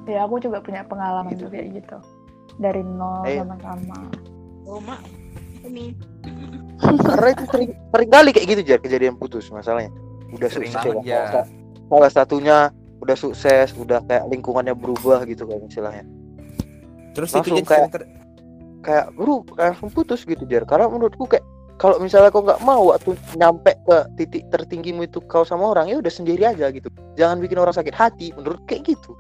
Ya 0.07 0.23
aku 0.23 0.39
juga 0.39 0.59
punya 0.59 0.83
pengalaman 0.83 1.31
Gitu. 1.31 1.47
tuh 1.47 1.51
kayak 1.51 1.67
gitu. 1.79 1.97
Dari 2.57 2.81
nol 2.81 3.27
Eh. 3.27 3.39
sama-sama. 3.39 3.99
Oh 4.65 4.79
mak, 4.81 5.03
ini 5.63 5.95
karena 6.77 7.29
itu 7.33 7.45
sering 7.49 7.71
sering 7.73 8.11
kali 8.11 8.31
kayak 8.31 8.47
gitu 8.49 8.63
jar 8.65 8.79
kejadian 8.79 9.15
putus 9.15 9.49
masalahnya. 9.49 9.91
Udah 10.31 10.49
Sering 10.51 10.73
sukses 10.75 10.95
ya. 11.03 11.47
Salah 11.87 12.11
satunya 12.11 12.57
udah 12.97 13.15
sukses 13.15 13.71
udah 13.77 14.03
kayak 14.03 14.27
lingkungannya 14.27 14.73
berubah 14.73 15.23
gitu 15.25 15.45
kan 15.45 15.61
istilahnya 15.63 16.03
terus 17.13 17.29
Langsung 17.31 17.55
itu 17.55 17.61
jadi 17.61 17.69
kayak- 17.69 17.91
ter- 17.93 18.11
kayak 18.83 19.07
bro 19.13 19.45
langsung 19.53 19.89
putus 19.93 20.25
gitu 20.25 20.43
jar 20.45 20.65
karena 20.65 20.89
menurutku 20.89 21.29
kayak 21.29 21.45
kalau 21.77 22.01
misalnya 22.01 22.33
kau 22.33 22.41
nggak 22.41 22.65
mau 22.65 22.89
waktu 22.89 23.13
nyampe 23.37 23.77
ke 23.85 23.97
titik 24.17 24.43
tertinggimu 24.49 25.05
itu 25.05 25.21
kau 25.23 25.45
sama 25.45 25.71
orang 25.71 25.93
ya 25.93 26.01
udah 26.01 26.09
sendiri 26.09 26.49
aja 26.49 26.73
gitu. 26.73 26.89
Jangan 27.15 27.37
bikin 27.37 27.61
orang 27.61 27.77
sakit 27.77 27.93
hati 27.93 28.33
menurut 28.33 28.65
kayak 28.65 28.89
gitu 28.89 29.13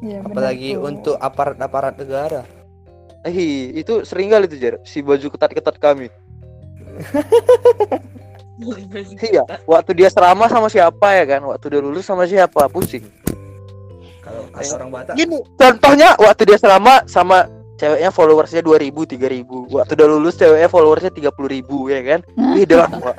Iya, 0.00 0.18
benar 0.20 0.32
apalagi 0.32 0.70
tuh. 0.72 0.82
untuk 0.82 1.16
aparat-aparat 1.16 1.94
negara. 1.96 2.42
Eh 3.20 3.36
itu 3.74 4.00
sering 4.02 4.32
kali 4.32 4.48
tuh 4.48 4.56
jar 4.56 4.74
si 4.82 5.00
baju 5.00 5.26
ketat-ketat 5.28 5.76
kami. 5.76 6.08
Iya 9.24 9.40
waktu 9.64 9.96
dia 9.96 10.12
serama 10.12 10.44
sama 10.44 10.68
siapa 10.68 11.16
ya 11.16 11.24
kan? 11.24 11.40
Waktu 11.48 11.66
dia 11.72 11.80
lulus 11.80 12.04
sama 12.04 12.28
siapa? 12.28 12.68
Pusing. 12.68 13.08
Kalau 14.20 14.44
Eh, 14.52 14.68
orang 14.68 14.92
Batak. 14.92 15.16
gini 15.16 15.40
contohnya 15.56 16.12
waktu 16.20 16.42
dia 16.44 16.58
selama 16.60 17.00
sama 17.08 17.48
ceweknya 17.80 18.12
followersnya 18.12 18.60
2000 18.60 19.08
3000 19.08 19.64
waktu 19.72 19.92
udah 19.96 20.08
lulus 20.12 20.36
ceweknya 20.36 20.68
followersnya 20.68 21.08
30000 21.08 21.88
ya 21.88 22.00
kan? 22.04 22.20
Beda 22.52 22.74
langsung 22.84 23.00
Wak. 23.00 23.16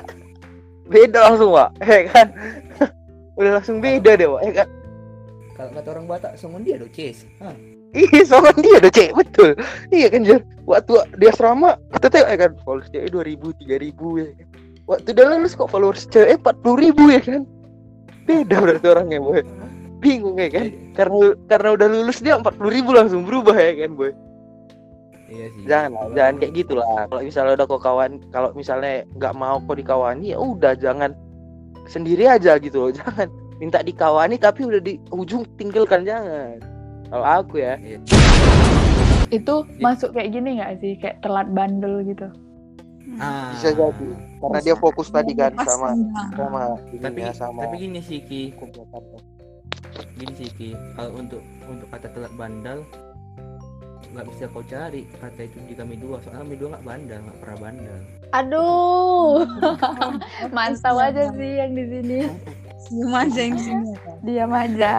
beda 0.86 1.18
langsung 1.26 1.50
Wak. 1.50 1.70
ya 1.90 2.00
kan? 2.06 2.26
Udah 3.38 3.50
langsung 3.58 3.76
beda 3.82 4.10
deh 4.14 4.28
Wak, 4.30 4.42
ya 4.46 4.52
kan 4.62 4.68
kalau 5.62 5.78
kata 5.78 5.88
orang 5.94 6.06
Batak 6.10 6.32
songon 6.34 6.66
dia 6.66 6.74
do 6.74 6.90
ces 6.90 7.22
Hah, 7.38 7.54
iya 7.94 8.26
sama 8.26 8.50
dia 8.58 8.82
udah 8.82 8.90
cek 8.90 9.14
betul. 9.14 9.54
Iya 9.94 10.06
kan 10.10 10.20
Jar 10.26 10.42
waktu 10.66 10.92
dia 11.22 11.30
serama 11.30 11.78
kita 11.94 12.08
tengok 12.10 12.28
ya 12.28 12.38
kan 12.42 12.50
followers 12.66 12.88
cewek 12.90 13.08
2000 13.14 13.62
3000 13.62 14.18
ya 14.18 14.30
kan. 14.34 14.46
Waktu 14.82 15.08
udah 15.14 15.26
lulus 15.30 15.52
kok 15.54 15.70
followers 15.70 16.02
cewek 16.10 16.42
40000 16.42 17.14
ya 17.14 17.20
kan. 17.22 17.42
Beda 18.26 18.56
berarti 18.58 18.86
orangnya 18.90 19.18
boy. 19.22 19.42
Bingung 20.02 20.34
ya 20.34 20.50
kan. 20.50 20.66
Karena 20.98 21.38
karena 21.46 21.68
udah 21.78 21.88
lulus 21.94 22.18
dia 22.18 22.34
40000 22.34 22.98
langsung 22.98 23.22
berubah 23.22 23.54
ya 23.54 23.86
kan 23.86 23.90
boy. 23.94 24.10
Iya 25.32 25.46
sih. 25.54 25.64
Jangan 25.64 25.90
lah, 25.94 26.06
jangan 26.12 26.34
kayak 26.42 26.52
gitulah. 26.58 26.86
Kalau 27.06 27.22
misalnya 27.22 27.52
udah 27.54 27.66
kau 27.70 27.80
kawan 27.80 28.10
kalau 28.34 28.50
misalnya 28.52 29.06
nggak 29.14 29.34
mau 29.38 29.62
kau 29.62 29.78
dikawani 29.78 30.34
ya 30.34 30.38
udah 30.42 30.74
jangan 30.76 31.14
sendiri 31.86 32.26
aja 32.26 32.58
gitu 32.58 32.88
loh. 32.88 32.92
Jangan 32.98 33.28
minta 33.62 33.78
dikawani 33.78 34.42
tapi 34.42 34.66
udah 34.66 34.82
di 34.82 34.98
ujung 35.14 35.46
tinggalkan 35.54 36.02
jangan 36.02 36.58
kalau 37.06 37.22
aku 37.22 37.62
ya 37.62 37.78
Iya. 37.78 37.98
Itu 39.30 39.64
Iya. 39.64 39.80
masuk 39.80 40.10
kayak 40.12 40.28
gini 40.34 40.60
nggak 40.60 40.72
sih? 40.82 40.92
Kayak 40.98 41.22
telat 41.22 41.48
bandel 41.54 42.04
gitu. 42.04 42.26
Ah, 43.16 43.52
bisa 43.54 43.70
jadi 43.70 44.08
karena 44.40 44.58
dia 44.64 44.76
fokus 44.78 45.12
tadi 45.12 45.36
kan 45.36 45.52
Pas 45.52 45.68
sama 45.68 45.92
enggak. 45.92 46.28
sama 46.32 46.62
tapi 46.96 47.20
sama 47.34 47.60
tapi 47.62 47.76
gini 47.84 48.00
sih 48.00 48.18
Ki 48.24 48.42
gini 50.16 50.32
sih 50.32 50.48
Ki 50.48 50.70
kalau 50.96 51.20
untuk 51.20 51.42
untuk 51.68 51.88
kata 51.92 52.08
telat 52.08 52.32
bandel 52.40 52.80
nggak 54.16 54.26
bisa 54.32 54.44
kau 54.48 54.64
cari 54.64 55.04
kata 55.20 55.44
itu 55.44 55.58
di 55.68 55.74
kami 55.76 56.00
dua 56.00 56.24
soalnya 56.24 56.40
kami 56.40 56.54
dua 56.56 56.68
nggak 56.72 56.86
bandel 56.88 57.18
nggak 57.20 57.38
pernah 57.42 57.58
bandel 57.60 58.00
Aduh, 58.32 59.44
mantap 60.56 60.96
aja 60.96 61.28
sih 61.36 61.52
yang 61.60 61.76
di 61.76 61.84
sini. 61.84 62.18
Senyum 62.82 63.12
aja 63.12 63.40
yang 63.40 63.56
sini. 63.56 63.90
ya. 63.90 64.12
Diam 64.20 64.52
aja. 64.52 64.94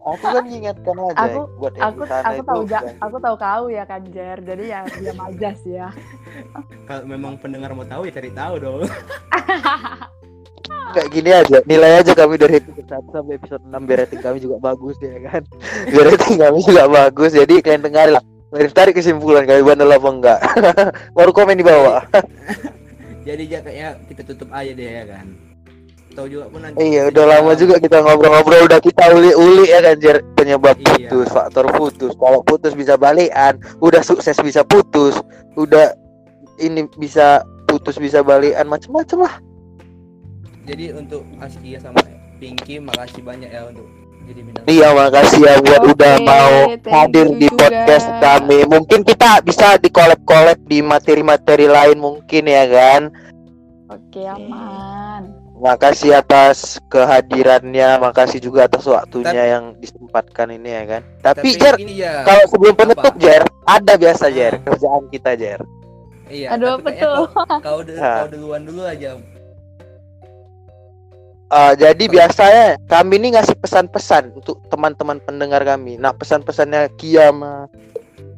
aku 0.00 0.24
kan 0.24 0.44
ingatkan 0.44 0.96
aja 0.98 1.16
Aku- 1.28 1.48
buat 1.54 1.72
yang 1.74 1.84
Aku 1.86 2.00
aku 2.02 2.32
itu 2.32 2.42
tahu 2.42 2.62
ja, 2.64 2.80
yang- 2.80 2.98
aku 2.98 3.16
tahu 3.18 3.36
kau 3.36 3.64
ya 3.68 3.84
kan 3.84 4.00
Jer. 4.06 4.38
Jadi 4.38 4.64
ya 4.66 4.80
diam 4.90 5.18
aja 5.20 5.48
sih 5.54 5.74
ya. 5.74 5.88
kalau 6.84 7.04
memang 7.04 7.36
pendengar 7.36 7.70
mau 7.70 7.84
tahu 7.84 8.04
ya 8.04 8.12
cari 8.12 8.30
tahu 8.30 8.54
dong 8.56 8.80
kayak 10.90 11.08
gini 11.08 11.30
aja 11.30 11.58
nilai 11.64 12.00
aja 12.00 12.12
kami 12.12 12.34
dari 12.34 12.58
episode 12.58 12.88
1 12.88 13.12
sampai 13.12 13.34
episode 13.36 13.62
6 13.62 13.78
biar 13.84 13.98
rating 14.00 14.20
kami 14.20 14.38
juga 14.38 14.56
bagus 14.58 14.96
ya 14.98 15.14
kan 15.22 15.42
biar 15.92 16.04
rating 16.08 16.38
kami 16.40 16.58
juga 16.60 16.84
bagus 16.88 17.30
jadi 17.32 17.54
kalian 17.60 17.84
dengar 17.84 18.08
lah 18.10 18.22
Kalian 18.50 18.72
tarik 18.72 18.94
kesimpulan 18.96 19.44
kami 19.44 19.62
bandel 19.62 19.86
apa 19.88 20.08
enggak 20.08 20.38
baru 21.16 21.30
komen 21.30 21.54
di 21.54 21.62
bawah 21.62 22.02
jadi 23.22 23.42
ya 23.44 23.58
kayaknya 23.60 23.88
kita 24.08 24.22
tutup 24.24 24.50
aja 24.50 24.72
deh 24.72 24.88
ya 24.88 25.04
kan 25.06 25.26
tahu 26.12 26.26
juga 26.28 26.44
pun 26.46 26.60
nanti 26.60 26.78
iya 26.82 27.06
kita 27.06 27.12
udah 27.12 27.24
lama 27.28 27.52
juga 27.54 27.74
kita 27.76 27.96
ngobrol-ngobrol 28.00 28.62
udah 28.64 28.78
kita 28.78 29.04
uli-uli 29.10 29.64
ya 29.66 29.78
kan 29.80 29.96
Jer 29.96 30.16
penyebab 30.34 30.76
Iya. 30.76 31.06
putus 31.06 31.26
faktor 31.28 31.64
putus 31.70 32.12
kalau 32.14 32.40
putus 32.40 32.72
bisa 32.72 32.94
balikan 32.94 33.54
udah 33.78 34.00
sukses 34.00 34.34
bisa 34.36 34.60
putus 34.62 35.16
udah 35.54 35.94
ini 36.56 36.84
bisa 36.94 37.40
putus 37.64 37.94
bisa 37.94 38.20
balikan 38.20 38.66
macam-macam 38.66 39.18
lah 39.22 39.34
jadi 40.62 40.92
untuk 40.92 41.22
Askia 41.38 41.78
sama 41.78 41.98
Pinky 42.36 42.78
makasih 42.78 43.20
banyak 43.20 43.48
ya 43.48 43.64
untuk 43.64 43.84
jadi 44.22 44.40
bintang 44.42 44.64
Iya 44.64 44.88
makasih 44.92 45.40
ya 45.40 45.54
buat 45.58 45.80
Oke, 45.80 45.90
udah 45.92 46.14
mau 46.20 46.52
hadir 46.70 47.26
di 47.34 47.48
juga. 47.48 47.66
podcast 47.66 48.06
kami. 48.16 48.58
Mungkin 48.64 49.00
kita 49.02 49.40
bisa 49.40 49.74
di 49.76 49.88
collab-collab 49.88 50.60
di 50.62 50.78
materi-materi 50.80 51.66
lain 51.66 51.98
mungkin 51.98 52.44
ya 52.44 52.64
kan. 52.64 53.02
Oke 53.88 54.22
aman. 54.22 55.39
Makasih 55.60 56.16
atas 56.16 56.80
kehadirannya, 56.88 58.00
makasih 58.00 58.40
juga 58.40 58.64
atas 58.64 58.82
waktunya 58.82 59.44
yang 59.50 59.76
disempatkan 59.76 60.48
ini 60.50 60.72
ya 60.72 60.82
kan. 60.88 61.02
Tapi, 61.20 61.52
Jer, 61.52 61.76
gini 61.76 62.00
ya 62.00 62.24
kalau 62.24 62.44
sebelum 62.48 62.72
Apa? 62.72 62.80
penutup 62.82 63.14
Jer, 63.16 63.42
ada 63.62 63.92
biasa 63.94 64.24
Ah. 64.24 64.32
Jer 64.32 64.52
kerjaan 64.58 65.04
kita 65.08 65.30
Jer. 65.36 65.60
iya 66.26 66.54
Aduh, 66.54 66.78
tapi 66.78 66.94
kayaknya 66.94 67.04
betul. 67.04 67.16
kau, 67.26 67.58
kau, 67.60 67.78
dulu- 67.82 68.00
Ah. 68.00 68.16
kau 68.16 68.28
duluan 68.30 68.62
dulu 68.64 68.82
aja 68.82 69.10
Eh, 71.50 71.72
jadi 71.74 72.04
biasanya 72.06 72.78
kami 72.86 73.18
ini 73.18 73.34
ngasih 73.34 73.58
pesan-pesan 73.58 74.38
untuk 74.38 74.62
teman-teman 74.70 75.18
pendengar 75.18 75.66
kami. 75.66 75.98
Nah 75.98 76.14
pesan-pesannya 76.14 76.94
Kia 76.94 77.34
sama 77.34 77.66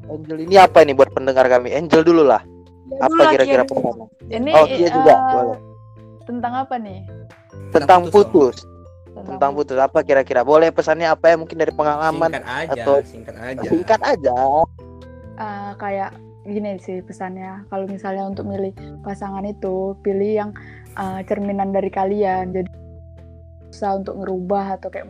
Angel 0.09 0.41
ini 0.41 0.57
apa 0.57 0.81
ini 0.81 0.97
buat 0.97 1.13
pendengar 1.13 1.45
kami? 1.45 1.71
Angel 1.71 2.01
dulu 2.01 2.25
lah. 2.25 2.41
Ya, 2.89 2.97
Apa 2.99 3.13
dulu 3.13 3.21
lah, 3.21 3.31
kira-kira? 3.31 3.63
Ini 4.27 4.51
Oh, 4.51 4.65
Kia 4.65 4.89
juga, 4.89 5.13
eh, 5.13 5.29
boleh. 5.29 5.59
Tentang 6.25 6.53
apa 6.67 6.75
nih? 6.79 7.05
tentang 7.73 8.09
putus, 8.09 8.33
putus 8.33 8.57
tentang 9.13 9.53
putus 9.53 9.77
apa 9.77 10.01
kira-kira 10.01 10.41
boleh 10.41 10.73
pesannya 10.73 11.05
apa 11.05 11.33
ya 11.33 11.37
mungkin 11.37 11.57
dari 11.61 11.73
pengalaman 11.73 12.33
singkat 12.33 12.45
aja 12.49 12.73
atau- 12.81 13.05
singkat 13.05 13.37
aja 13.37 13.61
singkat 13.69 14.01
aja 14.01 14.37
Eh, 15.33 15.73
kayak 15.81 16.13
gini 16.45 16.77
sih 16.79 17.01
pesannya. 17.01 17.65
Kalau 17.67 17.89
misalnya 17.89 18.29
untuk 18.29 18.45
milih 18.45 18.77
pasangan 19.01 19.43
itu 19.43 19.97
pilih 20.05 20.33
yang 20.45 20.51
eh, 20.93 21.21
cerminan 21.25 21.73
dari 21.73 21.89
kalian. 21.89 22.53
Jadi 22.53 22.69
bisa 23.73 23.97
untuk 23.97 24.21
ngerubah 24.21 24.77
atau 24.77 24.93
kayak 24.93 25.09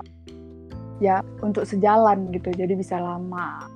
ya 1.02 1.18
untuk 1.42 1.66
sejalan 1.66 2.30
gitu. 2.30 2.54
Jadi 2.54 2.78
bisa 2.78 3.02
lama. 3.02 3.66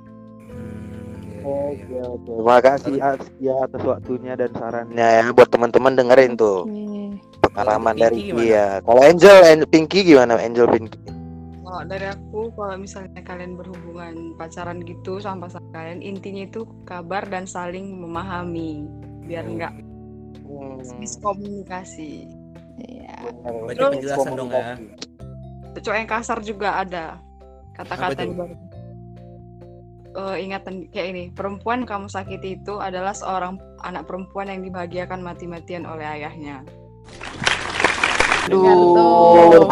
Hmm, 1.46 1.70
iya, 1.70 1.84
iya, 1.86 2.02
oke 2.02 2.26
iya. 2.26 2.34
oke 2.34 2.42
makasih 2.42 2.94
ya 3.38 3.54
atas 3.62 3.82
waktunya 3.86 4.32
dan 4.34 4.50
sarannya 4.50 5.06
ya 5.22 5.30
buat 5.30 5.46
teman-teman 5.46 5.94
dengerin 5.94 6.34
tuh 6.34 6.66
Oke. 6.66 7.22
pengalaman 7.46 7.94
dari 7.94 8.18
gimana? 8.18 8.42
Kia 8.42 8.66
kalau 8.82 9.00
Angel 9.06 9.36
An- 9.46 9.68
Pinky 9.70 10.02
gimana 10.02 10.34
Angel 10.36 10.66
Pinky 10.66 10.98
Kalau 11.66 11.82
dari 11.82 12.06
aku, 12.06 12.54
kalau 12.54 12.78
misalnya 12.78 13.20
kalian 13.26 13.58
berhubungan 13.58 14.38
pacaran 14.38 14.80
gitu 14.86 15.18
sama 15.18 15.50
pasangan 15.50 15.66
kalian, 15.74 15.98
intinya 15.98 16.46
itu 16.46 16.62
kabar 16.86 17.26
dan 17.26 17.42
saling 17.44 17.90
memahami, 17.90 18.86
biar 19.26 19.44
Oh. 19.44 19.50
nggak 19.50 19.72
Hmm, 20.46 20.78
miskomunikasi. 21.02 22.30
Iya. 22.80 23.18
Berarti 23.42 23.98
penjelasan 23.98 24.32
dong 24.38 24.54
ya. 24.54 24.78
Cowok 25.74 25.96
yang 25.98 26.08
kasar 26.08 26.38
juga 26.40 26.80
ada 26.80 27.18
kata-kata 27.74 28.14
Apa 28.14 28.24
di 28.24 28.30
Eh, 30.16 30.36
ingatan 30.40 30.88
kayak 30.88 31.08
ini, 31.12 31.24
perempuan 31.28 31.84
yang 31.84 31.90
kamu 31.92 32.06
sakiti 32.08 32.56
itu 32.56 32.80
adalah 32.80 33.12
seorang 33.12 33.60
anak 33.84 34.08
perempuan 34.08 34.48
yang 34.48 34.64
dibahagiakan 34.64 35.20
mati-matian 35.20 35.84
oleh 35.84 36.08
ayahnya. 36.08 36.64
Dengar 38.48 38.72
Aduh. 38.72 38.94
tuh. 38.96 39.64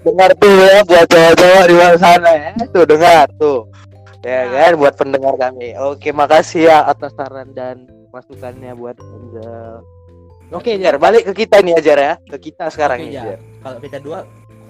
Dengar 0.00 0.30
tuh 0.38 0.52
ya 0.62 0.80
buat 0.86 1.06
cowok-cowok 1.10 1.64
di 1.66 1.74
luar 1.76 1.94
sana 2.00 2.30
ya 2.32 2.50
tuh 2.72 2.84
dengar 2.88 3.26
tuh 3.36 3.68
ya 4.24 4.48
Ya. 4.48 4.72
kan 4.72 4.72
buat 4.80 4.94
pendengar 4.96 5.36
kami 5.36 5.76
oke 5.76 6.08
makasih 6.12 6.72
ya 6.72 6.88
atas 6.88 7.12
saran 7.12 7.52
dan 7.52 7.84
masukannya 8.08 8.72
buat 8.72 8.96
Angel 8.96 9.84
oke 10.52 10.72
Jar 10.80 10.96
balik 10.96 11.28
ke 11.28 11.44
kita 11.44 11.60
nih 11.60 11.76
Jar 11.84 12.00
ya 12.00 12.14
ke 12.16 12.36
kita 12.40 12.72
sekarang 12.72 13.04
Oke, 13.04 13.12
nih. 13.12 13.20
Jar 13.20 13.38
kalau 13.60 13.78
kita 13.78 13.98
dua 14.00 14.18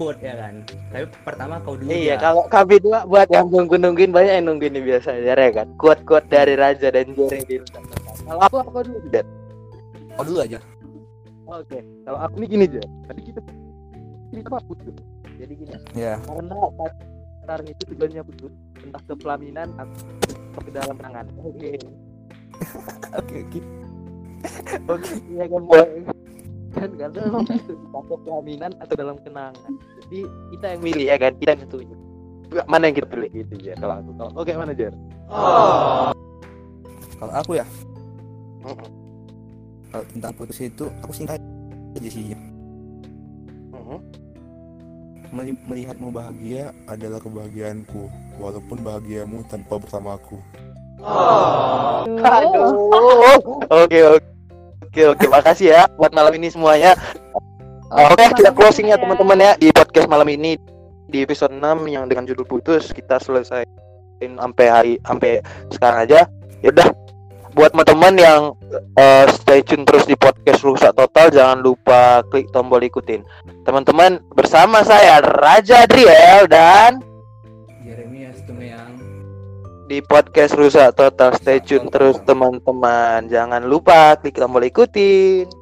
quote 0.00 0.24
ya 0.24 0.32
kan? 0.40 0.64
Tapi 0.64 1.04
pertama 1.28 1.60
kau 1.60 1.76
dulu 1.76 1.92
iya 1.92 2.16
kalau 2.16 2.48
kami 2.48 2.80
dua 2.80 3.04
buat 3.04 3.28
yang 3.28 3.52
nunggu 3.52 3.76
nungguin 3.76 4.16
banyak 4.16 4.40
yang 4.40 4.46
nungguin 4.48 4.72
nih 4.72 4.84
biasa 4.96 5.20
Jar 5.20 5.36
ya 5.36 5.50
kan? 5.52 5.68
Kuat-kuat 5.76 6.24
dari 6.32 6.56
Raja 6.56 6.88
dan 6.88 7.12
yang 7.12 7.44
diletakkan 7.44 8.00
kalau 8.24 8.40
aku 8.40 8.56
apa 8.64 8.78
dulu 8.88 8.98
Jar 9.12 9.26
kau 10.16 10.24
dulu 10.24 10.38
aja. 10.40 10.58
Oke 11.52 11.78
kalau 12.08 12.18
aku 12.24 12.34
nih 12.40 12.48
gini 12.48 12.64
Jar 12.72 12.88
tadi 13.12 13.20
kita 13.28 13.40
kita 14.32 14.48
apa 14.48 14.58
putus 14.64 14.96
jadi 15.36 15.52
gini. 15.52 15.72
Ya 15.92 16.16
karena 16.24 16.56
pacaran 16.80 17.64
itu 17.68 17.82
tujuannya 17.92 18.22
putus 18.24 18.52
entah 18.80 19.02
ke 19.04 19.14
pelaminan 19.20 19.68
atau 19.76 20.60
ke 20.64 20.70
dalam 20.72 20.96
tangan. 20.96 21.28
Oke. 21.44 21.76
Oke 23.20 23.36
oke. 23.44 23.60
Oke 24.88 25.12
ya 25.36 25.44
kan 25.44 25.62
boy 25.68 26.19
kan 26.70 26.90
karena 26.94 27.20
memang 27.26 27.44
itu 27.46 27.74
pelaminan 28.22 28.72
atau 28.78 28.94
dalam 28.94 29.16
kenangan. 29.20 29.72
Jadi 30.04 30.20
kita 30.54 30.66
yang 30.74 30.80
milih 30.80 31.06
ya 31.06 31.16
kan? 31.16 31.32
Kita 31.36 31.50
yang 31.54 31.60
nentuin. 31.66 31.98
Mana 32.66 32.90
yang 32.90 32.96
kita 32.98 33.06
pilih? 33.06 33.30
Gitu 33.30 33.54
ya 33.62 33.74
kalau 33.78 33.94
aku 33.98 34.10
kalau 34.18 34.32
oke 34.34 34.50
mana 34.52 34.74
Jar 34.74 34.90
kalau 37.14 37.32
aku 37.32 37.52
ya? 37.54 37.66
Mm-mm. 38.60 38.88
kalau 39.88 40.04
tentang 40.10 40.32
putus 40.34 40.58
itu 40.60 40.84
aku 41.00 41.12
singkat 41.12 41.38
aja 41.96 42.10
sih 42.10 42.34
Mhm. 43.70 43.98
Meli- 45.30 45.62
Melihatmu 45.64 46.10
bahagia 46.10 46.74
adalah 46.84 47.22
kebahagiaanku, 47.22 48.10
walaupun 48.36 48.82
bahagiamu 48.82 49.46
tanpa 49.46 49.78
bersamaku. 49.78 50.42
Aduh. 51.00 52.74
Oke 53.80 53.98
oke 54.02 54.29
oke 54.90 55.14
oke 55.14 55.26
makasih 55.30 55.70
ya 55.70 55.82
buat 55.94 56.10
malam 56.10 56.34
ini 56.34 56.50
semuanya. 56.50 56.98
Oke 57.94 58.26
kita 58.34 58.50
closing 58.50 58.90
ya 58.90 58.98
teman-teman 58.98 59.38
ya 59.38 59.52
di 59.54 59.70
podcast 59.70 60.10
malam 60.10 60.26
ini 60.26 60.58
di 61.06 61.22
episode 61.22 61.54
6 61.54 61.62
yang 61.86 62.10
dengan 62.10 62.26
judul 62.26 62.42
putus 62.42 62.90
kita 62.90 63.22
selesai 63.22 63.62
sampai 64.18 64.66
hari 64.66 64.94
sampai 65.06 65.38
sekarang 65.70 65.98
aja. 66.10 66.20
Ya 66.58 66.74
udah 66.74 66.90
buat 67.54 67.70
teman-teman 67.70 68.18
yang 68.18 68.40
eh, 68.98 69.26
stay 69.30 69.62
tune 69.62 69.86
terus 69.86 70.10
di 70.10 70.18
podcast 70.18 70.66
rusak 70.66 70.90
total 70.98 71.30
jangan 71.30 71.62
lupa 71.62 72.26
klik 72.34 72.50
tombol 72.50 72.82
ikutin. 72.82 73.22
Teman-teman 73.62 74.18
bersama 74.34 74.82
saya 74.82 75.22
Raja 75.22 75.86
Adriel 75.86 76.50
dan 76.50 76.98
di 79.90 79.98
podcast 80.06 80.54
rusak 80.54 80.94
total. 80.94 81.34
Stay 81.34 81.58
tune 81.58 81.90
terus 81.90 82.22
teman-teman. 82.22 83.26
Jangan 83.26 83.66
lupa 83.66 84.14
klik 84.22 84.38
tombol 84.38 84.62
ikutin 84.62 85.59